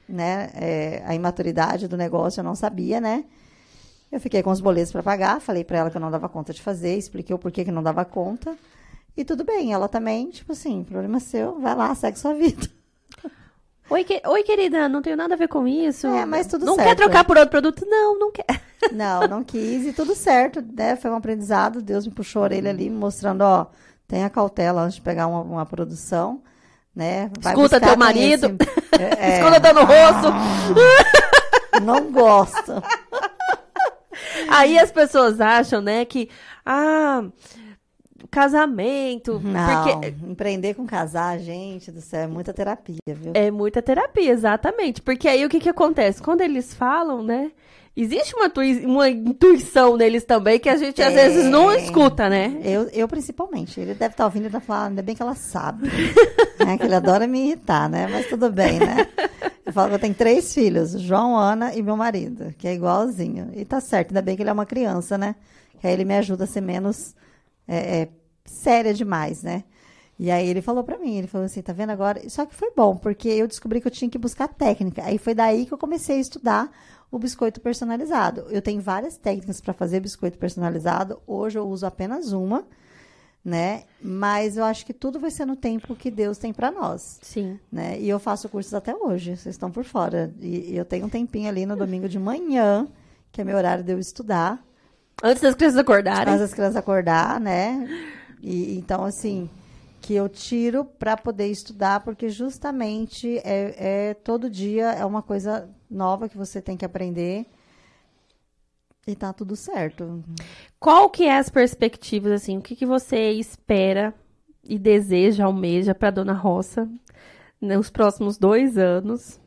né, 0.09 0.51
é, 0.55 1.03
a 1.07 1.15
imaturidade 1.15 1.87
do 1.87 1.97
negócio 1.97 2.41
eu 2.41 2.45
não 2.45 2.55
sabia, 2.55 3.01
né? 3.01 3.25
Eu 4.11 4.21
fiquei 4.21 4.43
com 4.43 4.51
os 4.51 4.61
boletos 4.61 4.91
para 4.91 5.03
pagar, 5.03 5.41
falei 5.41 5.63
para 5.63 5.79
ela 5.79 5.91
que 5.91 5.97
eu 5.97 6.01
não 6.01 6.11
dava 6.11 6.29
conta 6.29 6.53
de 6.53 6.61
fazer, 6.61 6.97
expliquei 6.97 7.35
o 7.35 7.39
porquê 7.39 7.65
que 7.65 7.71
não 7.71 7.83
dava 7.83 8.05
conta. 8.05 8.57
E 9.17 9.25
tudo 9.25 9.45
bem, 9.45 9.73
ela 9.73 9.89
também, 9.89 10.31
tipo 10.31 10.53
assim, 10.53 10.83
problema 10.85 11.21
seu, 11.21 11.61
vai 11.61 11.75
lá, 11.75 11.95
segue 11.95 12.19
sua 12.19 12.33
vida. 12.35 12.67
Oi, 13.91 14.05
que- 14.05 14.23
Oi, 14.25 14.43
querida, 14.45 14.89
não 14.89 15.03
tenho 15.03 15.17
nada 15.17 15.35
a 15.35 15.37
ver 15.37 15.49
com 15.49 15.67
isso. 15.67 16.07
É, 16.07 16.25
mas 16.25 16.47
tudo 16.47 16.65
não 16.65 16.77
quer 16.77 16.85
certo. 16.85 16.99
trocar 16.99 17.25
por 17.25 17.37
outro 17.37 17.51
produto? 17.51 17.85
Não, 17.89 18.19
não 18.19 18.31
quer. 18.31 18.47
Não, 18.93 19.29
não 19.29 19.45
quis 19.45 19.85
e 19.85 19.93
tudo 19.93 20.15
certo, 20.15 20.65
né? 20.75 20.97
Foi 20.97 21.11
um 21.11 21.17
aprendizado. 21.17 21.83
Deus 21.83 22.07
me 22.07 22.15
puxou 22.15 22.41
a 22.41 22.45
orelha 22.45 22.71
ali, 22.71 22.89
mostrando, 22.89 23.43
ó, 23.43 23.67
tenha 24.09 24.31
cautela 24.31 24.81
antes 24.81 24.95
de 24.95 25.03
pegar 25.03 25.27
uma, 25.27 25.43
uma 25.43 25.67
produção, 25.67 26.41
né? 26.97 27.31
Vai 27.41 27.53
Escuta 27.53 27.79
teu 27.79 27.95
marido. 27.99 28.57
conheci- 28.57 28.81
É, 28.99 29.33
é, 29.33 29.39
Escuta 29.39 29.61
dando 29.61 29.81
rosto. 29.85 30.33
não 31.85 32.11
gosto. 32.11 32.73
Aí 34.49 34.79
as 34.79 34.91
pessoas 34.91 35.41
acham, 35.41 35.81
né, 35.83 36.05
que. 36.07 36.31
Ah, 36.65 37.23
casamento. 38.29 39.41
Não, 39.43 39.85
Porque 39.85 40.09
empreender 40.27 40.75
com 40.75 40.87
casar, 40.87 41.39
gente 41.39 41.91
do 41.91 42.01
céu, 42.01 42.21
é 42.23 42.27
muita 42.27 42.53
terapia, 42.53 42.97
viu? 43.07 43.33
É 43.35 43.51
muita 43.51 43.81
terapia, 43.83 44.31
exatamente. 44.33 45.01
Porque 45.03 45.29
aí 45.29 45.45
o 45.45 45.49
que 45.49 45.61
que 45.61 45.69
acontece? 45.69 46.23
Quando 46.23 46.41
eles 46.41 46.75
falam, 46.75 47.23
né? 47.23 47.51
Existe 47.97 48.35
uma, 48.37 48.49
tui- 48.49 48.87
uma 48.87 49.11
intuição 49.11 49.97
neles 49.97 50.25
também 50.25 50.59
que 50.61 50.69
a 50.69 50.77
gente 50.77 51.03
às 51.03 51.13
vezes 51.13 51.45
não 51.47 51.73
escuta, 51.73 52.29
né? 52.29 52.59
Eu, 52.65 52.85
eu 52.93 53.09
principalmente. 53.09 53.81
Ele 53.81 53.95
deve 53.95 54.13
estar 54.15 54.25
ouvindo 54.25 54.47
e 54.47 54.51
tá 54.51 54.61
falando, 54.61 54.91
ainda 54.91 55.03
bem 55.03 55.15
que 55.17 55.21
ela 55.23 55.35
sabe. 55.35 55.89
né? 56.65 56.79
Que 56.79 56.85
ele 56.85 56.95
adora 56.95 57.27
me 57.27 57.47
irritar, 57.49 57.89
né? 57.91 58.07
Mas 58.11 58.27
tudo 58.29 58.49
bem, 58.51 58.79
né? 58.79 59.07
Eu 59.67 59.73
falo 59.73 59.89
que 59.89 59.95
eu 59.97 59.99
tenho 59.99 60.15
três 60.15 60.55
filhos, 60.55 60.93
João, 61.01 61.37
Ana 61.37 61.75
e 61.75 61.83
meu 61.83 61.97
marido, 61.97 62.55
que 62.57 62.69
é 62.69 62.75
igualzinho. 62.75 63.51
E 63.55 63.65
tá 63.65 63.81
certo, 63.81 64.11
ainda 64.11 64.23
bem 64.23 64.37
que 64.37 64.43
ele 64.43 64.51
é 64.51 64.53
uma 64.53 64.67
criança, 64.67 65.19
né? 65.19 65.35
Que 65.81 65.87
aí 65.87 65.93
ele 65.93 66.05
me 66.05 66.15
ajuda 66.17 66.45
a 66.45 66.47
ser 66.47 66.61
menos 66.61 67.15
é, 67.71 68.03
é, 68.03 68.09
séria 68.45 68.93
demais, 68.93 69.45
né? 69.45 69.63
E 70.19 70.29
aí 70.31 70.49
ele 70.49 70.61
falou 70.61 70.83
pra 70.83 70.99
mim, 70.99 71.17
ele 71.17 71.29
falou 71.29 71.47
assim, 71.47 71.63
tá 71.63 71.73
vendo 71.73 71.91
agora? 71.91 72.29
Só 72.29 72.45
que 72.45 72.55
foi 72.55 72.73
bom, 72.77 72.97
porque 72.97 73.29
eu 73.29 73.47
descobri 73.47 73.81
que 73.81 73.87
eu 73.87 73.93
tinha 73.93 74.11
que 74.11 74.19
buscar 74.19 74.49
técnica. 74.49 75.05
Aí 75.05 75.17
foi 75.17 75.35
daí 75.35 75.65
que 75.65 75.73
eu 75.73 75.79
comecei 75.79 76.17
a 76.17 76.21
estudar 76.21 76.71
o 77.11 77.19
biscoito 77.19 77.61
personalizado. 77.61 78.43
Eu 78.51 78.61
tenho 78.61 78.83
várias 78.83 79.17
técnicas 79.17 79.61
para 79.61 79.73
fazer 79.73 80.01
biscoito 80.01 80.37
personalizado. 80.37 81.23
Hoje 81.27 81.59
eu 81.59 81.67
uso 81.67 81.87
apenas 81.87 82.33
uma, 82.33 82.67
né? 83.43 83.85
Mas 84.03 84.57
eu 84.57 84.65
acho 84.65 84.85
que 84.85 84.93
tudo 84.93 85.19
vai 85.19 85.31
ser 85.31 85.47
no 85.47 85.57
tempo 85.57 85.95
que 85.95 86.11
Deus 86.11 86.39
tem 86.39 86.53
para 86.53 86.71
nós, 86.71 87.19
Sim. 87.23 87.59
né? 87.73 87.99
E 87.99 88.09
eu 88.09 88.19
faço 88.19 88.49
cursos 88.49 88.75
até 88.75 88.95
hoje, 88.95 89.37
vocês 89.37 89.55
estão 89.55 89.71
por 89.71 89.85
fora. 89.85 90.35
E 90.41 90.77
eu 90.77 90.85
tenho 90.85 91.07
um 91.07 91.09
tempinho 91.09 91.49
ali 91.49 91.65
no 91.65 91.77
domingo 91.77 92.09
de 92.09 92.19
manhã, 92.19 92.87
que 93.33 93.41
é 93.41 93.45
meu 93.45 93.57
horário 93.57 93.83
de 93.85 93.93
eu 93.93 93.99
estudar, 93.99 94.63
Antes 95.23 95.43
das 95.43 95.55
crianças 95.55 95.79
acordarem. 95.79 96.27
faz 96.27 96.41
as 96.41 96.55
crianças 96.55 96.77
acordar, 96.77 97.41
né? 97.41 97.87
E 98.43 98.79
então 98.79 99.05
assim, 99.05 99.51
que 100.01 100.15
eu 100.15 100.29
tiro 100.29 100.85
para 100.85 101.17
poder 101.17 101.49
estudar, 101.49 102.01
porque 102.01 102.29
justamente 102.29 103.39
é, 103.39 104.11
é 104.11 104.15
todo 104.15 104.49
dia 104.49 104.93
é 104.93 105.05
uma 105.05 105.23
coisa 105.23 105.69
nova 105.91 106.29
que 106.29 106.37
você 106.37 106.61
tem 106.61 106.77
que 106.77 106.85
aprender. 106.85 107.47
E 109.07 109.15
tá 109.15 109.33
tudo 109.33 109.57
certo. 109.57 110.23
Qual 110.79 111.11
que 111.11 111.25
é 111.25 111.39
as 111.39 111.49
perspectivas, 111.49 112.33
assim? 112.33 112.59
O 112.59 112.63
que, 112.63 112.77
que 112.77 112.87
você 112.87 113.33
espera 113.33 114.15
e 114.63 114.79
deseja, 114.79 115.45
almeja 115.45 115.95
para 115.95 116.11
Dona 116.11 116.33
Roça 116.33 116.89
nos 117.61 117.91
próximos 117.91 118.39
dois 118.39 118.79
anos? 118.79 119.41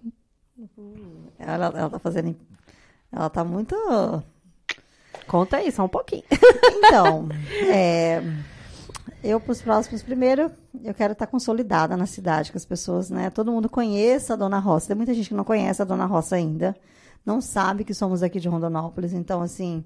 Ela, 1.37 1.67
ela 1.67 1.89
tá 1.89 1.99
fazendo. 1.99 2.35
Ela 3.11 3.29
tá 3.29 3.43
muito. 3.43 3.75
Conta 5.27 5.57
aí, 5.57 5.71
só 5.71 5.83
um 5.85 5.89
pouquinho. 5.89 6.23
Então, 6.85 7.27
é, 7.71 8.21
eu 9.23 9.39
para 9.39 9.51
os 9.51 9.61
próximos, 9.61 10.03
primeiro, 10.03 10.51
eu 10.83 10.93
quero 10.93 11.13
estar 11.13 11.25
consolidada 11.25 11.95
na 11.95 12.05
cidade, 12.05 12.51
que 12.51 12.57
as 12.57 12.65
pessoas, 12.65 13.09
né? 13.09 13.29
Todo 13.29 13.51
mundo 13.51 13.69
conheça 13.69 14.33
a 14.33 14.35
Dona 14.35 14.59
Roça. 14.59 14.87
Tem 14.87 14.95
muita 14.95 15.13
gente 15.13 15.29
que 15.29 15.33
não 15.33 15.43
conhece 15.43 15.81
a 15.81 15.85
Dona 15.85 16.05
Roça 16.05 16.35
ainda, 16.35 16.75
não 17.25 17.39
sabe 17.41 17.83
que 17.83 17.93
somos 17.93 18.21
aqui 18.21 18.39
de 18.39 18.49
Rondonópolis. 18.49 19.13
Então, 19.13 19.41
assim, 19.41 19.83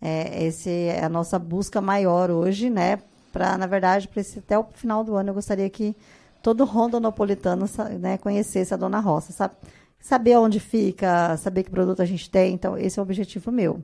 é, 0.00 0.44
esse 0.44 0.70
é 0.70 1.04
a 1.04 1.08
nossa 1.08 1.38
busca 1.38 1.80
maior 1.80 2.30
hoje, 2.30 2.70
né? 2.70 2.98
Para, 3.32 3.58
na 3.58 3.66
verdade, 3.66 4.08
para 4.08 4.22
até 4.22 4.58
o 4.58 4.64
final 4.72 5.04
do 5.04 5.14
ano, 5.14 5.30
eu 5.30 5.34
gostaria 5.34 5.68
que 5.68 5.94
todo 6.42 6.64
rondonopolitano 6.64 7.66
né, 8.00 8.16
conhecesse 8.18 8.72
a 8.72 8.76
Dona 8.76 9.00
Roça, 9.00 9.32
sabe? 9.32 9.54
Saber 10.00 10.38
onde 10.38 10.60
fica, 10.60 11.36
saber 11.36 11.64
que 11.64 11.70
produto 11.70 12.00
a 12.00 12.06
gente 12.06 12.30
tem. 12.30 12.54
Então, 12.54 12.76
esse 12.78 12.98
é 12.98 13.02
o 13.02 13.04
objetivo 13.04 13.52
meu. 13.52 13.82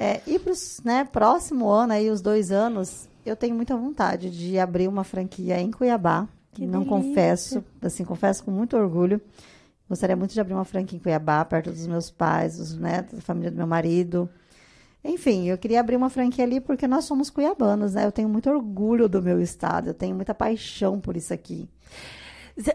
É, 0.00 0.20
e 0.28 0.38
para 0.38 0.52
o 0.52 0.56
né, 0.84 1.04
próximo 1.04 1.68
ano, 1.68 1.92
aí, 1.92 2.08
os 2.08 2.20
dois 2.20 2.52
anos, 2.52 3.08
eu 3.26 3.34
tenho 3.34 3.56
muita 3.56 3.76
vontade 3.76 4.30
de 4.30 4.56
abrir 4.56 4.86
uma 4.86 5.02
franquia 5.02 5.60
em 5.60 5.72
Cuiabá. 5.72 6.28
Que 6.52 6.64
não 6.64 6.84
delícia. 6.84 6.96
confesso, 6.96 7.64
assim, 7.82 8.04
confesso 8.04 8.44
com 8.44 8.52
muito 8.52 8.76
orgulho. 8.76 9.20
Gostaria 9.88 10.14
muito 10.14 10.32
de 10.32 10.40
abrir 10.40 10.54
uma 10.54 10.64
franquia 10.64 10.96
em 10.96 11.02
Cuiabá, 11.02 11.44
perto 11.44 11.72
dos 11.72 11.84
meus 11.88 12.12
pais, 12.12 12.58
dos, 12.58 12.78
né, 12.78 13.06
da 13.12 13.20
família 13.20 13.50
do 13.50 13.56
meu 13.56 13.66
marido. 13.66 14.30
Enfim, 15.02 15.48
eu 15.48 15.58
queria 15.58 15.80
abrir 15.80 15.96
uma 15.96 16.10
franquia 16.10 16.44
ali 16.44 16.60
porque 16.60 16.86
nós 16.86 17.04
somos 17.04 17.28
cuiabanos, 17.28 17.94
né? 17.94 18.04
Eu 18.04 18.12
tenho 18.12 18.28
muito 18.28 18.48
orgulho 18.48 19.08
do 19.08 19.20
meu 19.20 19.40
estado, 19.40 19.88
eu 19.88 19.94
tenho 19.94 20.14
muita 20.14 20.34
paixão 20.34 21.00
por 21.00 21.16
isso 21.16 21.34
aqui. 21.34 21.68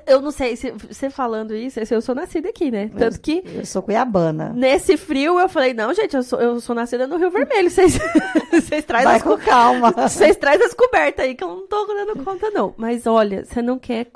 Eu 0.08 0.22
não 0.22 0.32
sei, 0.32 0.56
se 0.56 0.72
você 0.72 1.10
falando 1.10 1.54
isso, 1.54 1.78
eu 1.91 2.02
sou 2.02 2.15
nascida 2.15 2.48
aqui, 2.48 2.72
né? 2.72 2.89
Tanto 2.98 3.19
que. 3.19 3.43
Eu 3.46 3.65
sou 3.65 3.82
cuiabana. 3.82 4.54
Nesse 4.54 4.96
frio, 4.96 5.38
eu 5.38 5.50
falei, 5.50 5.74
não, 5.74 5.93
gente, 5.93 6.15
eu 6.15 6.24
sou, 6.24 6.39
eu 6.39 6.62
sou 6.62 6.74
nascida 6.74 7.06
no 7.06 7.17
Rio 7.17 7.30
Vermelho. 7.30 7.69
Vocês, 7.69 8.00
vocês 8.50 8.86
trazem. 8.86 9.08
Vai 9.08 9.22
com 9.22 9.38
calma. 9.38 9.91
Vocês 9.91 10.38
trazem 10.38 10.65
as 10.65 10.74
cobertas 10.74 11.26
aí, 11.26 11.36
que 11.36 11.43
eu 11.43 11.50
não 11.50 11.67
tô 11.67 11.86
dando 11.86 12.24
conta, 12.24 12.50
não. 12.52 12.74
Mas 12.78 13.06
olha, 13.06 13.43
você 13.43 13.62
não 13.62 13.78
quer. 13.78 14.08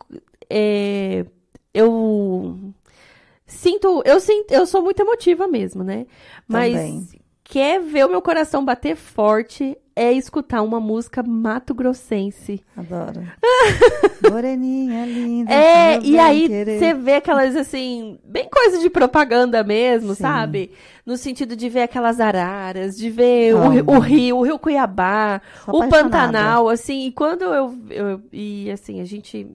É, 0.50 1.26
eu 1.74 2.58
sinto. 3.46 4.02
Eu 4.06 4.22
sinto. 4.22 4.52
Eu 4.54 4.66
sou 4.66 4.82
muito 4.82 5.02
emotiva 5.02 5.48
mesmo, 5.50 5.84
né? 5.84 6.06
Mas. 6.48 6.74
Também. 6.74 7.08
Quer 7.44 7.82
ver 7.82 8.06
o 8.06 8.10
meu 8.10 8.22
coração 8.22 8.64
bater 8.64 8.96
forte 8.96 9.78
é 9.98 10.14
escutar 10.14 10.62
uma 10.62 10.80
música 10.80 11.24
mato-grossense. 11.24 12.64
Adoro. 12.78 13.24
Moreninha 14.30 15.08
linda. 15.08 15.52
É, 15.52 16.00
e 16.02 16.20
aí 16.20 16.48
você 16.48 16.94
vê 16.94 17.16
aquelas, 17.16 17.56
assim, 17.56 18.20
bem 18.24 18.48
coisa 18.48 18.78
de 18.78 18.92
propaganda 18.92 19.64
mesmo, 19.64 20.14
Sim. 20.14 20.22
sabe? 20.22 20.72
No 21.04 21.18
sentido 21.18 21.56
de 21.56 21.68
ver 21.68 21.82
aquelas 21.82 22.20
araras, 22.20 22.96
de 22.96 23.10
ver 23.10 23.56
o, 23.56 23.96
o, 23.96 24.00
rio, 24.00 24.38
o 24.38 24.44
rio 24.44 24.60
Cuiabá, 24.60 25.42
Sou 25.66 25.74
o 25.74 25.84
apaixonada. 25.84 26.28
Pantanal, 26.28 26.70
assim, 26.70 27.08
e 27.08 27.12
quando 27.12 27.46
eu, 27.46 27.76
eu. 27.90 28.22
E 28.32 28.70
assim, 28.70 29.02
a 29.02 29.06
gente 29.06 29.48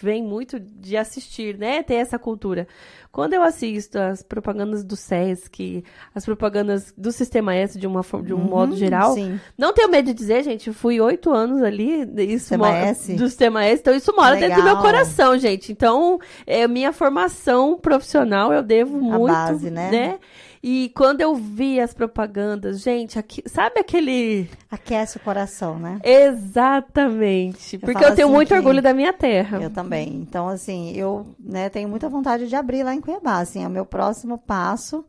vem 0.00 0.22
muito 0.22 0.58
de 0.60 0.96
assistir, 0.96 1.56
né? 1.58 1.82
Ter 1.82 1.94
essa 1.94 2.18
cultura. 2.18 2.66
Quando 3.10 3.32
eu 3.32 3.42
assisto 3.42 3.98
as 3.98 4.22
propagandas 4.22 4.84
do 4.84 4.94
SESC, 4.94 5.82
as 6.14 6.24
propagandas 6.26 6.92
do 6.96 7.10
Sistema 7.10 7.54
S 7.54 7.78
de, 7.78 7.86
uma, 7.86 8.02
de 8.22 8.34
um 8.34 8.36
uhum, 8.36 8.44
modo 8.44 8.76
geral, 8.76 9.14
sim. 9.14 9.40
não 9.56 9.72
tenho 9.72 9.90
medo 9.90 10.06
de 10.06 10.14
dizer, 10.14 10.44
gente, 10.44 10.70
fui 10.70 11.00
oito 11.00 11.32
anos 11.32 11.62
ali 11.62 12.02
isso 12.24 12.40
Sistema 12.40 12.76
S. 12.76 13.14
do 13.14 13.26
Sistema 13.26 13.64
S, 13.64 13.80
então 13.80 13.94
isso 13.94 14.14
mora 14.14 14.34
Legal. 14.34 14.48
dentro 14.50 14.62
do 14.62 14.66
meu 14.66 14.82
coração, 14.82 15.38
gente. 15.38 15.72
Então, 15.72 16.18
é, 16.46 16.68
minha 16.68 16.92
formação 16.92 17.78
profissional 17.78 18.52
eu 18.52 18.62
devo 18.62 18.98
A 18.98 19.18
muito, 19.18 19.32
base, 19.32 19.70
né? 19.70 19.90
né? 19.90 20.18
E 20.62 20.90
quando 20.94 21.20
eu 21.20 21.34
vi 21.34 21.80
as 21.80 21.94
propagandas, 21.94 22.80
gente, 22.80 23.18
aqui, 23.18 23.42
sabe 23.46 23.80
aquele. 23.80 24.48
Aquece 24.70 25.16
o 25.16 25.20
coração, 25.20 25.78
né? 25.78 26.00
Exatamente. 26.02 27.76
Eu 27.76 27.80
porque 27.80 28.04
eu 28.04 28.14
tenho 28.14 28.28
assim 28.28 28.34
muito 28.34 28.54
orgulho 28.54 28.82
da 28.82 28.92
minha 28.92 29.12
terra. 29.12 29.62
Eu 29.62 29.70
também. 29.70 30.08
Então, 30.14 30.48
assim, 30.48 30.92
eu 30.96 31.26
né, 31.38 31.68
tenho 31.68 31.88
muita 31.88 32.08
vontade 32.08 32.48
de 32.48 32.56
abrir 32.56 32.82
lá 32.82 32.94
em 32.94 33.00
Cuiabá. 33.00 33.38
Assim, 33.38 33.62
é 33.62 33.66
o 33.66 33.70
meu 33.70 33.86
próximo 33.86 34.38
passo. 34.38 35.04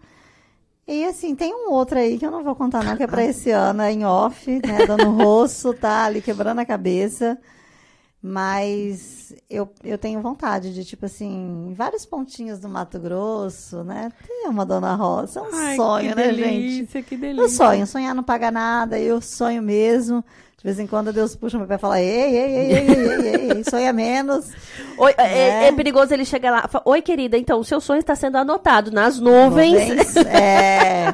E 0.87 1.03
assim, 1.03 1.35
tem 1.35 1.53
um 1.53 1.71
outro 1.71 1.99
aí 1.99 2.17
que 2.17 2.25
eu 2.25 2.31
não 2.31 2.43
vou 2.43 2.55
contar, 2.55 2.81
não, 2.81 2.95
que 2.95 3.03
é 3.03 3.07
para 3.07 3.23
esse 3.25 3.51
ano, 3.51 3.81
é 3.81 3.91
em 3.91 4.05
off, 4.05 4.49
né? 4.49 4.85
Dando 4.85 5.09
rosto, 5.11 5.73
tá 5.73 6.05
ali 6.05 6.21
quebrando 6.21 6.59
a 6.59 6.65
cabeça. 6.65 7.37
Mas 8.21 9.33
eu, 9.49 9.69
eu 9.83 9.97
tenho 9.97 10.21
vontade 10.21 10.73
de, 10.73 10.83
tipo 10.83 11.05
assim, 11.05 11.73
vários 11.77 12.05
pontinhos 12.05 12.59
do 12.59 12.67
Mato 12.67 12.99
Grosso, 12.99 13.83
né? 13.83 14.11
Tem 14.25 14.47
uma 14.49 14.65
Dona 14.65 14.95
Rosa, 14.95 15.39
é 15.39 15.43
um 15.43 15.49
Ai, 15.53 15.75
sonho, 15.75 16.15
né, 16.15 16.23
delícia, 16.23 16.51
gente? 16.51 17.03
Que 17.03 17.15
delícia. 17.15 17.43
Eu 17.43 17.49
sonho, 17.49 17.87
sonhar 17.87 18.15
não 18.15 18.23
paga 18.23 18.49
nada, 18.49 18.99
eu 18.99 19.21
sonho 19.21 19.61
mesmo. 19.61 20.25
De 20.57 20.63
vez 20.63 20.79
em 20.79 20.87
quando 20.87 21.13
Deus 21.13 21.35
puxa 21.35 21.59
meu 21.59 21.67
pé 21.67 21.75
e 21.75 21.77
fala, 21.77 22.01
ei, 22.01 22.09
ei, 22.09 22.35
ei, 22.35 22.71
ei, 22.73 22.89
ei, 22.89 23.27
ei, 23.27 23.51
ei, 23.57 23.63
sonha 23.63 23.93
menos. 23.93 24.51
Oi, 24.97 25.13
é, 25.15 25.23
é, 25.23 25.67
é, 25.67 25.71
perigoso 25.71 26.11
ele 26.11 26.25
chegar 26.25 26.49
lá, 26.49 26.67
fala, 26.67 26.83
oi 26.87 26.99
querida, 27.03 27.37
então 27.37 27.59
o 27.59 27.63
seu 27.63 27.79
sonho 27.79 27.99
está 27.99 28.15
sendo 28.15 28.37
anotado 28.37 28.89
nas 28.89 29.19
nuvens. 29.19 29.89
nuvens 29.89 30.15
é, 30.25 31.13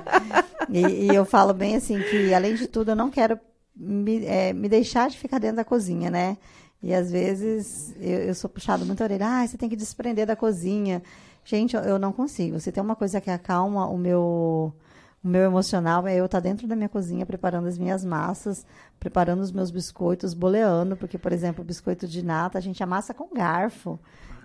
e, 0.70 1.12
e, 1.12 1.14
eu 1.14 1.26
falo 1.26 1.54
bem 1.54 1.76
assim, 1.76 2.00
que 2.00 2.34
além 2.34 2.56
de 2.56 2.68
tudo 2.68 2.92
eu 2.92 2.96
não 2.96 3.10
quero 3.10 3.38
me, 3.76 4.26
é, 4.26 4.54
me 4.54 4.70
deixar 4.70 5.10
de 5.10 5.18
ficar 5.18 5.40
dentro 5.40 5.58
da 5.58 5.66
cozinha, 5.66 6.10
né? 6.10 6.38
E 6.84 6.94
às 6.94 7.10
vezes 7.10 7.96
eu, 8.00 8.20
eu 8.20 8.36
sou 8.36 8.50
puxado 8.50 8.86
muito 8.86 9.02
a 9.02 9.06
orelha, 9.06 9.26
ah, 9.26 9.48
você 9.48 9.58
tem 9.58 9.70
que 9.70 9.76
desprender 9.76 10.28
da 10.28 10.36
cozinha. 10.36 11.02
Gente, 11.46 11.76
eu, 11.76 11.82
eu 11.82 11.98
não 11.98 12.12
consigo. 12.12 12.60
Se 12.60 12.74
tem 12.74 12.84
uma 12.84 12.96
coisa 12.96 13.22
que 13.22 13.32
acalma 13.32 13.88
o 13.88 13.98
meu, 13.98 14.74
o 15.24 15.28
meu 15.28 15.44
emocional, 15.44 16.06
é 16.06 16.16
eu 16.16 16.26
estar 16.26 16.42
tá 16.42 16.48
dentro 16.48 16.68
da 16.68 16.76
minha 16.76 16.90
cozinha 16.90 17.26
preparando 17.26 17.68
as 17.68 17.78
minhas 17.78 18.04
massas, 18.04 18.66
preparando 19.00 19.40
os 19.40 19.52
meus 19.52 19.72
biscoitos, 19.72 20.34
boleando, 20.34 20.98
porque, 20.98 21.18
por 21.18 21.32
exemplo, 21.32 21.64
o 21.64 21.66
biscoito 21.66 22.06
de 22.06 22.24
nata 22.24 22.58
a 22.58 22.62
gente 22.62 22.84
amassa 22.84 23.14
com 23.14 23.34
garfo. 23.34 23.98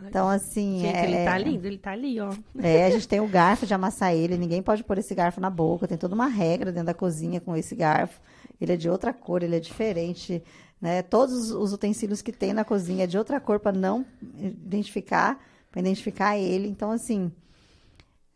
Então, 0.06 0.28
assim. 0.28 0.78
Gente, 0.80 0.96
é, 0.96 1.04
ele 1.04 1.24
tá 1.24 1.38
lindo, 1.38 1.66
ele 1.66 1.78
tá 1.78 1.90
ali, 1.90 2.20
ó. 2.20 2.32
É, 2.60 2.86
a 2.86 2.90
gente 2.90 3.08
tem 3.08 3.20
o 3.20 3.26
garfo 3.26 3.66
de 3.66 3.74
amassar 3.74 4.14
ele, 4.14 4.38
ninguém 4.38 4.62
pode 4.62 4.84
pôr 4.84 4.98
esse 4.98 5.12
garfo 5.12 5.40
na 5.40 5.50
boca, 5.50 5.88
tem 5.88 5.98
toda 5.98 6.14
uma 6.14 6.28
regra 6.28 6.70
dentro 6.70 6.86
da 6.86 6.94
cozinha 6.94 7.40
com 7.40 7.56
esse 7.56 7.74
garfo. 7.74 8.20
Ele 8.60 8.72
é 8.72 8.76
de 8.76 8.88
outra 8.88 9.12
cor, 9.12 9.42
ele 9.42 9.56
é 9.56 9.60
diferente. 9.60 10.42
Né? 10.80 11.02
Todos 11.02 11.50
os 11.50 11.72
utensílios 11.72 12.22
que 12.22 12.32
tem 12.32 12.52
na 12.52 12.64
cozinha 12.64 13.06
de 13.06 13.18
outra 13.18 13.40
cor 13.40 13.58
para 13.58 13.76
não 13.76 14.06
identificar, 14.32 15.42
para 15.70 15.80
identificar 15.80 16.38
ele. 16.38 16.68
Então, 16.68 16.90
assim, 16.90 17.32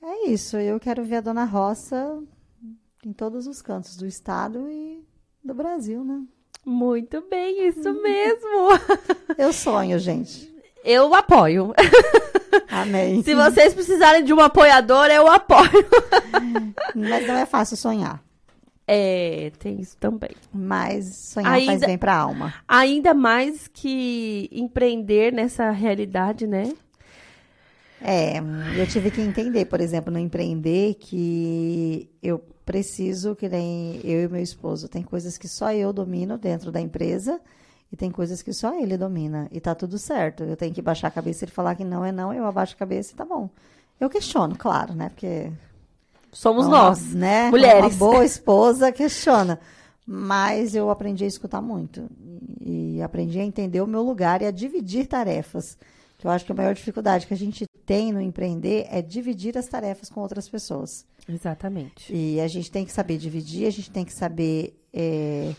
é 0.02 0.28
isso. 0.28 0.56
Eu 0.56 0.80
quero 0.80 1.04
ver 1.04 1.16
a 1.16 1.20
Dona 1.20 1.44
Roça 1.44 2.20
em 3.04 3.12
todos 3.12 3.46
os 3.46 3.62
cantos 3.62 3.96
do 3.96 4.06
estado 4.06 4.68
e 4.68 5.04
do 5.42 5.54
Brasil, 5.54 6.04
né? 6.04 6.22
Muito 6.64 7.22
bem, 7.28 7.68
isso 7.68 7.92
mesmo. 8.02 8.70
Eu 9.38 9.52
sonho, 9.52 9.98
gente. 9.98 10.52
Eu 10.84 11.14
apoio. 11.14 11.72
Amém. 12.68 13.22
Se 13.22 13.34
vocês 13.34 13.72
precisarem 13.72 14.24
de 14.24 14.32
um 14.32 14.40
apoiador, 14.40 15.06
eu 15.06 15.28
apoio. 15.28 15.86
Mas 16.94 17.26
não 17.26 17.36
é 17.36 17.46
fácil 17.46 17.76
sonhar. 17.76 18.22
É, 18.86 19.52
tem 19.58 19.80
isso 19.80 19.96
também. 19.96 20.30
Mas 20.52 21.14
sonhar 21.14 21.52
ainda, 21.52 21.72
faz 21.72 21.80
bem 21.80 21.98
para 21.98 22.14
a 22.14 22.18
alma. 22.18 22.54
Ainda 22.66 23.14
mais 23.14 23.68
que 23.68 24.48
empreender 24.52 25.32
nessa 25.32 25.70
realidade, 25.70 26.46
né? 26.46 26.72
É, 28.00 28.38
eu 28.76 28.86
tive 28.86 29.12
que 29.12 29.20
entender, 29.20 29.66
por 29.66 29.80
exemplo, 29.80 30.12
no 30.12 30.18
empreender, 30.18 30.94
que 30.94 32.10
eu 32.20 32.40
preciso, 32.66 33.36
que 33.36 33.48
nem 33.48 34.00
eu 34.02 34.24
e 34.24 34.28
meu 34.28 34.42
esposo, 34.42 34.88
tem 34.88 35.02
coisas 35.02 35.38
que 35.38 35.46
só 35.46 35.72
eu 35.72 35.92
domino 35.92 36.36
dentro 36.36 36.72
da 36.72 36.80
empresa 36.80 37.40
e 37.92 37.96
tem 37.96 38.10
coisas 38.10 38.42
que 38.42 38.52
só 38.52 38.74
ele 38.74 38.96
domina. 38.96 39.48
E 39.52 39.60
tá 39.60 39.74
tudo 39.74 39.98
certo. 39.98 40.42
Eu 40.42 40.56
tenho 40.56 40.74
que 40.74 40.82
baixar 40.82 41.08
a 41.08 41.12
cabeça 41.12 41.44
e 41.44 41.48
falar 41.48 41.76
que 41.76 41.84
não 41.84 42.04
é 42.04 42.10
não, 42.10 42.32
eu 42.32 42.44
abaixo 42.44 42.74
a 42.74 42.78
cabeça 42.78 43.12
e 43.12 43.16
tá 43.16 43.24
bom. 43.24 43.48
Eu 44.00 44.10
questiono, 44.10 44.56
claro, 44.56 44.94
né? 44.94 45.08
Porque 45.08 45.52
Somos 46.32 46.66
uma, 46.66 46.84
nós, 46.84 47.14
né? 47.14 47.50
Mulheres. 47.50 47.94
Uma 47.94 48.10
boa 48.10 48.24
esposa 48.26 48.90
questiona. 48.90 49.60
Mas 50.06 50.74
eu 50.74 50.90
aprendi 50.90 51.24
a 51.24 51.28
escutar 51.28 51.60
muito. 51.60 52.08
E 52.60 53.00
aprendi 53.02 53.38
a 53.38 53.44
entender 53.44 53.82
o 53.82 53.86
meu 53.86 54.02
lugar 54.02 54.40
e 54.40 54.46
a 54.46 54.50
dividir 54.50 55.06
tarefas. 55.06 55.76
Que 56.18 56.26
eu 56.26 56.30
acho 56.30 56.44
que 56.44 56.52
a 56.52 56.54
maior 56.54 56.74
dificuldade 56.74 57.26
que 57.26 57.34
a 57.34 57.36
gente 57.36 57.66
tem 57.84 58.12
no 58.12 58.20
empreender 58.20 58.86
é 58.90 59.02
dividir 59.02 59.56
as 59.58 59.66
tarefas 59.66 60.08
com 60.08 60.20
outras 60.20 60.48
pessoas. 60.48 61.04
Exatamente. 61.28 62.12
E 62.12 62.40
a 62.40 62.48
gente 62.48 62.70
tem 62.70 62.84
que 62.84 62.92
saber 62.92 63.18
dividir, 63.18 63.66
a 63.66 63.70
gente 63.70 63.90
tem 63.90 64.04
que 64.04 64.12
saber 64.12 64.80
é, 64.92 65.54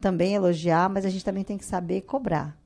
também 0.00 0.34
elogiar, 0.34 0.88
mas 0.88 1.04
a 1.04 1.10
gente 1.10 1.24
também 1.24 1.44
tem 1.44 1.56
que 1.56 1.64
saber 1.64 2.02
cobrar. 2.02 2.56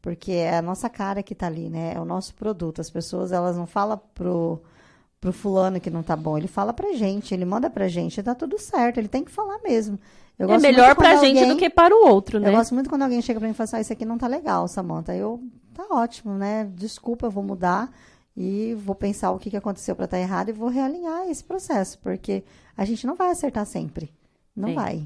Porque 0.00 0.32
é 0.32 0.56
a 0.56 0.62
nossa 0.62 0.88
cara 0.88 1.22
que 1.22 1.32
está 1.32 1.46
ali, 1.46 1.68
né? 1.68 1.94
É 1.94 2.00
o 2.00 2.04
nosso 2.04 2.34
produto. 2.34 2.80
As 2.80 2.90
pessoas, 2.90 3.32
elas 3.32 3.56
não 3.56 3.66
falam 3.66 4.00
pro 4.14 4.62
pro 5.24 5.32
fulano 5.32 5.80
que 5.80 5.88
não 5.88 6.02
tá 6.02 6.14
bom. 6.14 6.36
Ele 6.36 6.46
fala 6.46 6.70
pra 6.74 6.92
gente, 6.92 7.32
ele 7.32 7.46
manda 7.46 7.70
pra 7.70 7.88
gente, 7.88 8.22
tá 8.22 8.34
tudo 8.34 8.58
certo, 8.58 8.98
ele 8.98 9.08
tem 9.08 9.24
que 9.24 9.30
falar 9.30 9.58
mesmo. 9.64 9.98
Eu 10.38 10.52
é 10.52 10.58
melhor 10.58 10.94
pra 10.94 11.14
alguém, 11.14 11.34
gente 11.34 11.48
do 11.48 11.56
que 11.56 11.70
para 11.70 11.94
o 11.94 12.06
outro, 12.06 12.38
né? 12.38 12.50
Eu 12.50 12.52
gosto 12.52 12.74
muito 12.74 12.90
quando 12.90 13.02
alguém 13.02 13.22
chega 13.22 13.40
pra 13.40 13.48
mim 13.48 13.52
e 13.52 13.56
fala 13.56 13.64
assim, 13.64 13.76
ah, 13.76 13.80
isso 13.80 13.92
aqui 13.92 14.04
não 14.04 14.18
tá 14.18 14.26
legal, 14.26 14.68
Samanta. 14.68 15.16
Eu, 15.16 15.42
tá 15.72 15.86
ótimo, 15.90 16.34
né? 16.34 16.68
Desculpa, 16.74 17.26
eu 17.26 17.30
vou 17.30 17.42
mudar 17.42 17.90
e 18.36 18.74
vou 18.74 18.94
pensar 18.94 19.30
o 19.30 19.38
que, 19.38 19.48
que 19.48 19.56
aconteceu 19.56 19.96
para 19.96 20.04
estar 20.04 20.18
tá 20.18 20.22
errado 20.22 20.50
e 20.50 20.52
vou 20.52 20.68
realinhar 20.68 21.26
esse 21.30 21.42
processo, 21.42 21.98
porque 22.00 22.44
a 22.76 22.84
gente 22.84 23.06
não 23.06 23.14
vai 23.14 23.30
acertar 23.30 23.64
sempre. 23.64 24.12
Não 24.54 24.68
é. 24.68 24.74
vai. 24.74 25.02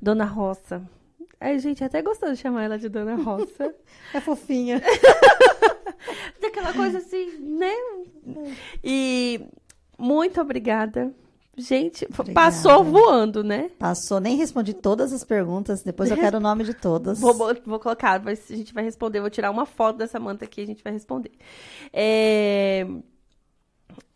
Dona 0.00 0.26
Roça. 0.26 0.82
A 1.40 1.56
gente 1.56 1.82
até 1.82 2.02
gostou 2.02 2.30
de 2.30 2.36
chamar 2.36 2.64
ela 2.64 2.78
de 2.78 2.90
Dona 2.90 3.14
Roça. 3.14 3.74
é 4.12 4.20
fofinha. 4.20 4.82
Daquela 6.40 6.72
coisa 6.72 6.98
assim, 6.98 7.38
né? 7.38 7.72
E 8.82 9.40
muito 9.98 10.40
obrigada. 10.40 11.12
Gente, 11.56 12.06
obrigada. 12.06 12.32
passou 12.32 12.82
voando, 12.82 13.44
né? 13.44 13.70
Passou, 13.78 14.18
nem 14.18 14.36
respondi 14.36 14.72
todas 14.72 15.12
as 15.12 15.22
perguntas. 15.22 15.82
Depois 15.82 16.10
eu 16.10 16.16
quero 16.16 16.38
o 16.38 16.40
nome 16.40 16.64
de 16.64 16.72
todas. 16.72 17.20
Vou, 17.22 17.34
vou 17.34 17.78
colocar, 17.78 18.20
a 18.24 18.34
gente 18.34 18.72
vai 18.72 18.82
responder. 18.82 19.20
Vou 19.20 19.28
tirar 19.28 19.50
uma 19.50 19.66
foto 19.66 19.98
dessa 19.98 20.18
manta 20.18 20.46
aqui 20.46 20.62
e 20.62 20.64
a 20.64 20.66
gente 20.66 20.82
vai 20.82 20.92
responder. 20.92 21.30
É... 21.92 22.86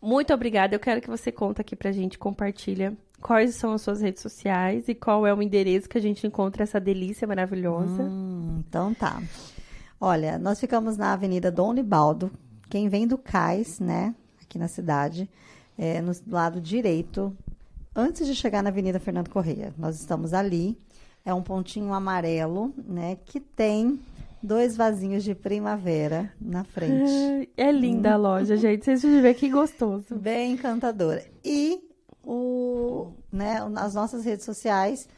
Muito 0.01 0.33
obrigada. 0.33 0.75
Eu 0.75 0.79
quero 0.79 0.99
que 0.99 1.09
você 1.09 1.31
conta 1.31 1.61
aqui 1.61 1.75
pra 1.75 1.91
gente, 1.91 2.17
compartilha 2.17 2.97
quais 3.21 3.55
são 3.55 3.73
as 3.73 3.81
suas 3.81 4.01
redes 4.01 4.21
sociais 4.21 4.87
e 4.87 4.95
qual 4.95 5.25
é 5.25 5.33
o 5.33 5.41
endereço 5.41 5.89
que 5.89 5.97
a 5.97 6.01
gente 6.01 6.25
encontra 6.25 6.63
essa 6.63 6.79
delícia 6.79 7.27
maravilhosa. 7.27 8.03
Hum, 8.03 8.63
então 8.67 8.93
tá. 8.93 9.21
Olha, 9.99 10.37
nós 10.37 10.59
ficamos 10.59 10.95
na 10.95 11.13
Avenida 11.13 11.51
Dom 11.51 11.73
Libaldo. 11.73 12.31
Quem 12.69 12.87
vem 12.87 13.07
do 13.07 13.17
Cais, 13.17 13.79
né, 13.79 14.13
aqui 14.41 14.59
na 14.59 14.67
cidade, 14.67 15.29
é, 15.77 16.01
no 16.01 16.11
lado 16.27 16.61
direito, 16.61 17.35
antes 17.95 18.27
de 18.27 18.35
chegar 18.35 18.61
na 18.61 18.69
Avenida 18.69 18.99
Fernando 18.99 19.29
Correia. 19.29 19.73
Nós 19.77 19.99
estamos 19.99 20.33
ali. 20.33 20.77
É 21.25 21.33
um 21.33 21.41
pontinho 21.41 21.93
amarelo, 21.93 22.73
né? 22.77 23.17
Que 23.25 23.39
tem 23.39 23.99
dois 24.41 24.77
vasinhos 24.77 25.23
de 25.23 25.35
primavera 25.35 26.31
na 26.39 26.63
frente. 26.63 27.49
É 27.57 27.71
linda 27.71 28.13
a 28.13 28.17
loja, 28.17 28.55
gente. 28.55 28.85
Vocês 28.85 29.01
vão 29.01 29.19
ver 29.19 29.33
que 29.33 29.49
gostoso. 29.49 30.15
Bem 30.15 30.53
encantadora. 30.53 31.25
E 31.43 31.81
o, 32.23 33.07
né, 33.31 33.67
nas 33.67 33.95
nossas 33.95 34.23
redes 34.23 34.45
sociais, 34.45 35.09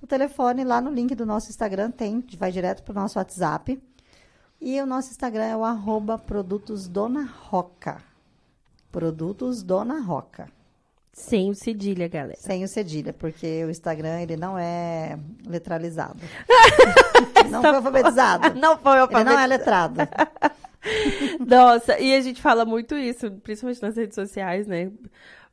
o 0.00 0.06
telefone 0.06 0.62
lá 0.62 0.80
no 0.80 0.90
link 0.90 1.14
do 1.16 1.26
nosso 1.26 1.50
Instagram 1.50 1.90
tem, 1.90 2.24
vai 2.38 2.52
direto 2.52 2.84
para 2.84 2.92
o 2.92 2.94
nosso 2.94 3.18
WhatsApp. 3.18 3.76
E 4.66 4.80
o 4.80 4.86
nosso 4.86 5.10
Instagram 5.10 5.44
é 5.44 5.54
o 5.54 5.62
arroba 5.62 6.16
produtos 6.16 6.88
Dona 6.88 7.30
Roca. 7.50 7.98
Produtos 8.90 9.62
Dona 9.62 10.00
Roca. 10.00 10.48
Sem 11.12 11.50
o 11.50 11.54
cedilha, 11.54 12.08
galera. 12.08 12.40
Sem 12.40 12.64
o 12.64 12.68
cedilha, 12.68 13.12
porque 13.12 13.62
o 13.62 13.68
Instagram 13.68 14.22
ele 14.22 14.38
não 14.38 14.56
é 14.58 15.18
letralizado. 15.46 16.18
não 17.50 17.60
foi 17.60 17.74
alfabetizado. 17.74 18.54
Não 18.58 18.78
foi 18.78 18.98
alfabetizado. 19.00 19.28
Ele 19.28 19.36
não 19.36 19.38
é 19.38 19.46
letrado. 19.46 20.00
Nossa, 21.46 21.98
e 21.98 22.14
a 22.14 22.20
gente 22.22 22.40
fala 22.40 22.64
muito 22.64 22.94
isso, 22.94 23.30
principalmente 23.42 23.82
nas 23.82 23.96
redes 23.96 24.14
sociais, 24.14 24.66
né? 24.66 24.90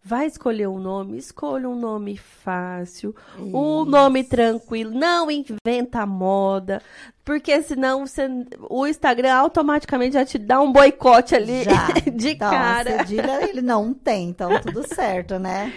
Vai 0.04 0.26
escolher 0.26 0.68
um 0.68 0.80
nome, 0.80 1.18
escolha 1.18 1.70
um 1.70 1.76
nome 1.76 2.18
fácil, 2.18 3.16
isso. 3.38 3.56
um 3.56 3.86
nome 3.86 4.24
tranquilo, 4.24 4.92
não 4.92 5.30
inventa 5.30 6.06
moda, 6.08 6.82
porque 7.24 7.62
senão 7.62 8.08
você, 8.08 8.28
o 8.68 8.88
Instagram 8.88 9.34
automaticamente 9.34 10.14
já 10.14 10.26
te 10.26 10.40
dá 10.40 10.60
um 10.60 10.72
boicote 10.72 11.36
ali 11.36 11.64
já. 11.64 11.88
de 12.12 12.32
então, 12.32 12.50
cara. 12.50 12.98
Cedilha 13.00 13.48
ele 13.48 13.62
não 13.62 13.94
tem, 13.94 14.30
então 14.30 14.60
tudo 14.60 14.84
certo, 14.92 15.38
né? 15.38 15.72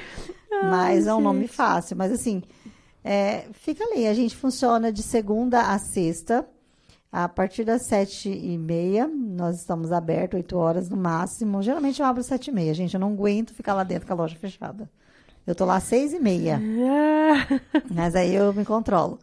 Ai, 0.51 0.71
Mas 0.71 1.07
é 1.07 1.13
um 1.13 1.17
gente. 1.17 1.25
nome 1.25 1.47
fácil. 1.49 1.97
Mas 1.97 2.11
assim, 2.11 2.43
é, 3.05 3.45
fica 3.53 3.85
ali. 3.85 4.07
A 4.07 4.15
gente 4.15 4.35
funciona 4.35 4.91
de 4.91 5.03
segunda 5.03 5.73
a 5.73 5.79
sexta. 5.79 6.47
A 7.17 7.29
partir 7.29 7.63
das 7.63 7.87
sete 7.87 8.29
e 8.29 8.59
meia, 8.59 9.07
nós 9.07 9.61
estamos 9.61 9.93
abertos, 9.93 10.37
oito 10.37 10.57
horas 10.57 10.91
no 10.91 10.97
máximo. 10.97 11.63
Geralmente 11.63 12.01
eu 12.01 12.07
abro 12.07 12.25
sete 12.25 12.49
e 12.49 12.53
meia, 12.53 12.75
gente. 12.75 12.95
Eu 12.95 12.99
não 12.99 13.13
aguento 13.13 13.55
ficar 13.55 13.73
lá 13.73 13.85
dentro 13.85 14.05
com 14.05 14.15
a 14.15 14.17
loja 14.17 14.35
fechada. 14.35 14.91
Eu 15.47 15.55
tô 15.55 15.65
lá 15.65 15.77
às 15.77 15.85
seis 15.85 16.13
e 16.13 16.19
meia. 16.19 16.61
Mas 17.95 18.17
aí 18.17 18.35
eu 18.35 18.53
me 18.53 18.65
controlo. 18.65 19.21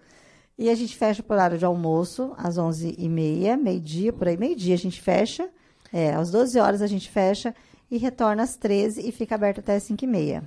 E 0.58 0.70
a 0.70 0.74
gente 0.74 0.96
fecha 0.96 1.22
por 1.22 1.34
horário 1.34 1.58
de 1.58 1.66
almoço, 1.66 2.34
às 2.38 2.58
onze 2.58 2.96
e 2.98 3.10
meia, 3.10 3.58
meio-dia, 3.58 4.14
por 4.14 4.30
aí, 4.30 4.38
meio-dia 4.38 4.76
a 4.76 4.78
gente 4.78 5.02
fecha. 5.02 5.50
É, 5.92 6.14
às 6.14 6.32
12 6.32 6.58
horas 6.62 6.82
a 6.82 6.88
gente 6.88 7.10
fecha 7.10 7.54
e 7.92 7.98
retorna 7.98 8.44
às 8.44 8.56
13 8.56 9.06
e 9.06 9.12
fica 9.12 9.36
aberto 9.36 9.60
até 9.60 9.76
às 9.76 9.84
5 9.84 10.02
e 10.02 10.08
meia. 10.08 10.44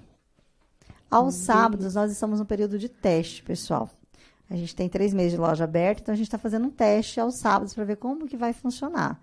Aos 1.11 1.35
sábados, 1.35 1.95
nós 1.95 2.11
estamos 2.11 2.39
no 2.39 2.47
período 2.47 2.79
de 2.79 2.89
teste, 2.89 3.43
pessoal. 3.43 3.91
A 4.55 4.57
gente 4.57 4.77
tem 4.77 4.89
três 4.89 5.13
meses 5.13 5.33
de 5.33 5.37
loja 5.37 5.65
aberta, 5.65 6.01
então 6.01 6.13
a 6.13 6.17
gente 6.17 6.29
está 6.29 6.39
fazendo 6.39 6.69
um 6.69 6.71
teste 6.71 7.19
aos 7.19 7.35
sábados 7.35 7.75
para 7.75 7.83
ver 7.83 7.97
como 7.97 8.29
que 8.29 8.37
vai 8.37 8.53
funcionar. 8.53 9.21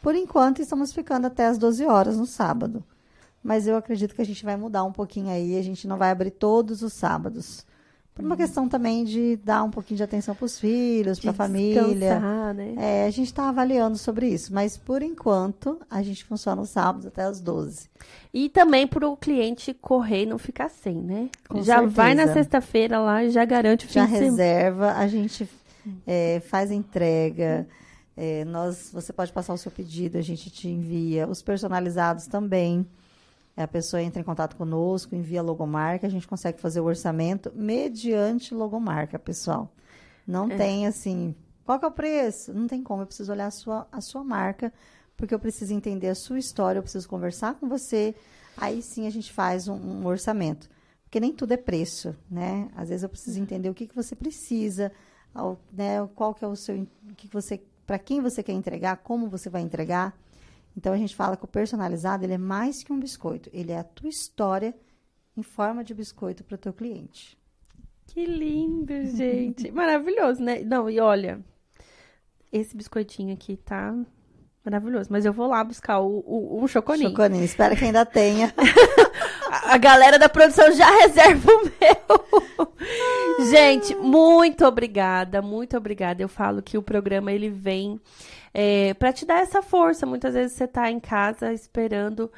Por 0.00 0.16
enquanto, 0.16 0.60
estamos 0.60 0.92
ficando 0.92 1.28
até 1.28 1.46
as 1.46 1.56
12 1.56 1.86
horas 1.86 2.16
no 2.16 2.26
sábado. 2.26 2.82
Mas 3.40 3.68
eu 3.68 3.76
acredito 3.76 4.12
que 4.12 4.20
a 4.20 4.26
gente 4.26 4.44
vai 4.44 4.56
mudar 4.56 4.82
um 4.82 4.90
pouquinho 4.90 5.30
aí, 5.30 5.56
a 5.56 5.62
gente 5.62 5.86
não 5.86 5.96
vai 5.96 6.10
abrir 6.10 6.32
todos 6.32 6.82
os 6.82 6.94
sábados. 6.94 7.64
Por 8.14 8.22
uma 8.24 8.36
questão 8.36 8.68
também 8.68 9.04
de 9.04 9.36
dar 9.36 9.62
um 9.62 9.70
pouquinho 9.70 9.96
de 9.96 10.02
atenção 10.02 10.34
para 10.34 10.44
os 10.44 10.58
filhos, 10.58 11.18
para 11.18 11.30
a 11.30 11.34
família. 11.34 12.20
Né? 12.52 12.74
É, 12.76 13.06
a 13.06 13.10
gente 13.10 13.28
está 13.28 13.48
avaliando 13.48 13.96
sobre 13.96 14.28
isso, 14.28 14.52
mas 14.52 14.76
por 14.76 15.00
enquanto 15.02 15.80
a 15.90 16.02
gente 16.02 16.22
funciona 16.24 16.60
os 16.60 16.68
sábados 16.68 17.06
até 17.06 17.22
as 17.22 17.40
12. 17.40 17.88
E 18.34 18.50
também 18.50 18.86
para 18.86 19.08
o 19.08 19.16
cliente 19.16 19.72
correr 19.72 20.24
e 20.24 20.26
não 20.26 20.36
ficar 20.36 20.68
sem, 20.68 20.96
né? 20.96 21.30
Com 21.48 21.62
já 21.62 21.76
certeza. 21.78 21.94
vai 21.94 22.14
na 22.14 22.30
sexta-feira 22.30 22.98
lá 22.98 23.24
e 23.24 23.30
já 23.30 23.44
garante 23.46 23.86
o 23.86 23.88
fim 23.88 23.94
Já 23.94 24.04
de 24.04 24.12
semana. 24.12 24.30
reserva, 24.30 24.92
a 24.92 25.08
gente 25.08 25.48
é, 26.06 26.40
faz 26.46 26.70
entrega. 26.70 27.66
é, 28.14 28.44
nós, 28.44 28.90
você 28.92 29.10
pode 29.10 29.32
passar 29.32 29.54
o 29.54 29.58
seu 29.58 29.70
pedido, 29.70 30.18
a 30.18 30.22
gente 30.22 30.50
te 30.50 30.68
envia. 30.68 31.26
Os 31.26 31.40
personalizados 31.40 32.26
também. 32.26 32.86
A 33.56 33.66
pessoa 33.68 34.02
entra 34.02 34.20
em 34.20 34.24
contato 34.24 34.56
conosco, 34.56 35.14
envia 35.14 35.42
logomarca, 35.42 36.06
a 36.06 36.10
gente 36.10 36.26
consegue 36.26 36.58
fazer 36.60 36.80
o 36.80 36.84
orçamento 36.84 37.52
mediante 37.54 38.54
logomarca, 38.54 39.18
pessoal. 39.18 39.70
Não 40.26 40.50
É. 40.50 40.56
tem 40.56 40.86
assim, 40.86 41.34
qual 41.64 41.78
que 41.78 41.84
é 41.84 41.88
o 41.88 41.92
preço? 41.92 42.52
Não 42.54 42.66
tem 42.66 42.82
como, 42.82 43.02
eu 43.02 43.06
preciso 43.06 43.30
olhar 43.32 43.46
a 43.46 43.50
sua, 43.50 43.86
a 43.92 44.00
sua 44.00 44.24
marca, 44.24 44.72
porque 45.16 45.34
eu 45.34 45.38
preciso 45.38 45.74
entender 45.74 46.08
a 46.08 46.14
sua 46.14 46.38
história, 46.38 46.78
eu 46.78 46.82
preciso 46.82 47.08
conversar 47.08 47.54
com 47.54 47.68
você, 47.68 48.14
aí 48.56 48.80
sim 48.82 49.06
a 49.06 49.10
gente 49.10 49.32
faz 49.32 49.68
um, 49.68 49.74
um 49.74 50.06
orçamento. 50.06 50.68
Porque 51.04 51.20
nem 51.20 51.32
tudo 51.34 51.52
é 51.52 51.58
preço, 51.58 52.16
né? 52.30 52.70
Às 52.74 52.88
vezes 52.88 53.02
eu 53.02 53.08
preciso 53.08 53.38
entender 53.38 53.68
o 53.68 53.74
que, 53.74 53.86
que 53.86 53.94
você 53.94 54.16
precisa, 54.16 54.90
ao- 55.34 55.58
né? 55.70 56.08
qual 56.14 56.32
que 56.32 56.42
é 56.42 56.48
o 56.48 56.56
seu, 56.56 56.74
o 56.80 57.14
que 57.14 57.28
que 57.28 57.34
você, 57.34 57.60
para 57.86 57.98
quem 57.98 58.22
você 58.22 58.42
quer 58.42 58.52
entregar, 58.52 58.96
como 58.98 59.28
você 59.28 59.50
vai 59.50 59.60
entregar. 59.60 60.16
Então 60.76 60.92
a 60.92 60.96
gente 60.96 61.14
fala 61.14 61.36
que 61.36 61.44
o 61.44 61.48
personalizado 61.48 62.24
ele 62.24 62.34
é 62.34 62.38
mais 62.38 62.82
que 62.82 62.92
um 62.92 62.98
biscoito, 62.98 63.50
ele 63.52 63.72
é 63.72 63.78
a 63.78 63.84
tua 63.84 64.08
história 64.08 64.74
em 65.36 65.42
forma 65.42 65.84
de 65.84 65.94
biscoito 65.94 66.44
para 66.44 66.54
o 66.54 66.58
teu 66.58 66.72
cliente. 66.72 67.38
Que 68.06 68.24
lindo, 68.24 69.04
gente. 69.06 69.70
Maravilhoso, 69.72 70.42
né? 70.42 70.62
Não, 70.62 70.88
e 70.90 71.00
olha, 71.00 71.42
esse 72.50 72.76
biscoitinho 72.76 73.32
aqui 73.32 73.56
tá 73.56 73.94
maravilhoso. 74.64 75.08
Mas 75.10 75.24
eu 75.24 75.32
vou 75.32 75.48
lá 75.48 75.62
buscar 75.62 76.00
o, 76.00 76.22
o, 76.26 76.62
um 76.62 76.68
choconinho. 76.68 77.10
Choconinho, 77.10 77.44
espero 77.44 77.76
que 77.76 77.84
ainda 77.84 78.06
tenha. 78.06 78.52
A, 79.50 79.74
a 79.74 79.78
galera 79.78 80.18
da 80.18 80.28
produção 80.28 80.70
já 80.72 80.88
reserva 81.02 81.50
o 81.52 81.64
meu. 81.64 82.72
Gente, 83.50 83.94
muito 83.94 84.64
obrigada, 84.64 85.42
muito 85.42 85.76
obrigada. 85.76 86.22
Eu 86.22 86.28
falo 86.28 86.62
que 86.62 86.78
o 86.78 86.82
programa 86.82 87.32
ele 87.32 87.50
vem 87.50 88.00
é, 88.54 88.94
para 88.94 89.12
te 89.12 89.24
dar 89.24 89.40
essa 89.40 89.62
força. 89.62 90.06
Muitas 90.06 90.34
vezes 90.34 90.56
você 90.56 90.66
tá 90.66 90.90
em 90.90 91.00
casa 91.00 91.52
esperando, 91.52 92.30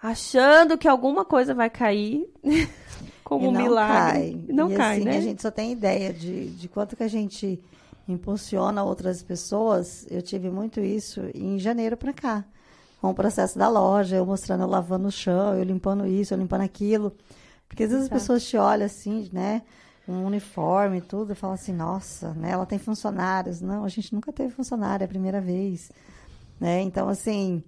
achando 0.00 0.76
que 0.76 0.88
alguma 0.88 1.24
coisa 1.24 1.54
vai 1.54 1.70
cair, 1.70 2.26
como 3.24 3.46
e 3.46 3.48
um 3.48 3.52
não 3.52 3.62
milagre. 3.62 4.12
Cai. 4.12 4.44
E 4.48 4.52
Não 4.52 4.72
e 4.72 4.76
cai, 4.76 4.96
assim, 4.96 5.04
né? 5.04 5.16
A 5.16 5.20
gente 5.20 5.42
só 5.42 5.50
tem 5.50 5.72
ideia 5.72 6.12
de, 6.12 6.46
de 6.50 6.68
quanto 6.68 6.96
que 6.96 7.02
a 7.02 7.08
gente 7.08 7.60
impulsiona 8.08 8.82
outras 8.82 9.22
pessoas. 9.22 10.06
Eu 10.10 10.22
tive 10.22 10.50
muito 10.50 10.80
isso 10.80 11.20
em 11.34 11.58
janeiro 11.58 11.96
para 11.96 12.12
cá. 12.12 12.44
Com 13.00 13.10
o 13.10 13.14
processo 13.14 13.58
da 13.58 13.68
loja, 13.68 14.16
eu 14.16 14.26
mostrando, 14.26 14.62
eu 14.62 14.68
lavando 14.68 15.08
o 15.08 15.12
chão, 15.12 15.54
eu 15.54 15.64
limpando 15.64 16.06
isso, 16.06 16.32
eu 16.32 16.38
limpando 16.38 16.62
aquilo. 16.62 17.12
Porque 17.68 17.84
às 17.84 17.90
vezes 17.90 18.04
as 18.04 18.10
pessoas 18.10 18.44
te 18.44 18.56
olham 18.56 18.86
assim, 18.86 19.28
né? 19.32 19.62
Um 20.06 20.24
uniforme 20.24 20.98
e 20.98 21.00
tudo, 21.00 21.32
e 21.32 21.34
falam 21.34 21.54
assim, 21.54 21.72
nossa, 21.72 22.32
né? 22.34 22.50
Ela 22.50 22.66
tem 22.66 22.78
funcionários. 22.78 23.60
Não, 23.60 23.84
a 23.84 23.88
gente 23.88 24.14
nunca 24.14 24.32
teve 24.32 24.52
funcionário, 24.52 25.02
é 25.02 25.06
a 25.06 25.08
primeira 25.08 25.40
vez. 25.40 25.90
Né? 26.60 26.80
Então, 26.82 27.08
assim, 27.08 27.64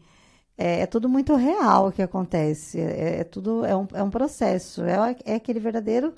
é, 0.56 0.80
é 0.80 0.86
tudo 0.86 1.08
muito 1.08 1.34
real 1.34 1.88
o 1.88 1.92
que 1.92 2.02
acontece. 2.02 2.80
É, 2.80 3.20
é 3.20 3.24
tudo 3.24 3.64
é 3.64 3.74
um, 3.74 3.88
é 3.92 4.02
um 4.02 4.10
processo. 4.10 4.82
É, 4.84 5.16
é 5.24 5.34
aquele 5.34 5.58
verdadeiro 5.58 6.14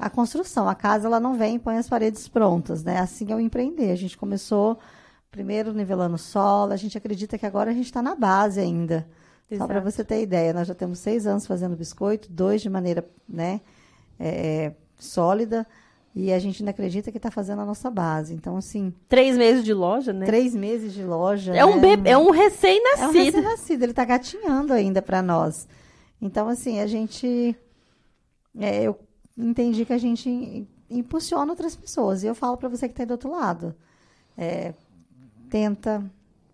a 0.00 0.08
construção. 0.08 0.68
A 0.68 0.74
casa 0.74 1.06
ela 1.06 1.20
não 1.20 1.34
vem 1.36 1.56
e 1.56 1.58
põe 1.58 1.76
as 1.76 1.88
paredes 1.88 2.26
prontas, 2.26 2.82
né? 2.82 2.98
Assim 2.98 3.30
é 3.30 3.36
o 3.36 3.40
empreender. 3.40 3.90
A 3.90 3.96
gente 3.96 4.16
começou 4.16 4.78
primeiro 5.30 5.72
nivelando 5.72 6.16
solo. 6.16 6.72
A 6.72 6.76
gente 6.76 6.96
acredita 6.96 7.36
que 7.36 7.44
agora 7.44 7.70
a 7.70 7.74
gente 7.74 7.84
está 7.86 8.00
na 8.02 8.14
base 8.14 8.58
ainda. 8.60 9.06
Só 9.56 9.66
para 9.66 9.78
Exato. 9.78 9.90
você 9.90 10.04
ter 10.04 10.22
ideia, 10.22 10.52
nós 10.52 10.68
já 10.68 10.74
temos 10.74 11.00
seis 11.00 11.26
anos 11.26 11.44
fazendo 11.44 11.76
biscoito, 11.76 12.30
dois 12.30 12.62
de 12.62 12.70
maneira, 12.70 13.04
né, 13.28 13.60
é, 14.18 14.72
sólida. 14.96 15.66
E 16.14 16.32
a 16.32 16.38
gente 16.38 16.62
ainda 16.62 16.70
acredita 16.70 17.10
que 17.10 17.18
está 17.18 17.30
fazendo 17.32 17.60
a 17.60 17.64
nossa 17.64 17.90
base. 17.90 18.32
Então, 18.32 18.56
assim, 18.56 18.92
Três 19.08 19.36
meses 19.36 19.64
de 19.64 19.74
loja, 19.74 20.12
né? 20.12 20.24
três 20.26 20.54
meses 20.54 20.92
de 20.92 21.04
loja. 21.04 21.54
É 21.54 21.64
um 21.64 21.76
né? 21.76 21.80
bebê, 21.80 22.10
é 22.10 22.18
um 22.18 22.22
É 22.22 22.28
um 22.28 22.30
recém-nascido. 22.30 23.12
recém-nascido, 23.12 23.82
ele 23.84 23.92
está 23.92 24.04
gatinhando 24.04 24.72
ainda 24.72 25.02
para 25.02 25.20
nós. 25.20 25.68
Então, 26.22 26.48
assim, 26.48 26.80
a 26.80 26.86
gente. 26.86 27.56
é, 28.58 28.82
eu 28.84 28.98
entendi 29.36 29.84
que 29.84 29.92
a 29.92 29.98
gente 29.98 30.66
impulsiona 30.90 31.52
outras 31.52 31.74
pessoas. 31.76 32.22
E 32.22 32.26
eu 32.26 32.34
falo 32.34 32.56
para 32.56 32.68
você 32.68 32.88
que 32.88 32.92
está 32.92 33.02
aí 33.02 33.06
do 33.06 33.12
outro 33.12 33.30
lado. 33.30 33.74
é, 34.38 34.72
tenta, 35.50 36.02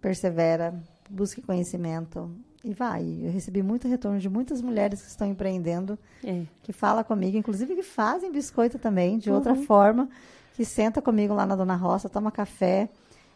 persevera, 0.00 0.74
busque 1.08 1.40
conhecimento 1.42 2.30
e 2.64 2.72
vai. 2.72 3.04
Eu 3.22 3.30
recebi 3.30 3.62
muito 3.62 3.86
retorno 3.86 4.18
de 4.18 4.28
muitas 4.28 4.60
mulheres 4.60 5.02
que 5.02 5.08
estão 5.08 5.26
empreendendo, 5.28 5.96
É. 6.24 6.44
que 6.62 6.72
fala 6.72 7.04
comigo, 7.04 7.36
inclusive 7.36 7.74
que 7.76 7.82
fazem 7.82 8.32
biscoito 8.32 8.78
também, 8.78 9.18
de 9.18 9.30
outra 9.30 9.52
Uhum. 9.52 9.62
forma, 9.64 10.08
que 10.54 10.64
senta 10.64 11.00
comigo 11.00 11.32
lá 11.34 11.46
na 11.46 11.54
Dona 11.54 11.76
Roça, 11.76 12.08
toma 12.08 12.32
café. 12.32 12.88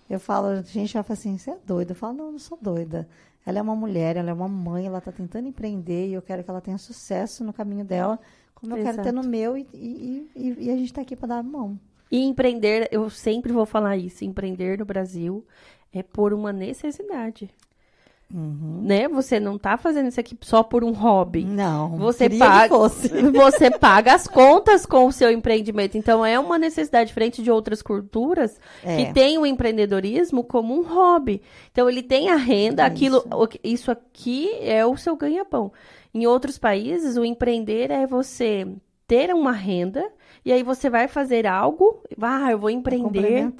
Eu 0.08 0.18
falo, 0.18 0.62
gente, 0.64 0.96
ela 0.96 1.04
fala 1.04 1.18
assim, 1.18 1.38
você 1.38 1.50
é 1.52 1.58
doida? 1.64 1.92
Eu 1.92 1.96
falo, 1.96 2.14
não, 2.14 2.32
não 2.32 2.38
sou 2.38 2.58
doida. 2.60 3.06
Ela 3.46 3.58
é 3.58 3.62
uma 3.62 3.76
mulher, 3.76 4.16
ela 4.16 4.30
é 4.30 4.32
uma 4.32 4.48
mãe, 4.48 4.86
ela 4.86 4.98
está 4.98 5.12
tentando 5.12 5.46
empreender 5.46 6.08
e 6.08 6.14
eu 6.14 6.22
quero 6.22 6.42
que 6.42 6.50
ela 6.50 6.60
tenha 6.60 6.78
sucesso 6.78 7.44
no 7.44 7.52
caminho 7.52 7.84
dela, 7.84 8.18
como 8.60 8.76
eu 8.76 8.82
quero 8.84 9.02
ter 9.02 9.12
no 9.12 9.22
meu 9.22 9.56
e, 9.56 9.66
e, 9.74 10.30
e, 10.36 10.56
e 10.66 10.70
a 10.70 10.76
gente 10.76 10.86
está 10.86 11.00
aqui 11.02 11.16
para 11.16 11.28
dar 11.28 11.38
a 11.38 11.42
mão. 11.42 11.78
E 12.10 12.18
empreender, 12.24 12.88
eu 12.90 13.08
sempre 13.08 13.52
vou 13.52 13.64
falar 13.64 13.96
isso, 13.96 14.24
empreender 14.24 14.78
no 14.78 14.84
Brasil 14.84 15.44
é 15.92 16.02
por 16.02 16.32
uma 16.32 16.52
necessidade. 16.52 17.48
Né? 18.32 19.08
Você 19.08 19.40
não 19.40 19.58
tá 19.58 19.76
fazendo 19.76 20.06
isso 20.08 20.20
aqui 20.20 20.38
só 20.40 20.62
por 20.62 20.84
um 20.84 20.92
hobby. 20.92 21.44
Não, 21.44 21.96
Você 21.96 22.30
paga, 22.30 22.68
fosse. 22.76 23.08
você 23.32 23.70
paga 23.72 24.14
as 24.14 24.28
contas 24.28 24.86
com 24.86 25.06
o 25.06 25.12
seu 25.12 25.32
empreendimento. 25.32 25.98
Então 25.98 26.24
é 26.24 26.38
uma 26.38 26.56
necessidade 26.56 27.08
diferente 27.08 27.42
de 27.42 27.50
outras 27.50 27.82
culturas 27.82 28.56
É. 28.84 28.96
que 29.06 29.12
tem 29.12 29.36
o 29.36 29.44
empreendedorismo 29.44 30.44
como 30.44 30.78
um 30.78 30.82
hobby. 30.86 31.42
Então 31.72 31.90
ele 31.90 32.04
tem 32.04 32.30
a 32.30 32.36
renda, 32.36 32.84
Isso. 32.84 32.92
aquilo, 32.92 33.24
o 33.32 33.48
que- 33.48 33.60
isso 33.64 33.90
aqui 33.90 34.48
é 34.60 34.86
o 34.86 34.96
seu 34.96 35.16
ganha-pão. 35.16 35.72
Em 36.12 36.26
outros 36.26 36.58
países, 36.58 37.16
o 37.16 37.24
empreender 37.24 37.90
é 37.90 38.06
você 38.06 38.66
ter 39.06 39.32
uma 39.34 39.52
renda 39.52 40.04
e 40.44 40.52
aí 40.52 40.62
você 40.62 40.88
vai 40.90 41.06
fazer 41.08 41.46
algo, 41.46 42.02
ah, 42.20 42.50
eu 42.50 42.58
vou 42.58 42.70
empreender. 42.70 43.52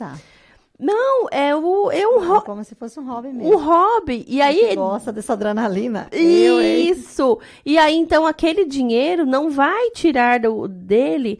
Não, 0.78 1.28
é 1.30 1.54
o 1.54 1.90
é 1.90 2.08
um, 2.08 2.24
É 2.24 2.26
ho- 2.38 2.40
como 2.42 2.64
se 2.64 2.74
fosse 2.74 2.98
um 2.98 3.04
hobby 3.06 3.28
um 3.28 3.32
mesmo. 3.34 3.58
hobby. 3.58 4.24
E 4.26 4.36
Você 4.36 4.42
aí 4.42 4.74
gosta 4.74 5.12
dessa 5.12 5.34
adrenalina? 5.34 6.08
Eu, 6.10 6.62
isso! 6.62 7.38
E 7.66 7.76
aí, 7.76 7.94
então, 7.96 8.26
aquele 8.26 8.64
dinheiro 8.64 9.26
não 9.26 9.50
vai 9.50 9.90
tirar 9.90 10.40
do, 10.40 10.66
dele 10.66 11.38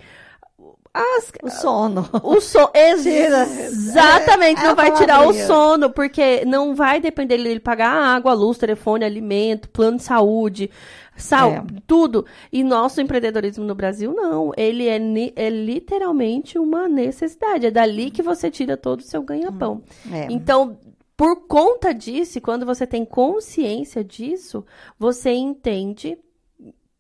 as, 0.93 1.31
O 1.43 1.49
sono. 1.51 2.09
o 2.23 2.41
sono. 2.41 2.71
Tira. 3.03 3.43
Exatamente, 3.45 4.61
É, 4.61 4.65
não 4.69 4.75
vai 4.75 4.93
tirar 4.93 5.27
o 5.27 5.33
sono, 5.33 5.91
porque 5.91 6.45
não 6.45 6.75
vai 6.75 7.01
depender 7.01 7.37
dele 7.39 7.61
pagar 7.61 7.91
água, 7.93 8.33
luz, 8.33 8.59
telefone, 8.59 9.05
alimento, 9.05 9.69
plano 9.69 9.99
de 9.99 10.03
saúde, 10.03 10.71
sal, 11.17 11.51
É. 11.51 11.65
tudo. 11.87 12.27
E 12.53 12.65
nosso 12.65 13.01
empreendedorismo 13.01 13.65
no 13.65 13.75
Brasil, 13.75 14.13
não. 14.13 14.53
Ele 14.57 14.89
é, 14.89 14.99
é 15.37 15.49
literalmente 15.49 16.59
uma 16.59 16.89
necessidade. 16.89 17.67
É 17.67 17.71
dali 17.71 18.11
que 18.11 18.23
você 18.23 18.51
tira 18.51 18.77
todo 18.77 19.01
o 19.01 19.05
seu 19.05 19.23
ganha-pão. 19.23 19.83
É. 20.13 20.27
Então, 20.29 20.77
por 21.17 21.47
conta 21.47 21.93
disso, 21.95 22.41
quando 22.41 22.65
você 22.67 22.87
tem 22.87 23.05
consciência 23.05 24.03
disso, 24.03 24.65
você 24.99 25.31
entende 25.33 26.19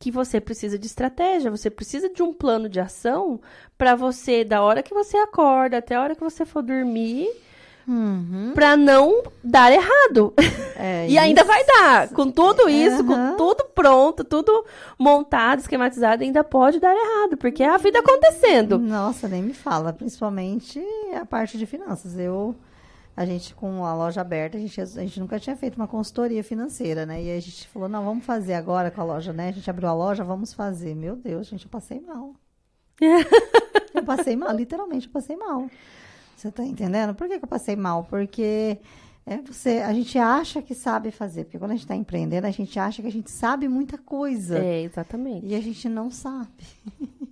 que 0.01 0.11
você 0.11 0.40
precisa 0.40 0.78
de 0.78 0.86
estratégia, 0.86 1.51
você 1.51 1.68
precisa 1.68 2.09
de 2.09 2.22
um 2.22 2.32
plano 2.32 2.70
de 2.70 2.80
ação 2.80 3.38
para 3.76 3.94
você, 3.94 4.42
da 4.42 4.62
hora 4.62 4.82
que 4.82 4.94
você 4.94 5.18
acorda 5.18 5.76
até 5.76 5.94
a 5.94 6.01
hora 6.03 6.14
que 6.16 6.22
você 6.24 6.46
for 6.46 6.62
dormir, 6.62 7.28
Uhum. 7.86 8.53
para 8.55 8.76
não 8.78 9.22
dar 9.44 9.70
errado. 9.72 10.32
É 10.76 11.07
e 11.11 11.18
ainda 11.18 11.44
vai 11.44 11.62
dar. 11.66 12.09
Com 12.09 12.30
tudo 12.30 12.66
isso, 12.68 13.05
com 13.05 13.12
Aham. 13.12 13.36
tudo 13.36 13.64
pronto, 13.74 14.24
tudo 14.24 14.64
montado, 14.98 15.59
esquematizado, 15.59 16.22
ainda 16.22 16.42
pode 16.42 16.80
dar 16.80 16.94
errado, 16.94 17.36
porque 17.36 17.62
é 17.62 17.68
a 17.68 17.76
vida 17.76 17.98
acontecendo. 17.98 18.78
Nossa, 18.78 19.28
nem 19.28 19.42
me 19.42 19.53
fala. 19.53 19.92
Principalmente 19.92 20.80
a 21.14 21.26
parte 21.26 21.59
de 21.59 21.66
finanças. 21.66 22.16
Eu, 22.16 22.55
a 23.16 23.24
gente 23.24 23.54
com 23.54 23.84
a 23.84 23.94
loja 23.94 24.20
aberta, 24.20 24.56
a 24.56 24.61
gente, 24.61 24.80
a 24.80 24.86
gente 24.86 25.20
nunca 25.20 25.38
tinha 25.38 25.56
feito 25.56 25.76
uma 25.76 25.88
consultoria 25.88 26.42
financeira, 26.42 27.04
né? 27.04 27.22
E 27.22 27.30
a 27.30 27.40
gente 27.40 27.68
falou, 27.68 27.88
não, 27.88 28.04
vamos 28.04 28.24
fazer 28.24 28.54
agora 28.54 28.90
com 28.90 29.00
a 29.00 29.04
loja, 29.04 29.32
né? 29.32 29.48
A 29.48 29.52
gente 29.52 29.68
abriu 29.68 29.88
a 29.88 29.94
loja, 29.94 30.24
vamos 30.24 30.52
fazer. 30.52 30.94
Meu 30.94 31.16
Deus, 31.16 31.46
gente, 31.48 31.64
eu 31.64 31.70
passei 31.70 32.00
mal. 32.00 32.34
eu 33.94 34.04
passei 34.04 34.36
mal, 34.36 34.54
literalmente, 34.54 35.06
eu 35.06 35.12
passei 35.12 35.36
mal. 35.36 35.68
Você 36.36 36.50
tá 36.50 36.64
entendendo? 36.64 37.14
Por 37.14 37.28
que, 37.28 37.38
que 37.38 37.44
eu 37.44 37.48
passei 37.48 37.76
mal? 37.76 38.04
Porque 38.04 38.78
é 39.26 39.36
você, 39.38 39.78
a 39.78 39.92
gente 39.92 40.18
acha 40.18 40.62
que 40.62 40.74
sabe 40.74 41.11
fazer. 41.11 41.44
Porque 41.44 41.58
quando 41.58 41.72
a 41.72 41.74
gente 41.74 41.84
está 41.84 41.94
empreendendo, 41.94 42.46
a 42.46 42.50
gente 42.50 42.78
acha 42.78 43.02
que 43.02 43.08
a 43.08 43.12
gente 43.12 43.30
sabe 43.30 43.68
muita 43.68 43.98
coisa. 43.98 44.58
É, 44.58 44.82
exatamente. 44.82 45.46
E 45.46 45.54
a 45.54 45.61
gente 45.61 45.88
não 45.88 46.11
sabe. 46.11 46.48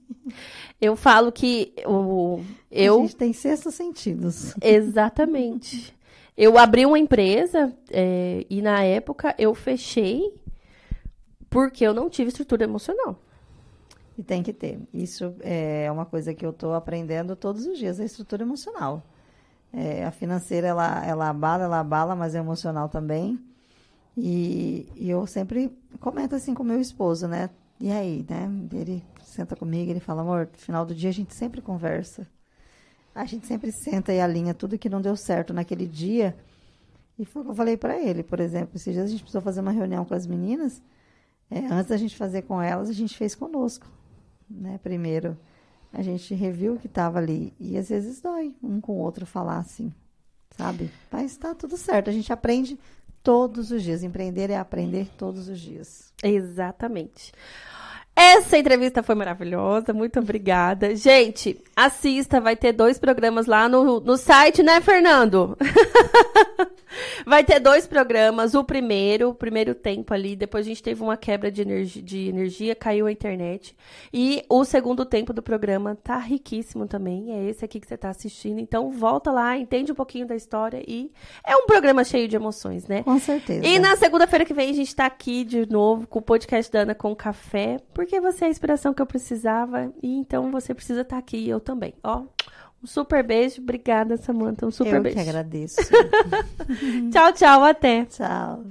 Eu 0.81 0.95
falo 0.97 1.33
que 1.33 1.72
o, 1.87 2.41
A 2.70 2.74
eu 2.74 3.03
gente 3.03 3.16
tem 3.16 3.33
sextos 3.33 3.74
sentidos. 3.74 4.55
Exatamente. 4.62 5.95
Eu 6.37 6.57
abri 6.57 6.87
uma 6.87 6.99
empresa 6.99 7.72
é, 7.91 8.47
e 8.49 8.62
na 8.62 8.83
época 8.85 9.35
eu 9.39 9.55
fechei 9.55 10.33
porque 11.51 11.85
eu 11.85 11.93
não 11.93 12.09
tive 12.09 12.29
estrutura 12.29 12.64
emocional. 12.64 13.18
E 14.16 14.22
tem 14.22 14.43
que 14.43 14.53
ter. 14.53 14.81
Isso 14.93 15.35
é 15.41 15.91
uma 15.91 16.05
coisa 16.05 16.35
que 16.35 16.45
eu 16.45 16.51
estou 16.51 16.74
aprendendo 16.74 17.37
todos 17.37 17.66
os 17.66 17.79
dias, 17.79 18.01
a 18.01 18.05
estrutura 18.05 18.43
emocional. 18.43 19.03
É, 19.72 20.05
a 20.05 20.11
financeira, 20.11 20.66
ela, 20.66 21.05
ela 21.07 21.29
abala, 21.29 21.64
ela 21.64 21.81
abala, 21.81 22.16
mas 22.16 22.35
é 22.35 22.39
emocional 22.39 22.89
também. 22.89 23.39
E, 24.16 24.89
e 24.97 25.09
eu 25.09 25.26
sempre 25.26 25.72
comento 26.01 26.35
assim 26.35 26.53
com 26.53 26.64
meu 26.64 26.81
esposo, 26.81 27.29
né? 27.29 27.51
E 27.81 27.91
aí, 27.93 28.26
né? 28.29 28.49
Ele 28.72 29.05
senta 29.22 29.55
comigo, 29.55 29.91
ele 29.91 30.01
fala, 30.01 30.22
amor, 30.22 30.49
no 30.53 30.59
final 30.59 30.85
do 30.85 30.95
dia 30.95 31.11
a 31.11 31.12
gente 31.12 31.35
sempre 31.35 31.61
conversa. 31.61 32.26
A 33.14 33.24
gente 33.24 33.47
sempre 33.47 33.72
senta 33.72 34.12
e 34.12 34.20
alinha 34.20 34.55
tudo 34.55 34.79
que 34.79 34.89
não 34.89 35.01
deu 35.01 35.16
certo 35.16 35.53
naquele 35.53 35.87
dia. 35.87 36.37
E 37.18 37.24
foi 37.24 37.43
o 37.43 37.45
que 37.45 37.51
eu 37.51 37.55
falei 37.55 37.76
para 37.76 37.99
ele, 37.99 38.22
por 38.22 38.39
exemplo, 38.39 38.76
esses 38.76 38.93
dias 38.93 39.07
a 39.07 39.09
gente 39.09 39.22
precisou 39.22 39.43
fazer 39.43 39.61
uma 39.61 39.72
reunião 39.72 40.05
com 40.05 40.14
as 40.14 40.26
meninas. 40.26 40.83
É, 41.51 41.59
antes 41.66 41.87
da 41.89 41.97
gente 41.97 42.16
fazer 42.16 42.43
com 42.43 42.61
elas, 42.61 42.89
a 42.89 42.93
gente 42.93 43.16
fez 43.16 43.35
conosco. 43.35 43.87
Né? 44.49 44.79
Primeiro, 44.83 45.37
a 45.93 46.03
gente 46.03 46.35
reviu 46.35 46.74
o 46.74 46.79
que 46.79 46.87
estava 46.87 47.18
ali. 47.18 47.53
E 47.59 47.76
às 47.76 47.89
vezes 47.89 48.20
dói 48.20 48.55
um 48.62 48.81
com 48.81 48.93
o 48.93 48.99
outro 48.99 49.26
falar 49.26 49.59
assim, 49.59 49.93
sabe? 50.57 50.91
Mas 51.11 51.33
está 51.33 51.55
tudo 51.55 51.76
certo. 51.76 52.11
A 52.11 52.12
gente 52.12 52.33
aprende 52.33 52.79
todos 53.29 53.70
os 53.70 53.83
dias. 53.83 54.03
Empreender 54.03 54.49
é 54.49 54.57
aprender 54.57 55.07
todos 55.18 55.51
os 55.51 55.61
dias. 55.61 56.14
Exatamente. 56.24 57.31
Essa 58.16 58.57
entrevista 58.57 59.03
foi 59.03 59.14
maravilhosa, 59.14 59.93
muito 59.93 60.18
obrigada. 60.18 60.97
Gente, 60.97 61.62
assista, 61.76 62.41
vai 62.41 62.57
ter 62.57 62.72
dois 62.72 62.99
programas 62.99 63.45
lá 63.45 63.68
no, 63.68 64.01
no 64.01 64.16
site, 64.16 64.62
né, 64.62 64.81
Fernando? 64.81 65.59
vai 67.27 67.45
ter 67.45 67.61
dois 67.61 67.87
programas. 67.87 68.55
O 68.55 68.65
primeiro, 68.65 69.31
o 69.31 69.35
primeiro 69.35 69.75
tempo 69.75 70.13
ali, 70.15 70.37
depois 70.37 70.67
a 70.67 70.69
gente 70.69 70.83
teve 70.83 71.03
uma 71.03 71.17
quebra 71.17 71.51
de 71.51 71.63
energia, 71.63 72.03
de 72.03 72.29
energia, 72.29 72.75
caiu 72.75 73.07
a 73.07 73.13
internet. 73.13 73.77
E 74.13 74.43
o 74.49 74.65
segundo 74.65 75.05
tempo 75.05 75.33
do 75.33 75.43
programa 75.43 75.95
tá 75.97 76.19
riquíssimo 76.19 76.87
também. 76.87 77.33
É 77.33 77.49
esse 77.49 77.65
aqui 77.65 77.81
que 77.81 77.87
você 77.87 77.97
tá 77.97 78.11
assistindo. 78.11 78.59
Então 78.59 78.91
volta 78.91 79.31
lá, 79.31 79.57
entende 79.57 79.93
um 79.93 79.95
pouquinho 79.95 80.27
da 80.27 80.37
história 80.37 80.83
e 80.87 81.11
é 81.47 81.57
um 81.57 81.67
programa 81.67 82.05
cheio 82.05 82.29
de 82.29 82.37
emoções, 82.37 82.87
né? 82.87 83.03
Com 83.03 83.19
certeza. 83.19 83.67
E 83.67 83.79
na 83.79 83.97
segunda-feira 83.97 84.45
que 84.45 84.55
vem 84.55 84.71
a 84.71 84.75
gente 84.75 84.95
tá 84.95 85.07
aqui 85.07 85.45
de 85.45 85.71
novo 85.71 86.07
com 86.07 86.19
o 86.19 86.23
podcast 86.23 86.71
da 86.73 86.81
Ana 86.81 86.95
com 86.95 87.15
café, 87.15 87.79
porque 87.93 88.21
você 88.21 88.45
é 88.45 88.49
a 88.49 88.51
inspiração 88.51 88.95
que 88.95 89.03
eu 89.03 89.07
precisava 89.07 89.93
e 90.03 90.15
então 90.17 90.51
você 90.51 90.75
precisa 90.75 91.03
estar 91.03 91.19
aqui 91.19 91.37
e 91.37 91.51
eu 91.51 91.61
também. 91.61 91.95
Ó, 92.03 92.25
um 92.83 92.87
super 92.87 93.22
beijo, 93.22 93.61
obrigada 93.61 94.16
Samantha, 94.16 94.66
um 94.66 94.70
super 94.70 94.95
eu 94.95 95.03
beijo. 95.03 95.16
que 95.16 95.22
agradeço. 95.22 95.81
Tchau, 97.12 97.33
tchau, 97.33 97.64
até. 97.64 98.05
Tchau. 98.05 98.64